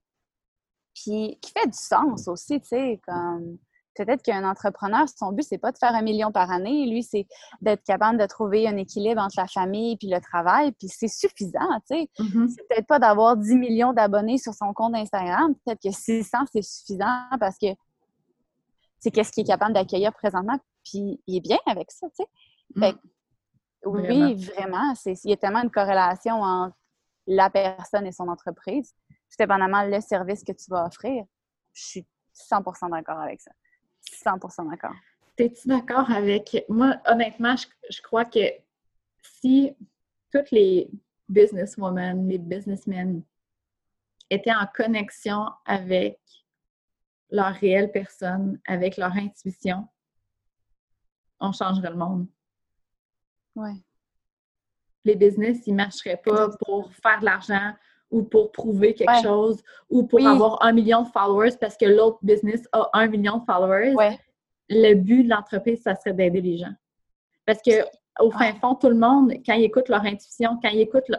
puis 0.95 1.39
qui 1.41 1.53
fait 1.57 1.67
du 1.67 1.79
sens 1.79 2.29
aussi, 2.29 2.61
tu 2.61 2.69
sais, 2.69 3.01
comme 3.07 3.59
peut-être 3.99 4.23
qu'un 4.23 4.49
entrepreneur, 4.49 5.07
son 5.09 5.33
but, 5.33 5.43
c'est 5.43 5.59
pas 5.59 5.73
de 5.73 5.79
faire 5.79 5.95
un 5.95 6.03
million 6.03 6.31
par 6.33 6.51
année. 6.51 6.87
Lui, 6.87 7.03
c'est 7.03 7.27
d'être 7.61 7.83
capable 7.85 8.19
de 8.19 8.27
trouver 8.27 8.67
un 8.69 8.77
équilibre 8.77 9.21
entre 9.21 9.35
la 9.37 9.47
famille 9.47 9.97
puis 9.97 10.09
le 10.09 10.21
travail, 10.21 10.73
puis 10.73 10.89
c'est 10.89 11.09
suffisant, 11.09 11.69
tu 11.91 11.97
sais. 11.97 12.09
Mm-hmm. 12.19 12.49
C'est 12.49 12.69
peut-être 12.69 12.87
pas 12.87 12.99
d'avoir 12.99 13.37
10 13.37 13.57
millions 13.57 13.93
d'abonnés 13.93 14.39
sur 14.39 14.55
son 14.55 14.73
compte 14.73 14.95
Instagram. 14.95 15.55
Peut-être 15.65 15.83
que 15.83 15.91
600, 15.91 16.39
c'est 16.53 16.63
suffisant 16.63 17.25
parce 17.41 17.59
que 17.59 17.67
c'est 18.99 19.11
qu'est-ce 19.11 19.33
qu'il 19.33 19.43
est 19.43 19.47
capable 19.47 19.75
d'accueillir 19.75 20.13
présentement, 20.13 20.59
puis 20.85 21.21
il 21.27 21.37
est 21.37 21.41
bien 21.41 21.59
avec 21.67 21.91
ça, 21.91 22.09
tu 22.11 22.25
sais. 22.25 22.93
Mm. 22.93 22.99
oui, 23.87 24.35
vraiment, 24.35 24.93
il 25.07 25.31
y 25.31 25.33
a 25.33 25.37
tellement 25.37 25.63
une 25.63 25.71
corrélation 25.71 26.43
entre 26.43 26.77
la 27.27 27.51
personne 27.51 28.07
et 28.07 28.13
son 28.13 28.29
entreprise, 28.29 28.95
tout 29.09 29.37
dépendamment 29.39 29.85
le 29.85 30.01
service 30.01 30.43
que 30.43 30.53
tu 30.53 30.71
vas 30.71 30.87
offrir. 30.87 31.25
Je 31.75 31.83
suis 31.83 32.07
100% 32.35 32.91
d'accord 32.91 33.19
avec 33.19 33.41
ça. 33.41 33.51
100% 34.25 34.71
d'accord. 34.71 34.95
Es-tu 35.37 35.69
d'accord 35.69 36.11
avec... 36.11 36.65
Moi, 36.69 36.97
honnêtement, 37.07 37.55
je, 37.57 38.03
crois 38.03 38.25
que 38.25 38.41
si 39.23 39.73
toutes 40.33 40.51
les 40.51 40.91
businesswomen, 41.29 42.29
les 42.29 42.39
businessmen 42.39 43.23
étaient 44.31 44.55
en 44.55 44.67
connexion 44.75 45.47
avec 45.65 46.19
leur 47.31 47.55
réelle 47.55 47.91
personne, 47.91 48.59
avec 48.67 48.97
leur 48.97 49.13
intuition, 49.13 49.87
on 51.41 51.53
changerait 51.53 51.91
le 51.91 51.97
monde. 51.97 52.27
Les 55.05 55.15
business, 55.17 55.67
ils 55.67 55.73
ne 55.73 55.77
marcheraient 55.79 56.21
pas 56.25 56.49
pour 56.65 56.93
faire 56.95 57.21
de 57.21 57.25
l'argent 57.25 57.73
ou 58.11 58.23
pour 58.23 58.53
prouver 58.53 58.95
quelque 58.95 59.23
chose 59.23 59.63
ou 59.91 60.07
pour 60.07 60.27
avoir 60.27 60.63
un 60.65 60.73
million 60.73 61.03
de 61.03 61.09
followers 61.09 61.57
parce 61.61 61.77
que 61.77 61.85
l'autre 61.85 62.19
business 62.23 62.67
a 62.73 62.89
un 62.95 63.07
million 63.07 63.39
de 63.39 63.45
followers. 63.45 63.95
Le 64.71 64.95
but 64.95 65.25
de 65.25 65.31
l'entreprise, 65.31 65.83
ça 65.83 65.95
serait 65.95 66.15
d'aider 66.15 66.41
les 66.41 66.59
gens. 66.59 66.75
Parce 67.47 67.61
que 67.63 67.85
au 68.21 68.31
fin 68.31 68.53
fond, 68.55 68.75
tout 68.75 68.89
le 68.89 68.97
monde, 68.97 69.33
quand 69.47 69.55
ils 69.55 69.65
écoutent 69.65 69.89
leur 69.89 70.05
intuition, 70.05 70.59
quand 70.63 70.69
ils 70.71 70.81
écoutent 70.81 71.11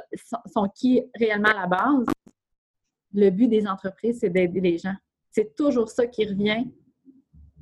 son 0.53 0.67
qui 0.75 1.01
réellement 1.15 1.49
à 1.49 1.61
la 1.61 1.67
base, 1.67 2.05
le 3.13 3.29
but 3.29 3.47
des 3.47 3.65
entreprises, 3.67 4.19
c'est 4.19 4.29
d'aider 4.29 4.59
les 4.59 4.77
gens. 4.77 4.95
C'est 5.39 5.55
toujours 5.55 5.87
ça 5.87 6.05
qui 6.05 6.25
revient. 6.25 6.67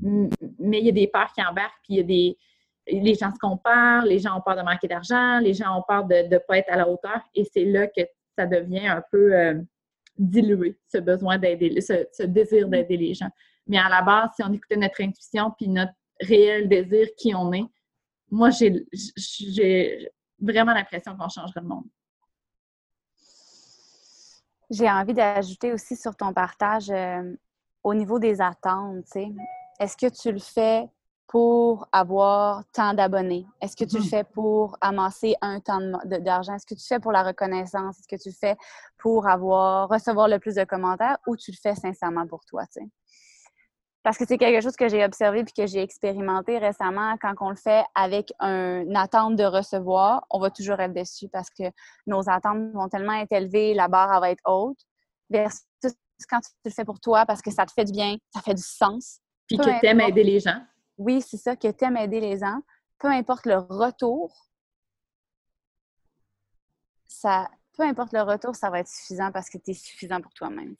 Mais 0.01 0.79
il 0.79 0.85
y 0.85 0.89
a 0.89 0.91
des 0.91 1.07
peurs 1.07 1.31
qui 1.31 1.43
embarquent, 1.43 1.79
puis 1.83 1.93
il 1.93 1.97
y 1.97 1.99
a 1.99 2.03
des. 2.03 2.37
Les 2.87 3.13
gens 3.13 3.31
se 3.31 3.37
comparent, 3.37 4.05
les 4.05 4.17
gens 4.17 4.37
ont 4.37 4.41
peur 4.41 4.55
de 4.55 4.61
manquer 4.61 4.87
d'argent, 4.87 5.39
les 5.39 5.53
gens 5.53 5.77
ont 5.77 5.83
peur 5.87 6.05
de 6.05 6.27
ne 6.27 6.37
pas 6.39 6.57
être 6.57 6.71
à 6.71 6.77
la 6.77 6.87
hauteur, 6.87 7.19
et 7.35 7.43
c'est 7.43 7.65
là 7.65 7.85
que 7.85 8.01
ça 8.35 8.45
devient 8.45 8.87
un 8.87 9.03
peu 9.11 9.35
euh, 9.35 9.61
dilué, 10.17 10.79
ce 10.87 10.97
besoin 10.99 11.37
d'aider, 11.37 11.81
ce, 11.81 12.23
désir 12.23 12.69
d'aider 12.69 12.95
les 12.95 13.13
gens. 13.13 13.29
Mais 13.67 13.77
à 13.77 13.89
la 13.89 14.01
base, 14.01 14.29
si 14.37 14.43
on 14.43 14.53
écoutait 14.53 14.77
notre 14.77 15.01
intuition 15.01 15.51
puis 15.57 15.67
notre 15.67 15.91
réel 16.21 16.69
désir, 16.69 17.09
qui 17.17 17.35
on 17.35 17.51
est, 17.51 17.65
moi, 18.31 18.49
j'ai 18.51 20.09
vraiment 20.39 20.73
l'impression 20.73 21.15
qu'on 21.17 21.29
changerait 21.29 21.61
le 21.61 21.67
monde. 21.67 21.85
J'ai 24.69 24.89
envie 24.89 25.13
d'ajouter 25.13 25.73
aussi 25.73 25.95
sur 25.97 26.15
ton 26.15 26.33
partage, 26.33 26.89
euh, 26.89 27.35
au 27.87 27.93
niveau 27.93 28.19
des 28.19 28.41
attentes, 28.41 29.15
est-ce 29.79 29.95
que 29.95 30.09
tu 30.09 30.33
le 30.33 30.39
fais 30.39 30.89
pour 31.25 31.87
avoir 31.93 32.65
tant 32.73 32.93
d'abonnés? 32.93 33.45
Est-ce 33.61 33.77
que 33.77 33.85
tu 33.85 33.95
le 33.95 34.01
mm-hmm. 34.01 34.09
fais 34.09 34.23
pour 34.25 34.77
amasser 34.81 35.35
un 35.39 35.61
temps 35.61 35.79
d'argent? 36.03 36.55
Est-ce 36.55 36.65
que 36.65 36.75
tu 36.75 36.81
le 36.81 36.95
fais 36.95 36.99
pour 36.99 37.13
la 37.13 37.23
reconnaissance? 37.23 37.97
Est-ce 37.97 38.07
que 38.09 38.21
tu 38.21 38.27
le 38.27 38.35
fais 38.35 38.57
pour 38.97 39.25
avoir, 39.25 39.87
recevoir 39.87 40.27
le 40.27 40.37
plus 40.37 40.55
de 40.55 40.65
commentaires 40.65 41.17
ou 41.27 41.37
tu 41.37 41.51
le 41.51 41.55
fais 41.55 41.75
sincèrement 41.75 42.27
pour 42.27 42.43
toi, 42.43 42.63
Parce 44.03 44.17
que 44.17 44.25
c'est 44.27 44.37
quelque 44.37 44.61
chose 44.61 44.75
que 44.75 44.89
j'ai 44.89 45.05
observé 45.05 45.45
puis 45.45 45.53
que 45.53 45.65
j'ai 45.65 45.81
expérimenté 45.81 46.57
récemment. 46.57 47.15
Quand 47.21 47.35
on 47.39 47.51
le 47.51 47.55
fait 47.55 47.85
avec 47.95 48.33
une 48.41 48.97
attente 48.97 49.37
de 49.37 49.45
recevoir, 49.45 50.25
on 50.29 50.39
va 50.39 50.49
toujours 50.49 50.81
être 50.81 50.93
déçu 50.93 51.29
parce 51.29 51.49
que 51.49 51.71
nos 52.05 52.29
attentes 52.29 52.73
vont 52.73 52.89
tellement 52.89 53.13
être 53.13 53.31
élevées, 53.31 53.73
la 53.73 53.87
barre 53.87 54.19
va 54.19 54.29
être 54.31 54.43
haute, 54.45 54.79
versus 55.29 55.63
quand 56.25 56.39
tu 56.39 56.49
le 56.65 56.71
fais 56.71 56.85
pour 56.85 56.99
toi 56.99 57.25
parce 57.25 57.41
que 57.41 57.51
ça 57.51 57.65
te 57.65 57.71
fait 57.71 57.85
du 57.85 57.91
bien, 57.91 58.17
ça 58.33 58.41
fait 58.41 58.53
du 58.53 58.63
sens. 58.63 59.19
Puis 59.47 59.57
que 59.57 59.79
tu 59.79 59.85
aimes 59.85 60.01
aider 60.01 60.23
les 60.23 60.39
gens. 60.39 60.61
Oui, 60.97 61.21
c'est 61.21 61.37
ça, 61.37 61.55
que 61.55 61.69
tu 61.69 61.85
aimes 61.85 61.97
aider 61.97 62.19
les 62.19 62.39
gens. 62.39 62.59
Peu 62.99 63.07
importe 63.07 63.45
le 63.45 63.57
retour, 63.57 64.49
ça, 67.05 67.47
peu 67.73 67.83
importe 67.83 68.13
le 68.13 68.21
retour, 68.21 68.55
ça 68.55 68.69
va 68.69 68.79
être 68.79 68.87
suffisant 68.87 69.31
parce 69.31 69.49
que 69.49 69.57
tu 69.57 69.71
es 69.71 69.73
suffisant 69.73 70.19
pour 70.19 70.33
toi-même. 70.33 70.75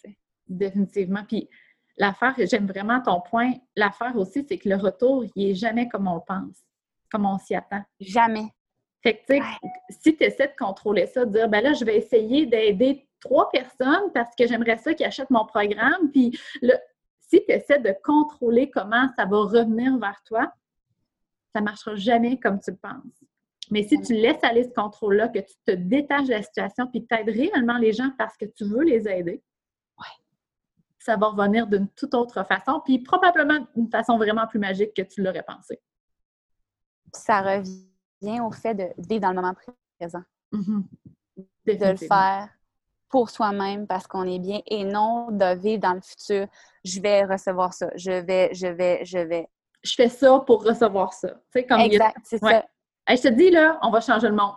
Définitivement. 0.47 1.23
Puis 1.25 1.49
l'affaire, 1.97 2.33
j'aime 2.37 2.67
vraiment 2.67 3.01
ton 3.01 3.21
point. 3.21 3.53
L'affaire 3.75 4.15
aussi, 4.15 4.45
c'est 4.47 4.57
que 4.57 4.67
le 4.67 4.75
retour, 4.75 5.25
il 5.35 5.47
n'est 5.47 5.55
jamais 5.55 5.87
comme 5.87 6.07
on 6.07 6.15
le 6.15 6.21
pense, 6.25 6.57
comme 7.11 7.25
on 7.25 7.37
s'y 7.37 7.55
attend. 7.55 7.83
Jamais. 7.99 8.47
Fait 9.03 9.19
que, 9.19 9.33
tu 9.33 9.39
sais, 9.39 9.43
si 9.89 10.17
tu 10.17 10.23
essaies 10.23 10.47
de 10.47 10.55
contrôler 10.57 11.05
ça, 11.05 11.23
de 11.23 11.31
dire, 11.31 11.47
ben 11.47 11.61
là, 11.61 11.73
je 11.73 11.85
vais 11.85 11.97
essayer 11.97 12.47
d'aider 12.47 13.06
trois 13.19 13.49
personnes 13.49 14.11
parce 14.13 14.35
que 14.35 14.47
j'aimerais 14.47 14.77
ça 14.77 14.93
qu'ils 14.93 15.05
achètent 15.05 15.29
mon 15.29 15.45
programme. 15.45 16.11
Puis 16.11 16.39
si 17.19 17.43
tu 17.45 17.51
essaies 17.51 17.79
de 17.79 17.93
contrôler 18.03 18.69
comment 18.69 19.07
ça 19.17 19.25
va 19.25 19.37
revenir 19.37 19.97
vers 19.97 20.21
toi, 20.23 20.51
ça 21.53 21.59
ne 21.59 21.65
marchera 21.65 21.95
jamais 21.95 22.39
comme 22.39 22.59
tu 22.59 22.71
le 22.71 22.77
penses. 22.77 23.23
Mais 23.69 23.83
si 23.83 23.99
tu 24.01 24.13
laisses 24.13 24.43
aller 24.43 24.63
ce 24.63 24.73
contrôle-là, 24.73 25.27
que 25.27 25.39
tu 25.39 25.53
te 25.65 25.71
détaches 25.71 26.27
de 26.27 26.31
la 26.31 26.43
situation 26.43 26.87
puis 26.87 27.05
que 27.05 27.13
tu 27.13 27.21
aides 27.21 27.35
réellement 27.35 27.77
les 27.77 27.91
gens 27.91 28.11
parce 28.17 28.37
que 28.37 28.45
tu 28.45 28.63
veux 28.63 28.83
les 28.83 29.07
aider, 29.07 29.43
ça 30.99 31.15
va 31.15 31.27
revenir 31.27 31.67
d'une 31.67 31.87
toute 31.89 32.13
autre 32.13 32.43
façon, 32.43 32.81
puis 32.83 32.99
probablement 32.99 33.65
d'une 33.75 33.89
façon 33.89 34.17
vraiment 34.17 34.45
plus 34.45 34.59
magique 34.59 34.93
que 34.93 35.01
tu 35.01 35.23
l'aurais 35.23 35.43
pensé. 35.43 35.79
Ça 37.13 37.41
revient 37.41 38.41
au 38.41 38.51
fait 38.51 38.75
de 38.75 38.87
vivre 38.97 39.21
dans 39.21 39.29
le 39.29 39.35
moment 39.35 39.55
présent. 39.97 40.23
Mm-hmm. 40.51 40.83
De 41.65 41.91
le 41.91 41.95
faire 41.95 42.49
pour 43.09 43.29
soi-même 43.29 43.87
parce 43.87 44.07
qu'on 44.07 44.23
est 44.23 44.39
bien 44.39 44.59
et 44.67 44.83
non 44.83 45.27
de 45.31 45.57
vivre 45.57 45.81
dans 45.81 45.93
le 45.93 46.01
futur. 46.01 46.47
Je 46.83 47.01
vais 47.01 47.23
recevoir 47.23 47.73
ça. 47.73 47.89
Je 47.95 48.11
vais, 48.11 48.49
je 48.53 48.67
vais, 48.67 49.05
je 49.05 49.19
vais. 49.19 49.47
Je 49.83 49.93
fais 49.93 50.09
ça 50.09 50.39
pour 50.45 50.63
recevoir 50.63 51.13
ça. 51.13 51.29
comme 51.67 51.79
exact, 51.79 52.17
c'est 52.23 52.39
ça. 52.39 52.65
je 53.09 53.15
te 53.15 53.27
dis, 53.29 53.51
là, 53.51 53.79
on 53.81 53.89
va 53.89 54.01
changer 54.01 54.27
le 54.27 54.35
monde. 54.35 54.55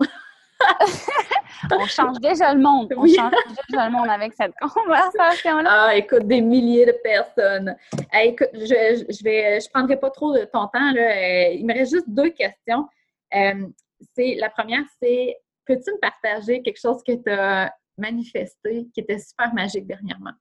on 1.72 1.86
change 1.86 2.18
déjà 2.20 2.52
le 2.54 2.60
monde. 2.60 2.92
On 2.96 3.06
change 3.06 3.32
déjà 3.68 3.86
le 3.86 3.92
monde 3.92 4.08
avec 4.08 4.32
cette 4.34 4.52
conversation-là. 4.60 5.70
Ah, 5.70 5.96
écoute, 5.96 6.26
des 6.26 6.40
milliers 6.40 6.86
de 6.86 6.96
personnes. 7.02 7.76
écoute, 8.14 8.48
je, 8.54 9.04
je 9.08 9.24
vais, 9.24 9.60
je 9.60 9.68
prendrai 9.70 9.96
pas 9.98 10.10
trop 10.10 10.32
de 10.32 10.44
ton 10.44 10.66
temps. 10.68 10.92
Là. 10.92 11.02
Euh, 11.02 11.52
il 11.52 11.66
me 11.66 11.74
reste 11.74 11.92
juste 11.92 12.08
deux 12.08 12.30
questions. 12.30 12.88
Euh, 13.34 13.66
c'est, 14.14 14.36
la 14.40 14.50
première, 14.50 14.82
c'est 15.00 15.36
peux-tu 15.66 15.92
me 15.92 16.00
partager 16.00 16.62
quelque 16.62 16.80
chose 16.80 17.02
que 17.06 17.12
tu 17.12 17.30
as 17.30 17.72
manifesté 18.00 18.88
qui 18.92 19.00
était 19.00 19.18
super 19.18 19.54
magique 19.54 19.86
dernièrement? 19.86 20.32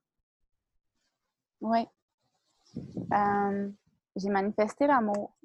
Oui. 1.60 1.86
Euh, 3.12 3.68
j'ai 4.16 4.28
manifesté 4.28 4.86
l'amour. 4.86 5.36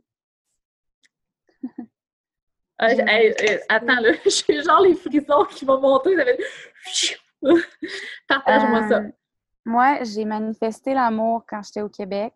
Ah, 2.78 2.90
euh, 2.90 3.58
attends, 3.70 4.02
là, 4.02 4.12
j'ai 4.26 4.62
genre 4.62 4.82
les 4.82 4.96
frissons 4.96 5.46
qui 5.50 5.64
vont 5.64 5.80
monter. 5.80 6.14
Partage-moi 8.28 8.90
ça. 8.90 8.98
Euh, 8.98 9.12
moi, 9.64 10.04
j'ai 10.04 10.26
manifesté 10.26 10.94
l'amour 10.94 11.46
quand 11.48 11.62
j'étais 11.64 11.82
au 11.82 11.88
Québec. 11.88 12.34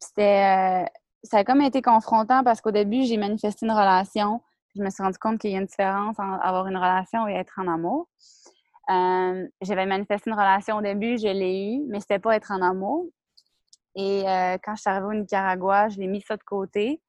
C'était. 0.00 0.84
ça 1.22 1.38
a 1.38 1.44
comme 1.44 1.60
été 1.60 1.80
confrontant 1.80 2.42
parce 2.42 2.60
qu'au 2.60 2.72
début, 2.72 3.04
j'ai 3.04 3.16
manifesté 3.16 3.64
une 3.64 3.70
relation. 3.70 4.42
Je 4.74 4.82
me 4.82 4.90
suis 4.90 5.00
rendu 5.00 5.18
compte 5.18 5.38
qu'il 5.38 5.52
y 5.52 5.54
a 5.54 5.60
une 5.60 5.66
différence 5.66 6.18
entre 6.18 6.44
avoir 6.44 6.66
une 6.66 6.76
relation 6.76 7.28
et 7.28 7.34
être 7.34 7.54
en 7.58 7.68
amour. 7.68 8.08
J'avais 8.88 9.86
manifesté 9.86 10.30
une 10.30 10.36
relation 10.36 10.76
au 10.76 10.82
début, 10.82 11.18
je 11.18 11.28
l'ai 11.28 11.74
eue, 11.74 11.84
mais 11.88 12.00
c'était 12.00 12.18
pas 12.18 12.36
être 12.36 12.50
en 12.50 12.62
amour. 12.62 13.06
Et 13.94 14.22
quand 14.62 14.74
je 14.74 14.80
suis 14.80 14.90
arrivée 14.90 15.06
au 15.06 15.14
Nicaragua, 15.14 15.88
je 15.88 15.98
l'ai 15.98 16.06
mis 16.06 16.20
ça 16.20 16.36
de 16.36 16.42
côté. 16.42 17.00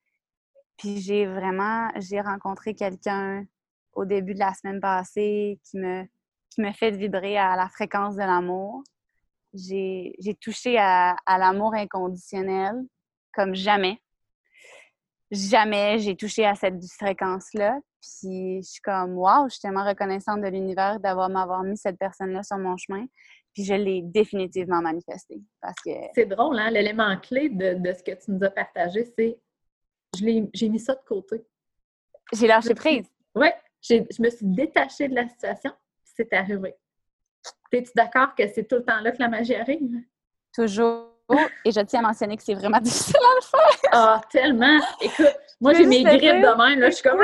Puis 0.77 0.99
j'ai 0.99 1.25
vraiment, 1.25 1.89
j'ai 1.97 2.19
rencontré 2.19 2.73
quelqu'un 2.75 3.45
au 3.93 4.05
début 4.05 4.33
de 4.33 4.39
la 4.39 4.53
semaine 4.53 4.79
passée 4.79 5.59
qui 5.63 5.77
me, 5.77 6.03
qui 6.49 6.61
me 6.61 6.71
fait 6.71 6.91
vibrer 6.91 7.37
à 7.37 7.55
la 7.55 7.69
fréquence 7.69 8.15
de 8.15 8.21
l'amour. 8.21 8.83
J'ai 9.53 10.37
touché 10.41 10.77
à, 10.79 11.15
à 11.25 11.37
l'amour 11.37 11.75
inconditionnel 11.75 12.75
comme 13.33 13.55
jamais. 13.55 13.99
Jamais 15.31 15.99
j'ai 15.99 16.15
touché 16.15 16.45
à 16.45 16.55
cette 16.55 16.83
fréquence-là. 16.99 17.79
Puis 18.03 18.61
je 18.61 18.67
suis 18.67 18.81
comme, 18.81 19.17
waouh, 19.17 19.47
je 19.47 19.53
suis 19.53 19.61
tellement 19.61 19.85
reconnaissante 19.87 20.41
de 20.41 20.47
l'univers 20.47 20.99
d'avoir 20.99 21.29
m'avoir 21.29 21.63
mis 21.63 21.77
cette 21.77 21.97
personne-là 21.97 22.43
sur 22.43 22.57
mon 22.57 22.75
chemin. 22.75 23.05
Puis 23.53 23.63
je 23.63 23.73
l'ai 23.73 24.01
définitivement 24.01 24.81
manifesté. 24.81 25.41
Parce 25.61 25.79
que. 25.85 25.91
C'est 26.13 26.25
drôle, 26.25 26.59
hein? 26.59 26.69
L'élément 26.69 27.15
clé 27.17 27.49
de, 27.49 27.75
de, 27.75 27.93
ce 27.93 28.03
que 28.03 28.11
tu 28.11 28.31
nous 28.31 28.43
as 28.43 28.49
partagé, 28.49 29.05
c'est 29.17 29.39
j'ai 30.15 30.69
mis 30.69 30.79
ça 30.79 30.95
de 30.95 31.01
côté. 31.07 31.45
J'ai 32.33 32.47
lâché 32.47 32.75
prise. 32.75 33.07
Oui, 33.35 33.47
je 33.81 34.21
me 34.21 34.29
suis 34.29 34.45
détachée 34.45 35.07
de 35.07 35.15
la 35.15 35.27
situation, 35.27 35.71
c'est 36.03 36.31
arrivé. 36.33 36.75
Es-tu 37.71 37.91
d'accord 37.95 38.35
que 38.35 38.47
c'est 38.47 38.67
tout 38.67 38.75
le 38.75 38.85
temps 38.85 38.99
là 38.99 39.11
que 39.11 39.19
la 39.19 39.27
magie 39.27 39.55
arrive? 39.55 40.03
Toujours. 40.53 41.09
Et 41.65 41.71
je 41.71 41.79
tiens 41.81 41.99
à 41.99 42.03
mentionner 42.03 42.37
que 42.37 42.43
c'est 42.43 42.53
vraiment 42.53 42.79
difficile 42.81 43.15
à 43.15 43.35
le 43.35 43.41
faire. 43.41 43.89
Ah, 43.91 44.21
tellement! 44.29 44.79
Écoute, 45.01 45.35
moi, 45.63 45.73
j'ai 45.73 45.85
mes 45.85 46.03
grippes 46.03 46.21
de 46.21 46.57
même, 46.57 46.79
là, 46.79 46.89
je 46.89 46.95
suis 46.95 47.03
comme... 47.03 47.21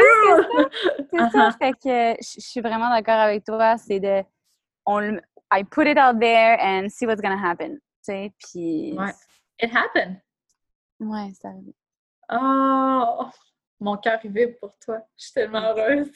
c'est 1.12 1.30
ça, 1.32 1.52
fait 1.60 1.74
que 1.74 2.24
je 2.24 2.42
suis 2.42 2.62
vraiment 2.62 2.90
d'accord 2.90 3.20
avec 3.20 3.44
toi, 3.44 3.78
c'est 3.78 4.00
de... 4.00 4.24
On, 4.86 5.20
I 5.52 5.64
put 5.64 5.88
it 5.88 5.98
out 5.98 6.20
there 6.20 6.58
and 6.60 6.88
see 6.90 7.06
what's 7.06 7.22
gonna 7.22 7.38
happen, 7.38 7.76
tu 7.76 7.80
sais, 8.02 8.34
puis... 8.40 8.96
Ouais. 8.98 9.14
It 9.62 9.72
happened! 9.76 10.22
Ouais, 11.00 11.32
ça 11.34 11.50
arrive. 11.50 11.74
Oh, 12.32 13.26
mon 13.80 13.98
cœur 13.98 14.20
vibre 14.24 14.58
pour 14.60 14.78
toi. 14.80 15.02
Je 15.18 15.26
suis 15.26 15.34
tellement 15.34 15.62
heureuse. 15.62 16.12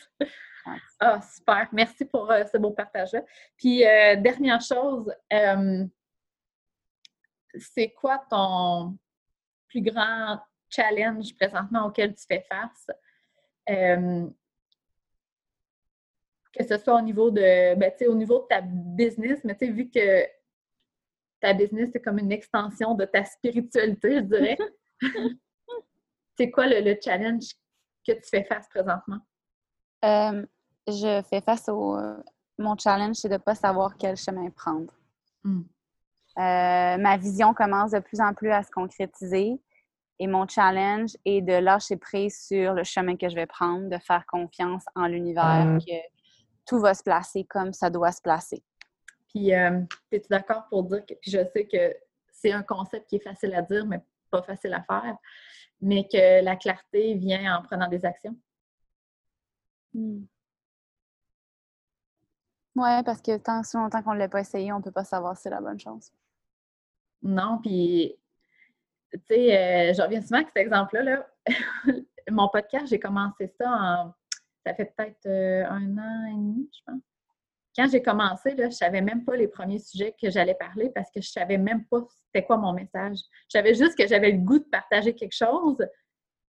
Ah, 1.00 1.22
super. 1.22 1.68
Merci 1.72 2.06
pour 2.06 2.30
euh, 2.32 2.44
ce 2.52 2.58
beau 2.58 2.72
partage-là. 2.72 3.22
Puis, 3.58 3.86
euh, 3.86 4.16
dernière 4.18 4.62
chose, 4.62 5.14
euh, 5.32 5.86
c'est 7.56 7.90
quoi 7.92 8.24
ton 8.30 8.98
plus 9.68 9.82
grand 9.82 10.40
challenge 10.74 11.36
présentement 11.36 11.88
auquel 11.88 12.16
tu 12.16 12.26
fais 12.28 12.46
face? 12.50 12.88
que 16.54 16.64
ce 16.64 16.78
soit 16.78 16.96
au 16.96 17.02
niveau 17.02 17.32
de, 17.32 17.76
ben, 17.76 17.92
au 18.08 18.14
niveau 18.14 18.42
de 18.42 18.48
ta 18.48 18.62
business, 18.62 19.40
mais 19.44 19.56
tu 19.56 19.66
sais, 19.66 19.72
vu 19.72 19.90
que 19.90 20.24
ta 21.40 21.54
business, 21.54 21.90
c'est 21.92 22.02
comme 22.02 22.20
une 22.20 22.32
extension 22.32 22.94
de 22.94 23.06
ta 23.06 23.26
spiritualité, 23.26 24.18
je 24.18 24.20
dirais. 24.20 24.58
c'est 26.38 26.52
quoi 26.52 26.68
le, 26.68 26.96
challenge 27.04 27.54
que 28.08 28.12
tu 28.14 28.30
fais 28.30 28.44
face 28.44 28.68
présentement? 28.70 29.20
Euh, 30.06 30.46
je 30.88 31.24
fais 31.30 31.42
face 31.42 31.70
au. 31.70 31.98
mon 32.60 32.78
challenge, 32.78 33.16
c'est 33.16 33.30
de 33.30 33.34
ne 33.34 33.40
pas 33.40 33.56
savoir 33.56 33.98
quel 33.98 34.16
chemin 34.16 34.50
prendre. 34.52 34.94
Hmm. 35.44 35.64
Euh, 36.38 36.98
ma 36.98 37.18
vision 37.18 37.54
commence 37.54 37.92
de 37.92 38.00
plus 38.00 38.20
en 38.20 38.34
plus 38.34 38.50
à 38.50 38.64
se 38.64 38.72
concrétiser 38.72 39.60
et 40.24 40.28
mon 40.28 40.48
challenge 40.48 41.18
est 41.26 41.42
de 41.42 41.52
lâcher 41.52 41.98
prise 41.98 42.46
sur 42.46 42.74
le 42.74 42.86
chemin 42.86 43.18
que 43.18 43.28
je 43.28 43.36
vais 43.36 43.46
prendre, 43.46 43.90
de 43.90 43.98
faire 43.98 44.26
confiance 44.26 44.86
en 44.96 45.06
l'univers, 45.06 45.66
hmm. 45.66 45.80
que 45.80 45.98
tout 46.66 46.80
va 46.80 46.94
se 46.94 47.04
placer 47.04 47.44
comme 47.44 47.74
ça 47.74 47.90
doit 47.90 48.14
se 48.14 48.22
placer. 48.22 48.64
Puis, 49.28 49.54
euh, 49.54 49.82
es-tu 50.14 50.30
d'accord 50.30 50.66
pour 50.70 50.84
dire 50.84 51.06
que, 51.06 51.14
puis 51.16 51.30
je 51.30 51.40
sais 51.52 51.68
que 51.68 51.94
c'est 52.32 52.54
un 52.54 52.64
concept 52.64 53.10
qui 53.10 53.18
est 53.18 53.24
facile 53.24 53.54
à 53.54 53.62
dire, 53.64 53.86
mais 53.86 54.02
pas 54.32 54.42
facile 54.44 54.74
à 54.74 54.82
faire, 54.84 55.18
mais 55.82 56.08
que 56.08 56.42
la 56.42 56.56
clarté 56.56 57.16
vient 57.16 57.58
en 57.58 57.62
prenant 57.62 57.90
des 57.90 58.06
actions? 58.06 58.38
Hmm. 59.94 60.24
Oui, 62.78 63.04
parce 63.04 63.22
que 63.22 63.36
tant 63.40 63.62
si 63.62 63.76
longtemps 63.76 64.02
qu'on 64.02 64.14
ne 64.14 64.20
l'a 64.20 64.30
pas 64.30 64.40
essayé, 64.40 64.72
on 64.72 64.78
ne 64.78 64.84
peut 64.84 64.92
pas 64.92 65.04
savoir 65.04 65.36
si 65.36 65.44
c'est 65.44 65.50
la 65.50 65.60
bonne 65.60 65.82
chose. 65.82 66.14
Non, 67.24 67.60
puis, 67.62 68.16
tu 69.14 69.20
sais, 69.28 69.58
euh, 69.58 69.94
je 69.94 70.02
reviens 70.02 70.22
souvent 70.22 70.38
avec 70.38 70.50
cet 70.50 70.58
exemple-là. 70.58 71.28
Mon 72.32 72.50
podcast, 72.50 72.88
j'ai 72.88 73.00
commencé 73.00 73.48
ça 73.60 73.70
en. 73.70 74.14
Ça 74.66 74.74
fait 74.74 74.94
peut-être 74.96 75.26
euh, 75.26 75.66
un 75.66 75.98
an 75.98 76.26
et 76.28 76.36
demi, 76.36 76.70
je 76.74 76.80
pense. 76.86 77.02
Quand 77.76 77.90
j'ai 77.92 78.02
commencé, 78.02 78.52
là, 78.52 78.64
je 78.64 78.68
ne 78.68 78.72
savais 78.72 79.02
même 79.02 79.26
pas 79.26 79.36
les 79.36 79.48
premiers 79.48 79.80
sujets 79.80 80.16
que 80.22 80.30
j'allais 80.30 80.54
parler 80.54 80.90
parce 80.94 81.08
que 81.08 81.20
je 81.20 81.28
ne 81.28 81.32
savais 81.44 81.58
même 81.58 81.86
pas 81.86 82.00
c'était 82.28 82.46
quoi 82.46 82.58
mon 82.58 82.72
message. 82.72 83.18
Je 83.52 83.58
savais 83.58 83.74
juste 83.74 83.98
que 83.98 84.08
j'avais 84.08 84.32
le 84.32 84.38
goût 84.38 84.60
de 84.60 84.66
partager 84.66 85.14
quelque 85.14 85.36
chose. 85.36 85.78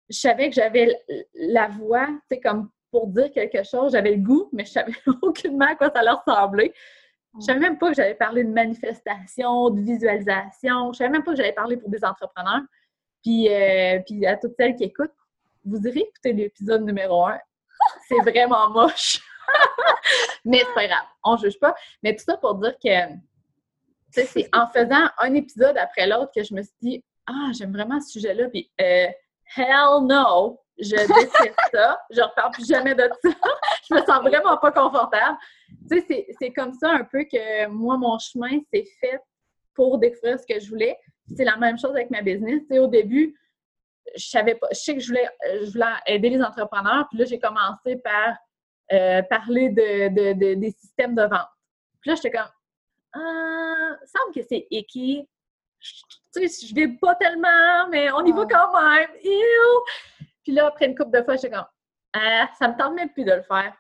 Je 0.10 0.18
savais 0.20 0.50
que 0.50 0.56
j'avais 0.56 0.96
la 1.34 1.68
voix, 1.68 2.08
tu 2.08 2.36
sais, 2.36 2.40
comme 2.42 2.70
pour 2.92 3.08
dire 3.08 3.32
quelque 3.32 3.64
chose, 3.64 3.94
j'avais 3.94 4.12
le 4.12 4.22
goût, 4.22 4.50
mais 4.54 4.66
je 4.66 4.72
savais 4.72 4.94
aucunement 5.22 5.66
à 5.66 5.76
quoi 5.76 5.92
ça 5.94 6.04
leur 6.04 6.24
ressemblait. 6.26 6.74
Je 7.40 7.46
savais 7.46 7.60
même 7.60 7.78
pas 7.78 7.90
que 7.90 7.96
j'allais 7.96 8.16
parler 8.16 8.44
de 8.44 8.50
manifestation, 8.50 9.70
de 9.70 9.82
visualisation. 9.82 10.94
Je 10.94 10.98
savais 10.98 11.10
même 11.10 11.24
pas 11.24 11.32
que 11.32 11.38
j'allais 11.38 11.54
parler 11.54 11.78
pour 11.78 11.90
des 11.90 12.04
entrepreneurs. 12.04 12.62
Puis, 13.24 13.52
euh, 13.52 14.00
puis 14.06 14.26
à 14.26 14.38
toutes 14.38 14.54
celles 14.58 14.76
qui 14.76 14.84
écoutent, 14.86 15.12
vous 15.66 15.80
irez 15.88 16.02
écouter 16.02 16.34
l'épisode 16.34 16.84
numéro 16.84 17.26
un. 17.26 17.40
C'est 18.08 18.22
vraiment 18.22 18.70
moche. 18.70 19.20
mais 20.46 20.60
c'est 20.60 20.74
pas 20.74 20.88
grave, 20.88 21.06
on 21.24 21.38
juge 21.38 21.60
pas. 21.60 21.76
Mais 22.02 22.16
tout 22.16 22.24
ça 22.24 22.38
pour 22.38 22.56
dire 22.56 22.76
que 22.84 23.14
c'est 24.12 24.50
en 24.54 24.68
faisant 24.68 25.08
un 25.20 25.34
épisode 25.34 25.78
après 25.78 26.08
l'autre 26.08 26.32
que 26.36 26.44
je 26.44 26.54
me 26.54 26.64
suis 26.64 26.74
dit 26.82 27.04
Ah, 27.28 27.52
j'aime 27.58 27.72
vraiment 27.72 28.00
ce 28.00 28.12
sujet-là. 28.12 28.50
Puis, 28.50 28.72
euh, 28.82 29.08
hell 29.56 30.04
no! 30.04 30.60
Je 30.78 30.96
déteste 30.96 31.56
ça. 31.72 32.00
Je 32.10 32.20
ne 32.20 32.26
reparle 32.26 32.52
plus 32.52 32.68
jamais 32.68 32.96
de 32.96 33.10
ça. 33.24 33.30
je 33.90 33.96
me 33.96 34.00
sens 34.00 34.22
vraiment 34.22 34.58
pas 34.58 34.72
confortable. 34.72 35.38
Tu 35.90 36.02
sais, 36.02 36.28
c'est 36.40 36.52
comme 36.52 36.74
ça 36.74 36.92
un 36.92 37.04
peu 37.04 37.24
que 37.24 37.68
moi, 37.68 37.98
mon 37.98 38.18
chemin 38.18 38.60
s'est 38.74 38.88
fait 39.00 39.20
pour 39.74 39.98
découvrir 40.00 40.40
ce 40.40 40.46
que 40.46 40.60
je 40.60 40.70
voulais. 40.70 40.98
C'est 41.36 41.44
la 41.44 41.58
même 41.58 41.78
chose 41.78 41.92
avec 41.92 42.10
ma 42.10 42.22
business. 42.22 42.62
Tu 42.62 42.68
sais, 42.68 42.80
au 42.80 42.88
début, 42.88 43.36
je 44.16 44.26
savais 44.26 44.56
pas, 44.56 44.68
je 44.72 44.78
sais 44.78 44.94
que 44.94 45.00
je 45.00 45.08
voulais, 45.08 45.30
je 45.64 45.72
voulais 45.72 45.86
aider 46.08 46.30
les 46.30 46.42
entrepreneurs. 46.42 47.08
Puis 47.10 47.20
là, 47.20 47.26
j'ai 47.26 47.40
commencé 47.40 47.98
par 47.98 48.36
euh, 48.94 49.22
parler 49.24 49.70
de, 49.70 50.54
des 50.54 50.72
systèmes 50.72 51.16
de 51.16 51.24
vente. 51.24 51.50
Puis 52.02 52.12
là, 52.12 52.16
j'étais 52.16 52.32
comme, 52.32 52.50
ah, 53.14 53.96
semble 54.06 54.34
que 54.34 54.42
c'est 54.48 54.68
icky. 54.70 55.28
Tu 56.34 56.48
sais, 56.48 56.68
je 56.68 56.76
vais 56.76 56.88
pas 56.90 57.16
tellement, 57.16 57.88
mais 57.90 58.12
on 58.12 58.26
y 58.26 58.32
va 58.32 58.46
quand 58.46 58.74
même. 58.74 59.10
Puis 60.44 60.54
là, 60.54 60.68
après 60.68 60.86
une 60.86 60.96
couple 60.96 61.18
de 61.18 61.24
fois, 61.24 61.36
j'étais 61.36 61.52
comme, 61.52 61.66
ah, 62.14 62.50
ça 62.58 62.68
me 62.68 62.78
tente 62.78 62.96
même 62.96 63.12
plus 63.12 63.24
de 63.24 63.34
le 63.34 63.44
faire. 63.44 63.76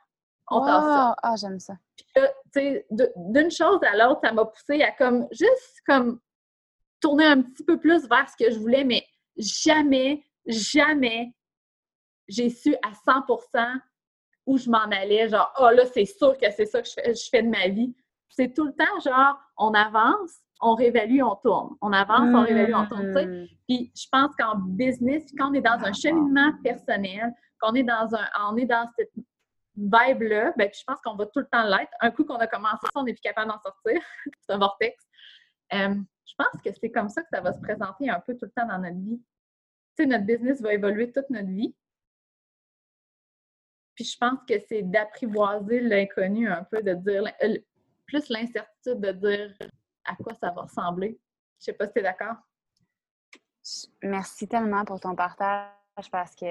On 0.50 0.60
wow. 0.60 0.66
ça. 0.66 1.16
Ah, 1.24 1.36
j'aime 1.40 1.60
ça. 1.60 1.74
Puis 1.96 2.06
là, 2.16 2.28
tu 2.54 2.60
sais, 2.60 2.86
d'une 2.90 3.52
chose 3.52 3.80
à 3.84 3.98
l'autre, 3.98 4.22
ça 4.24 4.32
m'a 4.32 4.46
poussé 4.46 4.82
à 4.82 4.92
comme, 4.92 5.28
juste 5.32 5.82
comme, 5.88 6.20
tourner 7.02 7.26
un 7.26 7.42
petit 7.42 7.64
peu 7.64 7.80
plus 7.80 8.08
vers 8.08 8.28
ce 8.30 8.44
que 8.44 8.52
je 8.52 8.60
voulais, 8.60 8.84
mais 8.84 9.06
jamais, 9.38 10.24
jamais 10.46 11.34
j'ai 12.28 12.50
su 12.50 12.76
à 12.76 12.92
100% 12.92 13.80
où 14.48 14.58
je 14.58 14.70
m'en 14.70 14.86
allais. 14.86 15.30
Genre, 15.30 15.52
oh 15.60 15.70
là, 15.70 15.86
c'est 15.86 16.06
sûr 16.06 16.38
que 16.38 16.50
c'est 16.52 16.66
ça 16.66 16.82
que 16.82 16.88
je 16.88 17.30
fais 17.30 17.44
de 17.44 17.50
ma 17.50 17.68
vie. 17.68 17.96
C'est 18.30 18.54
tout 18.54 18.66
le 18.66 18.74
temps 18.74 19.00
genre, 19.04 19.40
on 19.58 19.74
avance, 19.74 20.40
on 20.62 20.76
réévalue, 20.76 21.22
on 21.22 21.36
tourne. 21.36 21.76
On 21.82 21.94
avance, 21.94 22.30
on 22.34 22.44
réévalue, 22.44 22.74
on 22.74 22.88
tourne. 22.88 23.12
Hmm. 23.12 23.46
Puis 23.68 23.92
je 23.96 24.08
pense 24.12 24.36
qu'en 24.38 24.56
business, 24.58 25.26
quand 25.38 25.52
on 25.52 25.54
est 25.54 25.62
dans 25.62 25.84
un 25.84 25.94
cheminement 25.94 26.52
personnel, 26.64 27.34
qu'on 27.62 27.74
est 27.74 27.84
dans 27.84 28.14
un, 28.16 28.26
on 28.50 28.58
est 28.58 28.66
dans 28.66 28.88
cette 28.98 29.12
vibe-là, 29.78 30.54
ben, 30.58 30.70
je 30.74 30.84
pense 30.86 31.00
qu'on 31.02 31.16
va 31.16 31.26
tout 31.26 31.40
le 31.40 31.48
temps 31.48 31.66
l'être. 31.66 31.92
Un 32.02 32.12
coup 32.12 32.24
qu'on 32.24 32.38
a 32.38 32.48
commencé, 32.48 32.86
on 32.96 33.04
n'est 33.04 33.14
plus 33.14 33.22
capable 33.22 33.52
d'en 33.52 33.60
sortir. 33.60 34.02
c'est 34.42 34.54
un 34.54 34.58
vortex. 34.58 35.04
Euh, 35.74 35.96
je 36.26 36.34
pense 36.38 36.62
que 36.64 36.70
c'est 36.80 36.92
comme 36.92 37.10
ça 37.10 37.22
que 37.22 37.30
ça 37.32 37.42
va 37.42 37.54
se 37.54 37.60
présenter 37.60 38.10
un 38.10 38.20
peu 38.20 38.36
tout 38.36 38.46
le 38.46 38.52
temps 38.52 38.68
dans 38.68 38.80
notre 38.80 38.98
vie. 38.98 39.22
Tu 39.98 40.04
sais, 40.04 40.06
notre 40.06 40.26
business 40.26 40.62
va 40.62 40.74
évoluer 40.74 41.12
toute 41.12 41.30
notre 41.30 41.50
vie. 41.50 41.76
Puis 43.96 44.06
je 44.06 44.18
pense 44.18 44.40
que 44.48 44.56
c'est 44.68 44.82
d'apprivoiser 44.82 45.80
l'inconnu 45.80 46.50
un 46.50 46.64
peu, 46.64 46.82
de 46.82 46.94
dire, 46.94 47.24
euh, 47.44 47.58
plus 48.06 48.28
l'incertitude 48.30 49.00
de 49.00 49.12
dire 49.12 49.56
à 50.04 50.16
quoi 50.16 50.34
ça 50.36 50.52
va 50.52 50.64
ressembler. 50.64 51.20
Je 51.60 51.66
sais 51.66 51.74
pas 51.74 51.88
si 51.88 51.94
tu 51.94 52.00
es 52.00 52.04
d'accord. 52.04 52.36
Merci 54.04 54.48
tellement 54.48 54.86
pour 54.86 55.00
ton 55.00 55.16
partage 55.16 55.85
parce 56.12 56.36
que 56.36 56.46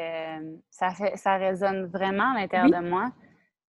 ça, 0.70 0.90
fait, 0.90 1.16
ça 1.16 1.36
résonne 1.36 1.86
vraiment 1.86 2.32
à 2.34 2.40
l'intérieur 2.40 2.82
de 2.82 2.88
moi. 2.88 3.10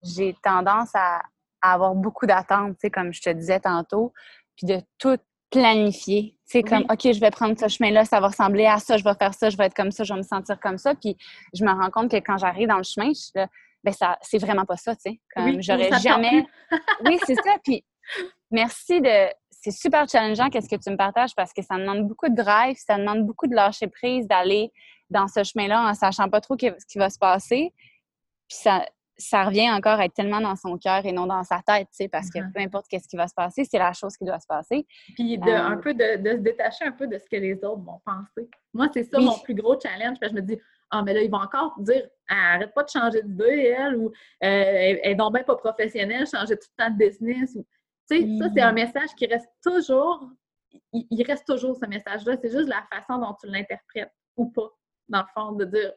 J'ai 0.03 0.35
tendance 0.43 0.91
à, 0.95 1.23
avoir 1.63 1.95
beaucoup 1.95 2.27
d'attentes, 2.27 2.77
comme 2.93 3.13
je 3.13 3.23
te 3.23 3.31
disais 3.31 3.59
tantôt, 3.59 4.13
puis 4.55 4.67
de 4.67 4.83
tout 4.99 5.17
planifier. 5.51 6.37
C'est 6.45 6.63
comme, 6.63 6.85
OK, 6.91 7.11
je 7.11 7.21
vais 7.21 7.31
prendre 7.31 7.59
ce 7.59 7.69
chemin-là, 7.69 8.05
ça 8.05 8.21
va 8.21 8.27
ressembler 8.29 8.67
à 8.67 8.79
ça, 8.79 8.99
je 8.99 9.05
vais 9.05 9.15
faire 9.15 9.33
ça, 9.33 9.49
je 9.49 9.57
vais 9.57 9.65
être 9.65 9.75
comme 9.75 9.91
ça, 9.91 10.05
je 10.05 10.13
vais 10.13 10.19
me 10.19 10.25
sentir 10.25 10.61
comme 10.61 10.77
ça. 10.77 10.95
Puis 10.95 11.17
je 11.55 11.65
me 11.65 11.71
rends 11.71 11.91
compte 11.91 12.11
que 12.11 12.17
quand 12.17 12.37
j'arrive 12.37 12.69
dans 12.69 12.77
le 12.77 12.83
chemin, 12.83 13.13
je, 13.15 13.47
ben 13.83 13.93
ça, 13.93 14.19
c'est 14.21 14.39
vraiment 14.39 14.67
pas 14.67 14.77
ça, 14.77 14.95
tu 14.95 15.03
sais. 15.13 15.21
Comme 15.35 15.63
j'aurais 15.63 15.91
jamais. 16.01 16.45
oui, 17.07 17.19
c'est 17.25 17.37
ça. 17.37 17.57
Puis 17.63 17.85
merci 18.51 19.01
de. 19.01 19.31
C'est 19.51 19.71
super 19.71 20.07
challengeant 20.07 20.51
qu'est-ce 20.51 20.69
que 20.69 20.77
tu 20.77 20.91
me 20.91 20.97
partages 20.97 21.35
parce 21.35 21.55
que 21.55 21.63
ça 21.63 21.79
demande 21.79 22.07
beaucoup 22.07 22.29
de 22.29 22.35
drive, 22.35 22.77
ça 22.77 22.99
demande 22.99 23.25
beaucoup 23.25 23.47
de 23.47 23.55
lâcher 23.55 23.87
prise, 23.87 24.27
d'aller 24.29 24.71
dans 25.11 25.29
ce 25.29 25.45
chemin-là 25.45 25.89
en 25.89 25.95
sachant 25.95 26.29
pas 26.29 26.41
trop 26.41 26.57
ce 26.59 26.87
qui 26.87 26.99
va 26.99 27.11
se 27.11 27.19
passer. 27.19 27.73
Puis 28.49 28.59
ça, 28.59 28.85
ça 29.17 29.45
revient 29.45 29.71
encore 29.71 30.01
à 30.01 30.07
être 30.07 30.15
tellement 30.15 30.41
dans 30.41 30.57
son 30.57 30.77
cœur 30.77 31.07
et 31.07 31.13
non 31.13 31.27
dans 31.27 31.43
sa 31.45 31.61
tête, 31.67 31.89
tu 31.91 31.97
sais, 31.97 32.09
parce 32.09 32.31
que 32.31 32.39
peu 32.53 32.61
importe 32.61 32.87
qu'est-ce 32.89 33.09
qui 33.09 33.17
va 33.17 33.29
se 33.29 33.35
passer, 33.35 33.65
c'est 33.65 33.79
la 33.79 33.93
chose 33.93 34.17
qui 34.17 34.25
doit 34.25 34.41
se 34.41 34.47
passer. 34.47 34.87
Puis 35.15 35.39
de, 35.39 35.51
un 35.51 35.77
euh, 35.77 35.81
peu 35.81 35.95
de, 35.95 36.03
se 36.03 36.41
détacher 36.41 36.85
un 36.87 36.93
peu 36.93 37.07
de 37.07 37.19
ce 37.19 37.25
que 37.25 37.37
les 37.37 37.55
autres 37.65 37.83
vont 37.83 38.01
penser. 38.05 38.49
Moi, 38.73 38.89
c'est 38.93 39.05
ça 39.05 39.21
mon 39.21 39.39
plus 39.39 39.55
gros 39.55 39.79
challenge. 39.81 40.19
Parce 40.21 40.33
que 40.33 40.39
je 40.39 40.43
me 40.43 40.47
dis, 40.47 40.59
ah, 40.91 41.03
mais 41.03 41.15
là, 41.15 41.23
ils 41.23 41.31
vont 41.31 41.39
encore 41.39 41.75
dire, 41.79 42.09
arrête 42.29 42.75
pas 42.75 42.83
de 42.83 42.89
changer 42.89 43.23
d'idée, 43.23 43.75
elle, 43.79 43.97
ou 43.97 44.07
euh, 44.07 44.11
elle, 44.43 45.01
est 45.03 45.15
donc 45.15 45.35
bien 45.35 45.45
pas 45.45 45.57
professionnelle, 45.57 46.27
changer 46.27 46.57
tout 46.57 46.69
le 46.77 46.85
temps 46.85 46.91
de 46.91 46.99
business. 46.99 47.53
tu 47.53 47.63
sais, 48.07 48.39
ça, 48.39 48.49
c'est 48.55 48.63
un 48.63 48.73
message 48.73 49.11
qui 49.17 49.27
reste 49.27 49.49
toujours, 49.63 50.29
il 50.93 51.23
reste 51.25 51.47
toujours 51.47 51.77
ce 51.77 51.87
message-là. 51.87 52.37
C'est 52.43 52.51
juste 52.51 52.69
la 52.69 52.85
façon 52.93 53.19
dont 53.19 53.35
tu 53.41 53.47
l'interprètes 53.49 54.13
ou 54.37 54.51
pas 54.51 54.71
dans 55.09 55.21
le 55.21 55.27
fond, 55.35 55.53
de 55.53 55.65
dire 55.65 55.93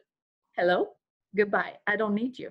Hello, 0.56 0.88
goodbye, 1.34 1.78
I 1.86 1.96
don't 1.96 2.14
need 2.14 2.38
you. 2.38 2.50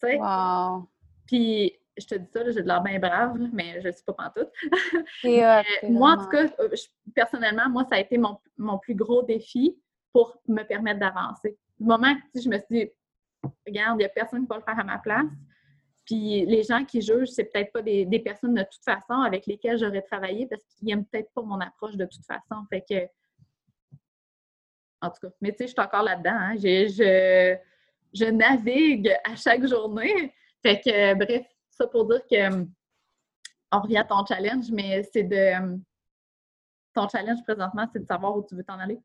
Tu 0.00 0.08
sais? 0.08 0.18
Wow. 0.18 0.88
Puis, 1.26 1.72
je 1.98 2.06
te 2.06 2.14
dis 2.14 2.28
ça, 2.32 2.50
j'ai 2.50 2.62
de 2.62 2.66
l'air 2.66 2.82
bien 2.82 2.98
brave, 2.98 3.38
mais 3.52 3.80
je 3.80 3.88
ne 3.88 3.92
suis 3.92 4.04
pas 4.04 4.12
pantoute. 4.12 4.50
euh, 5.24 5.62
moi, 5.90 6.12
en 6.12 6.16
tout 6.16 6.28
cas, 6.28 6.46
euh, 6.60 6.68
personnellement, 7.14 7.68
moi, 7.68 7.84
ça 7.84 7.96
a 7.96 8.00
été 8.00 8.16
mon, 8.18 8.38
mon, 8.56 8.78
plus 8.78 8.94
gros 8.94 9.22
défi 9.22 9.76
pour 10.12 10.36
me 10.48 10.62
permettre 10.62 11.00
d'avancer. 11.00 11.58
Du 11.78 11.86
moment 11.86 12.14
que 12.14 12.40
je 12.40 12.48
me 12.48 12.58
suis 12.58 12.66
dit, 12.70 12.90
regarde, 13.66 13.96
il 13.96 13.98
n'y 13.98 14.04
a 14.04 14.08
personne 14.08 14.42
qui 14.42 14.48
va 14.48 14.56
le 14.56 14.62
faire 14.62 14.78
à 14.78 14.84
ma 14.84 14.98
place. 14.98 15.26
Puis 16.04 16.44
les 16.46 16.62
gens 16.62 16.84
qui 16.84 17.00
jugent, 17.00 17.30
c'est 17.30 17.44
peut-être 17.44 17.72
pas 17.72 17.82
des, 17.82 18.04
des, 18.04 18.18
personnes 18.18 18.54
de 18.54 18.62
toute 18.62 18.84
façon 18.84 19.20
avec 19.20 19.46
lesquelles 19.46 19.78
j'aurais 19.78 20.02
travaillé 20.02 20.46
parce 20.46 20.62
qu'ils 20.64 20.88
n'aiment 20.88 21.06
peut-être 21.06 21.30
pas 21.32 21.42
mon 21.42 21.60
approche 21.60 21.96
de 21.96 22.06
toute 22.06 22.24
façon. 22.24 22.64
Fait 22.70 22.84
que 22.88 23.06
en 25.02 25.10
tout 25.10 25.26
cas, 25.26 25.34
mais 25.40 25.50
tu 25.50 25.58
sais, 25.58 25.66
je 25.66 25.72
suis 25.72 25.80
encore 25.80 26.04
là-dedans. 26.04 26.30
Hein. 26.32 26.54
Je, 26.56 27.56
je, 28.14 28.24
navigue 28.26 29.12
à 29.24 29.34
chaque 29.34 29.66
journée. 29.66 30.32
Fait 30.62 30.80
que, 30.80 31.14
bref, 31.14 31.44
ça 31.70 31.86
pour 31.88 32.06
dire 32.06 32.22
que 32.30 32.64
on 33.72 33.80
revient 33.80 33.98
à 33.98 34.04
ton 34.04 34.24
challenge, 34.24 34.70
mais 34.70 35.02
c'est 35.12 35.24
de. 35.24 35.78
Ton 36.94 37.08
challenge 37.08 37.42
présentement, 37.42 37.86
c'est 37.92 38.00
de 38.00 38.06
savoir 38.06 38.36
où 38.36 38.44
tu 38.46 38.54
veux 38.54 38.64
t'en 38.64 38.78
aller. 38.78 39.00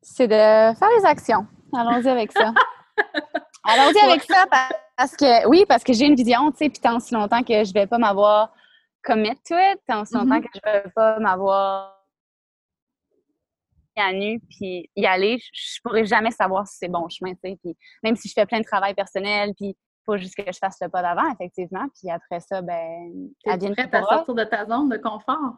C'est 0.00 0.26
de 0.26 0.32
faire 0.32 0.88
les 0.98 1.04
actions. 1.04 1.46
Allons-y 1.74 2.08
avec 2.08 2.32
ça. 2.32 2.52
Allons-y 3.64 3.98
avec 3.98 4.22
ça 4.24 4.46
parce 4.96 5.14
que, 5.14 5.46
oui, 5.46 5.64
parce 5.68 5.84
que 5.84 5.92
j'ai 5.92 6.06
une 6.06 6.14
vision, 6.14 6.50
tu 6.50 6.58
sais, 6.58 6.68
puis 6.70 6.80
tant 6.80 6.98
si 6.98 7.14
longtemps 7.14 7.42
que 7.42 7.64
je 7.64 7.72
vais 7.72 7.86
pas 7.86 7.98
m'avoir 7.98 8.52
commit 9.02 9.36
to 9.46 9.54
it, 9.56 9.78
tant 9.86 10.04
si 10.04 10.14
longtemps 10.14 10.38
mm-hmm. 10.38 10.42
que 10.42 10.48
je 10.54 10.72
vais 10.72 10.90
pas 10.94 11.18
m'avoir 11.20 12.01
à 13.96 14.12
nu, 14.12 14.40
puis 14.40 14.90
y 14.96 15.06
aller, 15.06 15.38
je, 15.52 15.80
pourrais 15.82 16.06
jamais 16.06 16.30
savoir 16.30 16.66
si 16.66 16.76
c'est 16.78 16.88
bon 16.88 17.08
chemin, 17.08 17.32
tu 17.34 17.40
sais. 17.44 17.58
Puis 17.62 17.76
même 18.02 18.16
si 18.16 18.28
je 18.28 18.32
fais 18.32 18.46
plein 18.46 18.60
de 18.60 18.64
travail 18.64 18.94
personnel, 18.94 19.52
puis 19.54 19.76
faut 20.04 20.16
juste 20.16 20.34
que 20.34 20.44
je 20.46 20.58
fasse 20.58 20.78
le 20.80 20.88
pas 20.88 21.02
d'avant, 21.02 21.30
effectivement. 21.32 21.86
Puis 21.98 22.10
après 22.10 22.40
ça, 22.40 22.62
ben, 22.62 23.30
es 23.44 23.70
prête 23.70 23.94
à 23.94 24.02
sortir 24.02 24.34
de 24.34 24.44
ta 24.44 24.66
zone 24.66 24.88
de 24.88 24.96
confort? 24.96 25.56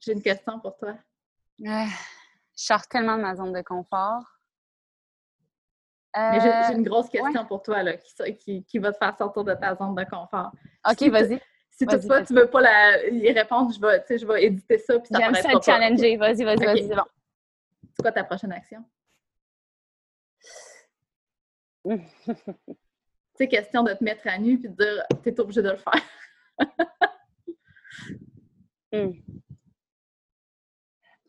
J'ai 0.00 0.12
une 0.12 0.22
question 0.22 0.60
pour 0.60 0.76
toi. 0.76 0.94
je 1.58 1.88
sors 2.54 2.86
tellement 2.86 3.16
de 3.16 3.22
ma 3.22 3.34
zone 3.34 3.52
de 3.52 3.62
confort. 3.62 4.22
J'ai 6.14 6.74
une 6.74 6.82
grosse 6.82 7.08
euh, 7.08 7.18
question 7.18 7.44
pour 7.44 7.62
toi, 7.62 7.82
là, 7.82 7.92
qui, 8.38 8.64
qui, 8.64 8.78
va 8.78 8.92
te 8.92 8.96
faire 8.96 9.14
sortir 9.16 9.44
de 9.44 9.54
ta 9.54 9.74
zone 9.74 9.94
de 9.94 10.04
confort. 10.04 10.50
OK, 10.88 11.08
vas-y. 11.10 11.40
Si 11.76 11.86
toutefois, 11.86 12.22
tu 12.22 12.32
veux 12.34 12.46
pas 12.46 12.62
la... 12.62 13.06
y 13.08 13.30
répondre, 13.32 13.70
je 13.72 13.80
vais, 13.80 14.18
je 14.18 14.26
vais 14.26 14.44
éditer 14.44 14.78
ça. 14.78 14.94
J'aime 15.10 15.34
ça 15.34 15.52
le 15.52 15.60
challenger. 15.60 16.16
Vas-y, 16.16 16.42
vas-y, 16.42 16.64
vas-y, 16.64 16.88
c'est 16.88 16.94
bon. 16.94 17.02
C'est 17.94 18.02
quoi 18.02 18.12
ta 18.12 18.24
prochaine 18.24 18.52
action? 18.52 18.82
sais, 23.36 23.48
question 23.48 23.82
de 23.82 23.92
te 23.92 24.02
mettre 24.02 24.26
à 24.26 24.38
nu 24.38 24.58
puis 24.58 24.68
de 24.68 24.74
dire 24.74 25.04
t'es 25.22 25.38
obligé 25.40 25.62
de 25.62 25.70
le 25.70 25.76
faire. 25.76 26.02
Hmm. 28.92 29.10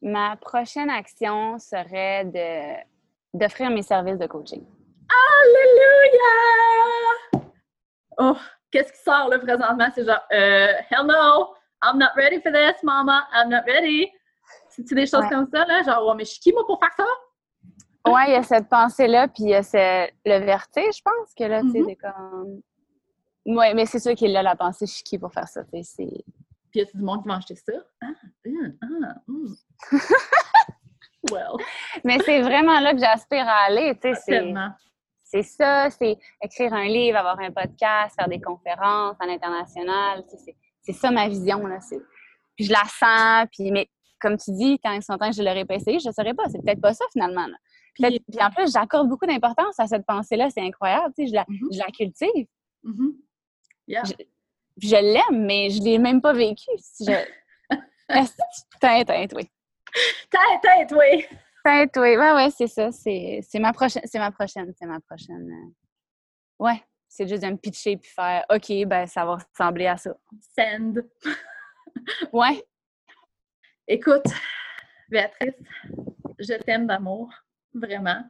Ma 0.02 0.38
prochaine 0.38 0.92
action 0.92 1.58
serait 1.58 2.24
de 2.24 2.76
d'offrir 3.34 3.72
mes 3.72 3.82
services 3.82 4.20
de 4.20 4.28
coaching. 4.28 4.64
Alléluia! 5.42 6.30
Oh, 8.20 8.38
qu'est-ce 8.78 8.94
qui 8.94 9.04
sort 9.04 9.30
là 9.30 9.40
présentement? 9.40 9.88
C'est 9.94 10.06
genre, 10.06 10.22
euh, 10.32 10.74
hell 10.90 11.06
no, 11.06 11.56
I'm 11.84 11.98
not 11.98 12.12
ready 12.16 12.40
for 12.42 12.52
this, 12.52 12.82
mama, 12.84 13.28
I'm 13.34 13.50
not 13.50 13.64
ready. 13.66 14.10
C'est-tu 14.70 14.94
des 14.94 15.08
choses 15.08 15.28
comme 15.30 15.48
ça, 15.52 15.66
là? 15.66 15.82
Genre, 15.84 16.16
mais 16.16 16.26
je 16.26 16.32
suis 16.32 16.40
qui, 16.40 16.54
moi, 16.54 16.66
pour 16.66 16.80
faire 16.80 16.94
ça? 16.96 17.06
Oui, 18.08 18.22
il 18.28 18.34
y 18.34 18.36
a 18.36 18.44
cette 18.44 18.70
pensée-là, 18.70 19.28
puis 19.28 19.44
il 19.44 19.50
y 19.50 19.56
a 19.56 19.62
le 20.26 20.46
vertige, 20.46 20.98
je 20.98 21.02
pense, 21.02 21.34
que 21.38 21.44
là, 21.44 21.62
tu 21.62 21.72
sais, 21.72 21.80
mm-hmm. 21.80 21.86
c'est 21.88 21.96
comme. 21.96 22.62
Oui, 23.46 23.74
mais 23.74 23.86
c'est 23.86 24.00
sûr 24.00 24.14
qu'il 24.14 24.36
a 24.36 24.44
la 24.44 24.56
pensée, 24.56 24.86
je 24.86 24.92
suis 24.92 25.04
qui 25.04 25.18
pour 25.18 25.32
faire 25.34 25.48
ça, 25.48 25.64
tu 25.64 25.82
sais. 25.84 26.08
Puis 26.70 26.80
y 26.80 26.82
a 26.82 26.86
du 26.86 27.02
monde 27.02 27.24
qui 27.24 27.30
va 27.30 27.36
acheter 27.36 27.56
ça? 27.56 27.74
Ah, 28.02 28.08
hum, 28.46 28.78
ah, 28.82 29.16
hum. 29.28 29.56
well. 31.32 31.66
Mais 32.04 32.20
c'est 32.20 32.42
vraiment 32.42 32.80
là 32.80 32.94
que 32.94 33.00
j'aspire 33.00 33.48
à 33.48 33.66
aller, 33.68 33.98
tu 34.02 34.14
sais. 34.16 34.54
C'est 35.30 35.44
ça, 35.44 35.90
c'est 35.90 36.18
écrire 36.42 36.74
un 36.74 36.86
livre, 36.86 37.18
avoir 37.18 37.40
un 37.40 37.52
podcast, 37.52 38.16
faire 38.18 38.30
des 38.30 38.40
conférences 38.40 39.18
à 39.20 39.26
l'international. 39.26 40.24
C'est 40.82 40.94
ça 40.94 41.12
ma 41.12 41.28
vision. 41.28 41.68
Là. 41.68 41.80
Puis 42.56 42.66
je 42.66 42.72
la 42.72 42.84
sens, 42.86 43.48
puis, 43.52 43.72
mais 43.72 43.90
comme 44.22 44.38
tu 44.38 44.52
dis, 44.52 44.80
tant 44.80 45.00
son 45.02 45.18
temps 45.18 45.30
que 45.30 45.36
je 45.36 45.44
l'aurais 45.44 45.66
pas 45.66 45.76
essayé, 45.76 46.00
je 46.00 46.08
ne 46.08 46.14
saurais 46.14 46.34
pas. 46.34 46.44
C'est 46.50 46.64
peut-être 46.64 46.82
pas 46.82 46.94
ça 46.94 47.04
finalement. 47.12 47.46
Puis, 47.94 48.22
en 48.40 48.50
plus, 48.52 48.72
j'accorde 48.72 49.10
beaucoup 49.10 49.26
d'importance 49.26 49.80
à 49.80 49.88
cette 49.88 50.06
pensée-là. 50.06 50.50
C'est 50.50 50.62
incroyable. 50.62 51.14
Je 51.18 51.34
la, 51.34 51.44
mm-hmm. 51.44 51.74
je 51.74 51.80
la 51.80 51.86
cultive. 51.88 52.48
Mm-hmm. 52.86 54.16
Je, 54.78 54.96
l'aime, 54.96 55.46
mais 55.46 55.70
je 55.72 55.80
ne 55.80 55.86
l'ai 55.86 55.98
même 55.98 56.22
pas 56.22 56.34
vécu. 56.34 56.70
Je... 57.00 57.12
Tête, 58.80 59.34
oui? 59.36 59.50
Tête, 60.32 60.94
oui 60.96 61.26
oui. 61.96 62.18
Ouais, 62.18 62.34
ouais, 62.34 62.50
c'est 62.50 62.68
ça. 62.68 62.92
C'est 62.92 63.60
ma 63.60 63.74
prochaine. 63.74 64.04
C'est 64.06 64.20
ma 64.20 64.32
prochaine. 64.32 64.74
C'est 64.78 64.86
ma 64.86 65.00
prochaine. 65.00 65.50
Euh. 65.52 66.66
Ouais. 66.66 66.84
C'est 67.10 67.28
juste 67.28 67.44
de 67.44 67.48
me 67.48 67.58
pitcher 67.58 67.98
puis 67.98 68.12
faire 68.12 68.46
OK, 68.50 68.70
ben 68.86 69.08
ça 69.08 69.26
va 69.26 69.36
ressembler 69.36 69.88
à 69.88 69.98
ça. 69.98 70.12
Send. 70.58 71.02
ouais. 72.34 72.64
Écoute, 73.88 74.26
Béatrice, 75.10 75.56
je 76.38 76.54
t'aime 76.56 76.86
d'amour. 76.86 77.34
Vraiment. 77.74 78.24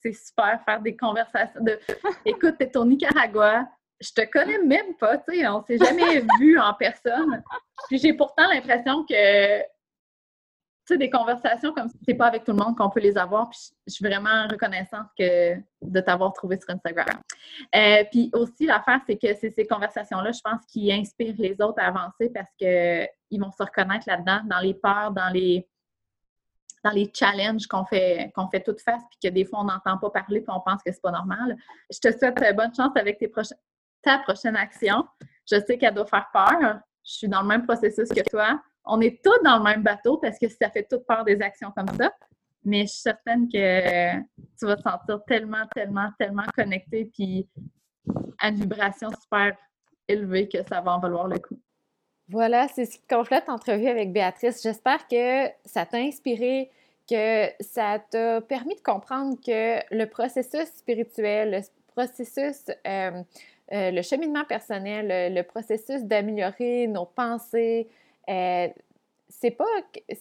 C'est 0.00 0.12
super 0.12 0.62
faire 0.64 0.80
des 0.80 0.96
conversations. 0.96 1.62
De... 1.62 1.78
Écoute, 2.24 2.56
t'es 2.58 2.76
au 2.76 2.84
Nicaragua. 2.84 3.68
Je 4.00 4.12
te 4.12 4.30
connais 4.30 4.58
même 4.58 4.94
pas, 4.96 5.18
tu 5.18 5.34
sais, 5.34 5.48
on 5.48 5.64
s'est 5.64 5.78
jamais 5.78 6.22
vu 6.38 6.58
en 6.58 6.74
personne. 6.74 7.42
Puis 7.88 7.98
j'ai 7.98 8.12
pourtant 8.12 8.46
l'impression 8.48 9.04
que 9.06 9.62
tu 10.86 10.94
sais, 10.94 10.98
des 10.98 11.10
conversations 11.10 11.72
comme 11.72 11.88
ça, 11.88 11.94
c'est 12.06 12.14
pas 12.14 12.26
avec 12.26 12.44
tout 12.44 12.52
le 12.52 12.58
monde 12.58 12.76
qu'on 12.76 12.88
peut 12.90 13.00
les 13.00 13.18
avoir. 13.18 13.50
Puis 13.50 13.58
je 13.86 13.92
suis 13.92 14.04
vraiment 14.04 14.46
reconnaissante 14.48 15.06
que 15.18 15.56
de 15.82 16.00
t'avoir 16.00 16.32
trouvé 16.32 16.58
sur 16.58 16.70
Instagram. 16.70 17.20
Euh, 17.74 18.04
puis 18.10 18.30
aussi, 18.32 18.66
l'affaire, 18.66 19.00
c'est 19.06 19.16
que 19.16 19.34
c'est 19.34 19.50
ces 19.50 19.66
conversations-là, 19.66 20.30
je 20.30 20.40
pense, 20.42 20.64
qui 20.66 20.92
inspirent 20.92 21.34
les 21.38 21.56
autres 21.60 21.80
à 21.80 21.88
avancer 21.88 22.30
parce 22.32 22.50
qu'ils 22.56 23.40
vont 23.40 23.50
se 23.50 23.62
reconnaître 23.62 24.04
là-dedans, 24.06 24.40
dans 24.44 24.60
les 24.60 24.74
peurs, 24.74 25.10
dans 25.10 25.30
les 25.32 25.68
dans 26.84 26.92
les 26.92 27.10
challenges 27.12 27.66
qu'on 27.66 27.84
fait, 27.84 28.30
qu'on 28.36 28.46
fait 28.46 28.60
toutes 28.60 28.80
face, 28.80 29.02
puis 29.10 29.18
que 29.28 29.34
des 29.34 29.44
fois, 29.44 29.60
on 29.60 29.64
n'entend 29.64 29.98
pas 29.98 30.10
parler, 30.10 30.40
puis 30.40 30.54
on 30.54 30.60
pense 30.60 30.80
que 30.84 30.92
c'est 30.92 31.02
pas 31.02 31.10
normal. 31.10 31.56
Je 31.90 31.98
te 31.98 32.16
souhaite 32.16 32.40
euh, 32.40 32.52
bonne 32.52 32.72
chance 32.72 32.92
avec 32.94 33.18
tes 33.18 33.32
ta 34.02 34.18
prochaine 34.20 34.54
action. 34.54 35.04
Je 35.50 35.56
sais 35.66 35.78
qu'elle 35.78 35.94
doit 35.94 36.06
faire 36.06 36.28
peur. 36.32 36.78
Je 37.04 37.12
suis 37.12 37.28
dans 37.28 37.42
le 37.42 37.48
même 37.48 37.64
processus 37.66 38.08
que 38.08 38.22
toi. 38.30 38.60
On 38.86 39.00
est 39.00 39.22
tous 39.22 39.42
dans 39.44 39.58
le 39.58 39.64
même 39.64 39.82
bateau 39.82 40.16
parce 40.18 40.38
que 40.38 40.48
ça 40.48 40.70
fait 40.70 40.86
toute 40.88 41.06
peur 41.06 41.24
des 41.24 41.40
actions 41.42 41.72
comme 41.76 41.88
ça. 41.98 42.12
Mais 42.64 42.82
je 42.82 42.92
suis 42.92 43.00
certaine 43.00 43.48
que 43.48 44.18
tu 44.58 44.66
vas 44.66 44.76
te 44.76 44.82
sentir 44.82 45.20
tellement, 45.26 45.66
tellement, 45.74 46.08
tellement 46.18 46.44
connecté, 46.54 47.10
puis 47.12 47.48
à 48.40 48.48
une 48.48 48.56
vibration 48.56 49.10
super 49.20 49.56
élevée 50.08 50.48
que 50.48 50.58
ça 50.68 50.80
va 50.80 50.92
en 50.92 50.98
valoir 50.98 51.28
le 51.28 51.38
coup. 51.38 51.58
Voilà, 52.28 52.66
c'est 52.68 52.86
ce 52.86 52.98
qui 52.98 53.06
complète 53.06 53.46
l'entrevue 53.46 53.86
avec 53.86 54.12
Béatrice. 54.12 54.62
J'espère 54.62 55.06
que 55.06 55.46
ça 55.64 55.86
t'a 55.86 55.98
inspiré, 55.98 56.70
que 57.08 57.46
ça 57.60 58.00
t'a 58.10 58.40
permis 58.40 58.74
de 58.74 58.80
comprendre 58.80 59.36
que 59.36 59.78
le 59.94 60.06
processus 60.06 60.66
spirituel, 60.76 61.52
le 61.52 61.60
processus, 61.94 62.64
euh, 62.86 63.22
euh, 63.72 63.90
le 63.92 64.02
cheminement 64.02 64.44
personnel, 64.44 65.32
le, 65.32 65.42
processus 65.42 66.02
d'améliorer 66.02 66.88
nos 66.88 67.06
pensées, 67.06 67.88
euh, 68.28 68.68
c'est 69.28 69.50
pas, 69.50 69.64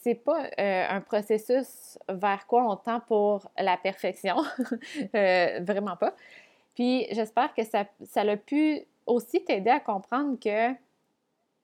c'est 0.02 0.16
pas 0.16 0.50
un 0.58 1.02
processus 1.02 1.98
vers 2.10 2.48
quoi 2.48 2.64
on 2.70 2.76
tend 2.76 3.00
pour 3.00 3.50
la 3.58 3.78
perfection, 3.78 4.36
vraiment 5.14 5.96
pas. 5.96 6.16
Puis 6.74 7.08
j'espère 7.12 7.54
que 7.54 7.64
ça, 7.64 7.86
ça 8.04 8.22
a 8.22 8.38
pu 8.38 8.82
aussi 9.06 9.44
t'aider 9.44 9.70
à 9.70 9.80
comprendre 9.80 10.38
que 10.40 10.74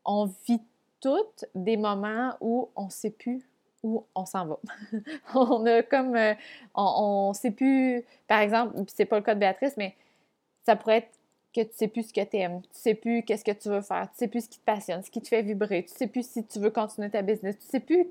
on 0.05 0.25
vit 0.47 0.61
toutes 0.99 1.45
des 1.55 1.77
moments 1.77 2.35
où 2.39 2.69
on 2.75 2.85
ne 2.85 2.89
sait 2.89 3.09
plus 3.09 3.43
où 3.83 4.05
on 4.15 4.25
s'en 4.25 4.45
va. 4.45 4.59
on 5.33 5.65
a 5.65 5.81
comme, 5.83 6.15
euh, 6.15 6.33
on 6.75 7.29
ne 7.29 7.33
sait 7.33 7.51
plus, 7.51 8.03
par 8.27 8.39
exemple, 8.39 8.75
c'est 8.87 9.05
pas 9.05 9.17
le 9.17 9.23
cas 9.23 9.33
de 9.33 9.39
Béatrice, 9.39 9.75
mais 9.77 9.95
ça 10.63 10.75
pourrait 10.75 10.97
être 10.97 11.19
que 11.53 11.61
tu 11.61 11.71
sais 11.73 11.87
plus 11.87 12.09
ce 12.09 12.13
que 12.13 12.23
tu 12.23 12.37
aimes, 12.37 12.61
tu 12.61 12.67
sais 12.71 12.95
plus 12.95 13.23
qu'est-ce 13.23 13.43
que 13.43 13.51
tu 13.51 13.69
veux 13.69 13.81
faire, 13.81 14.07
tu 14.11 14.17
sais 14.17 14.27
plus 14.27 14.45
ce 14.45 14.49
qui 14.49 14.59
te 14.59 14.65
passionne, 14.65 15.03
ce 15.03 15.11
qui 15.11 15.21
te 15.21 15.27
fait 15.27 15.41
vibrer, 15.41 15.83
tu 15.83 15.93
sais 15.93 16.07
plus 16.07 16.27
si 16.27 16.45
tu 16.45 16.59
veux 16.59 16.69
continuer 16.69 17.09
ta 17.09 17.21
business, 17.21 17.57
tu 17.59 17.65
sais 17.65 17.79
plus 17.79 18.07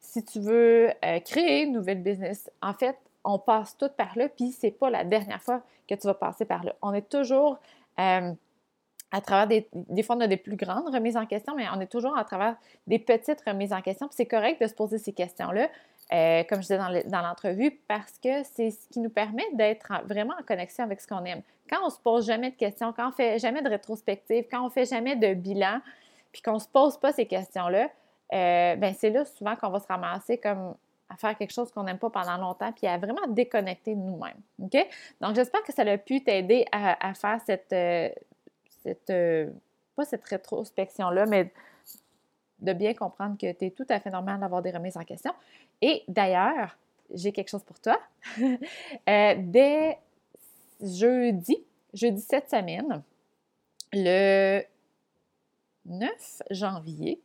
si 0.00 0.24
tu 0.24 0.40
veux 0.40 0.90
euh, 1.04 1.20
créer 1.20 1.64
une 1.64 1.72
nouvelle 1.72 2.02
business. 2.02 2.50
En 2.62 2.72
fait, 2.72 2.96
on 3.24 3.38
passe 3.38 3.76
tout 3.76 3.90
par 3.96 4.16
là, 4.16 4.28
puis 4.28 4.50
c'est 4.50 4.70
pas 4.70 4.90
la 4.90 5.04
dernière 5.04 5.42
fois 5.42 5.62
que 5.88 5.94
tu 5.94 6.06
vas 6.06 6.14
passer 6.14 6.44
par 6.44 6.64
là. 6.64 6.74
On 6.80 6.94
est 6.94 7.08
toujours 7.08 7.58
euh, 7.98 8.32
à 9.12 9.20
travers 9.20 9.46
des, 9.46 9.68
des 9.72 10.02
fois, 10.02 10.16
on 10.16 10.20
a 10.20 10.26
des 10.26 10.36
plus 10.36 10.56
grandes 10.56 10.92
remises 10.92 11.16
en 11.16 11.26
question, 11.26 11.54
mais 11.56 11.66
on 11.74 11.80
est 11.80 11.90
toujours 11.90 12.16
à 12.16 12.24
travers 12.24 12.56
des 12.86 12.98
petites 12.98 13.42
remises 13.46 13.72
en 13.72 13.82
question. 13.82 14.06
Puis 14.06 14.16
c'est 14.16 14.26
correct 14.26 14.60
de 14.62 14.66
se 14.66 14.74
poser 14.74 14.98
ces 14.98 15.12
questions-là, 15.12 15.68
euh, 16.12 16.42
comme 16.44 16.62
je 16.62 16.68
disais 16.68 17.04
dans 17.06 17.22
l'entrevue, 17.22 17.70
parce 17.86 18.18
que 18.18 18.42
c'est 18.42 18.70
ce 18.70 18.88
qui 18.88 19.00
nous 19.00 19.10
permet 19.10 19.46
d'être 19.52 19.92
vraiment 20.04 20.34
en 20.38 20.42
connexion 20.42 20.84
avec 20.84 21.00
ce 21.00 21.06
qu'on 21.06 21.24
aime. 21.24 21.42
Quand 21.68 21.78
on 21.84 21.90
se 21.90 22.00
pose 22.00 22.26
jamais 22.26 22.50
de 22.50 22.56
questions, 22.56 22.92
quand 22.92 23.08
on 23.08 23.12
fait 23.12 23.38
jamais 23.38 23.62
de 23.62 23.68
rétrospective, 23.68 24.46
quand 24.50 24.66
on 24.66 24.70
fait 24.70 24.86
jamais 24.86 25.14
de 25.14 25.34
bilan, 25.34 25.80
puis 26.32 26.42
qu'on 26.42 26.58
se 26.58 26.68
pose 26.68 26.98
pas 26.98 27.12
ces 27.12 27.26
questions-là, 27.26 27.88
euh, 28.32 28.76
ben 28.76 28.94
c'est 28.96 29.10
là 29.10 29.24
souvent 29.24 29.56
qu'on 29.56 29.70
va 29.70 29.80
se 29.80 29.86
ramasser 29.86 30.38
comme 30.38 30.74
à 31.10 31.16
faire 31.16 31.36
quelque 31.36 31.52
chose 31.52 31.70
qu'on 31.72 31.82
n'aime 31.82 31.98
pas 31.98 32.10
pendant 32.10 32.36
longtemps, 32.36 32.72
puis 32.72 32.86
à 32.86 32.96
vraiment 32.96 33.26
déconnecter 33.28 33.94
de 33.94 34.00
nous-mêmes. 34.00 34.40
OK? 34.62 34.76
Donc, 35.20 35.34
j'espère 35.34 35.62
que 35.64 35.72
ça 35.72 35.82
a 35.82 35.98
pu 35.98 36.22
t'aider 36.22 36.64
à, 36.70 37.12
faire 37.14 37.40
cette, 37.44 37.72
euh, 37.72 38.08
cette, 38.82 39.10
euh, 39.10 39.50
pas 39.96 40.04
cette 40.04 40.24
rétrospection-là, 40.24 41.26
mais 41.26 41.52
de 42.60 42.72
bien 42.72 42.94
comprendre 42.94 43.36
que 43.38 43.52
tu 43.52 43.66
es 43.66 43.70
tout 43.70 43.86
à 43.88 44.00
fait 44.00 44.10
normal 44.10 44.40
d'avoir 44.40 44.62
des 44.62 44.70
remises 44.70 44.96
en 44.96 45.04
question. 45.04 45.32
Et 45.80 46.02
d'ailleurs, 46.08 46.76
j'ai 47.12 47.32
quelque 47.32 47.48
chose 47.48 47.64
pour 47.64 47.80
toi. 47.80 47.98
Euh, 49.08 49.34
dès 49.38 49.98
jeudi, 50.80 51.64
jeudi 51.92 52.20
cette 52.20 52.50
semaine, 52.50 53.02
le 53.92 54.62
9 55.86 56.42
janvier, 56.50 57.20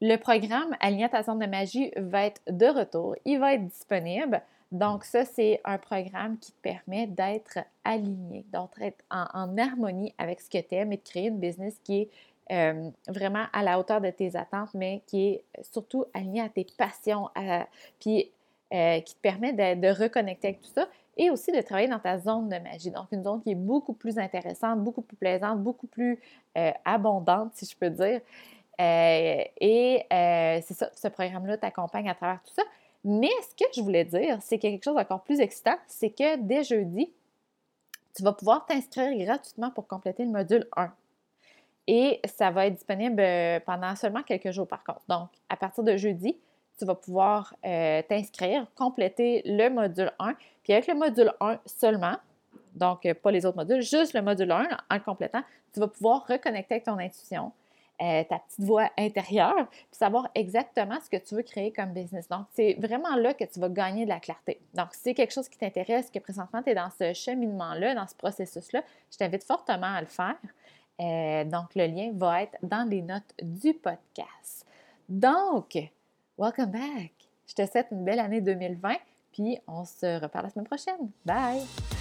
le 0.00 0.16
programme 0.16 0.76
zone 1.22 1.38
de 1.38 1.46
magie 1.46 1.92
va 1.96 2.26
être 2.26 2.40
de 2.48 2.66
retour. 2.66 3.16
Il 3.24 3.38
va 3.38 3.54
être 3.54 3.66
disponible. 3.66 4.42
Donc, 4.72 5.04
ça, 5.04 5.24
c'est 5.24 5.60
un 5.64 5.78
programme 5.78 6.38
qui 6.38 6.52
te 6.52 6.60
permet 6.62 7.06
d'être 7.06 7.58
aligné, 7.84 8.44
d'être 8.52 8.94
en, 9.10 9.58
harmonie 9.58 10.14
avec 10.16 10.40
ce 10.40 10.48
que 10.48 10.58
tu 10.58 10.74
aimes 10.76 10.92
et 10.92 10.96
de 10.96 11.02
créer 11.02 11.26
une 11.26 11.40
business 11.40 11.76
qui 11.82 12.02
est 12.02 12.10
euh, 12.50 12.90
vraiment 13.08 13.44
à 13.52 13.62
la 13.62 13.78
hauteur 13.78 14.00
de 14.00 14.10
tes 14.10 14.36
attentes, 14.36 14.74
mais 14.74 15.02
qui 15.06 15.28
est 15.28 15.44
surtout 15.62 16.04
aligné 16.14 16.40
à 16.40 16.48
tes 16.48 16.66
passions, 16.76 17.28
puis 18.00 18.30
euh, 18.72 19.00
qui 19.00 19.14
te 19.14 19.20
permet 19.20 19.52
de, 19.52 19.88
reconnecter 19.88 20.48
avec 20.48 20.60
tout 20.60 20.70
ça 20.74 20.88
et 21.16 21.30
aussi 21.30 21.52
de 21.52 21.60
travailler 21.60 21.88
dans 21.88 21.98
ta 21.98 22.18
zone 22.18 22.48
de 22.48 22.58
magie. 22.58 22.90
Donc, 22.90 23.06
une 23.12 23.22
zone 23.22 23.42
qui 23.42 23.50
est 23.50 23.56
beaucoup 23.56 23.92
plus 23.92 24.18
intéressante, 24.18 24.80
beaucoup 24.80 25.02
plus 25.02 25.16
plaisante, 25.16 25.60
beaucoup 25.60 25.86
plus 25.86 26.18
euh, 26.56 26.70
abondante, 26.84 27.52
si 27.54 27.66
je 27.66 27.76
peux 27.76 27.90
dire. 27.90 28.20
et 28.78 30.06
c'est 30.10 30.74
ça, 30.74 30.90
ce 30.94 31.08
programme-là 31.08 31.56
t'accompagne 31.58 32.08
à 32.08 32.14
travers 32.14 32.42
tout 32.42 32.54
ça. 32.54 32.62
Mais 33.04 33.30
ce 33.48 33.64
que 33.64 33.70
je 33.74 33.80
voulais 33.80 34.04
dire, 34.04 34.38
c'est 34.42 34.58
quelque 34.58 34.84
chose 34.84 34.94
d'encore 34.94 35.22
plus 35.22 35.40
excitant, 35.40 35.76
c'est 35.86 36.10
que 36.10 36.36
dès 36.36 36.64
jeudi, 36.64 37.12
tu 38.14 38.22
vas 38.22 38.32
pouvoir 38.32 38.66
t'inscrire 38.66 39.16
gratuitement 39.24 39.70
pour 39.70 39.86
compléter 39.86 40.24
le 40.24 40.30
module 40.30 40.66
1. 40.76 40.92
Et 41.86 42.20
ça 42.24 42.50
va 42.50 42.66
être 42.66 42.74
disponible 42.74 43.20
euh, 43.20 43.60
pendant 43.60 43.94
seulement 43.96 44.22
quelques 44.22 44.50
jours 44.50 44.68
par 44.68 44.84
contre. 44.84 45.02
Donc, 45.08 45.28
à 45.48 45.56
partir 45.56 45.84
de 45.84 45.96
jeudi, 45.96 46.36
tu 46.78 46.84
vas 46.84 46.94
pouvoir 46.94 47.54
euh, 47.64 48.02
t'inscrire, 48.02 48.66
compléter 48.74 49.42
le 49.44 49.68
module 49.68 50.12
1. 50.18 50.34
Puis 50.62 50.72
avec 50.72 50.86
le 50.86 50.94
module 50.94 51.32
1 51.40 51.58
seulement, 51.66 52.16
donc 52.74 53.04
euh, 53.06 53.14
pas 53.14 53.30
les 53.30 53.44
autres 53.44 53.56
modules, 53.56 53.82
juste 53.82 54.14
le 54.14 54.22
module 54.22 54.50
1 54.50 54.68
en 54.90 54.94
le 54.94 55.00
complétant, 55.00 55.42
tu 55.72 55.80
vas 55.80 55.88
pouvoir 55.88 56.26
reconnecter 56.26 56.74
avec 56.74 56.84
ton 56.84 56.98
intuition, 56.98 57.52
ta 57.98 58.38
petite 58.38 58.60
voix 58.60 58.88
intérieure, 58.96 59.68
puis 59.68 59.86
savoir 59.92 60.30
exactement 60.34 60.98
ce 61.04 61.10
que 61.10 61.22
tu 61.22 61.34
veux 61.34 61.42
créer 61.42 61.70
comme 61.70 61.92
business. 61.92 62.28
Donc, 62.28 62.46
c'est 62.54 62.74
vraiment 62.78 63.14
là 63.14 63.34
que 63.34 63.44
tu 63.44 63.60
vas 63.60 63.68
gagner 63.68 64.04
de 64.04 64.08
la 64.08 64.20
clarté. 64.20 64.58
Donc, 64.72 64.94
si 64.94 65.00
c'est 65.02 65.14
quelque 65.14 65.34
chose 65.34 65.50
qui 65.50 65.58
t'intéresse, 65.58 66.10
que 66.10 66.18
présentement 66.18 66.62
tu 66.62 66.70
es 66.70 66.74
dans 66.74 66.88
ce 66.98 67.12
cheminement-là, 67.12 67.94
dans 67.94 68.06
ce 68.06 68.14
processus-là, 68.14 68.82
je 69.12 69.18
t'invite 69.18 69.44
fortement 69.44 69.94
à 69.94 70.00
le 70.00 70.06
faire. 70.06 70.36
Euh, 71.00 71.44
donc, 71.44 71.74
le 71.74 71.86
lien 71.86 72.12
va 72.14 72.42
être 72.42 72.56
dans 72.62 72.88
les 72.88 73.02
notes 73.02 73.34
du 73.42 73.74
podcast. 73.74 74.66
Donc, 75.08 75.78
welcome 76.38 76.70
back! 76.70 77.12
Je 77.46 77.54
te 77.54 77.66
souhaite 77.66 77.88
une 77.90 78.04
belle 78.04 78.20
année 78.20 78.40
2020, 78.40 78.94
puis 79.32 79.58
on 79.66 79.84
se 79.84 80.20
reparle 80.20 80.44
la 80.44 80.50
semaine 80.50 80.66
prochaine. 80.66 81.10
Bye! 81.24 81.99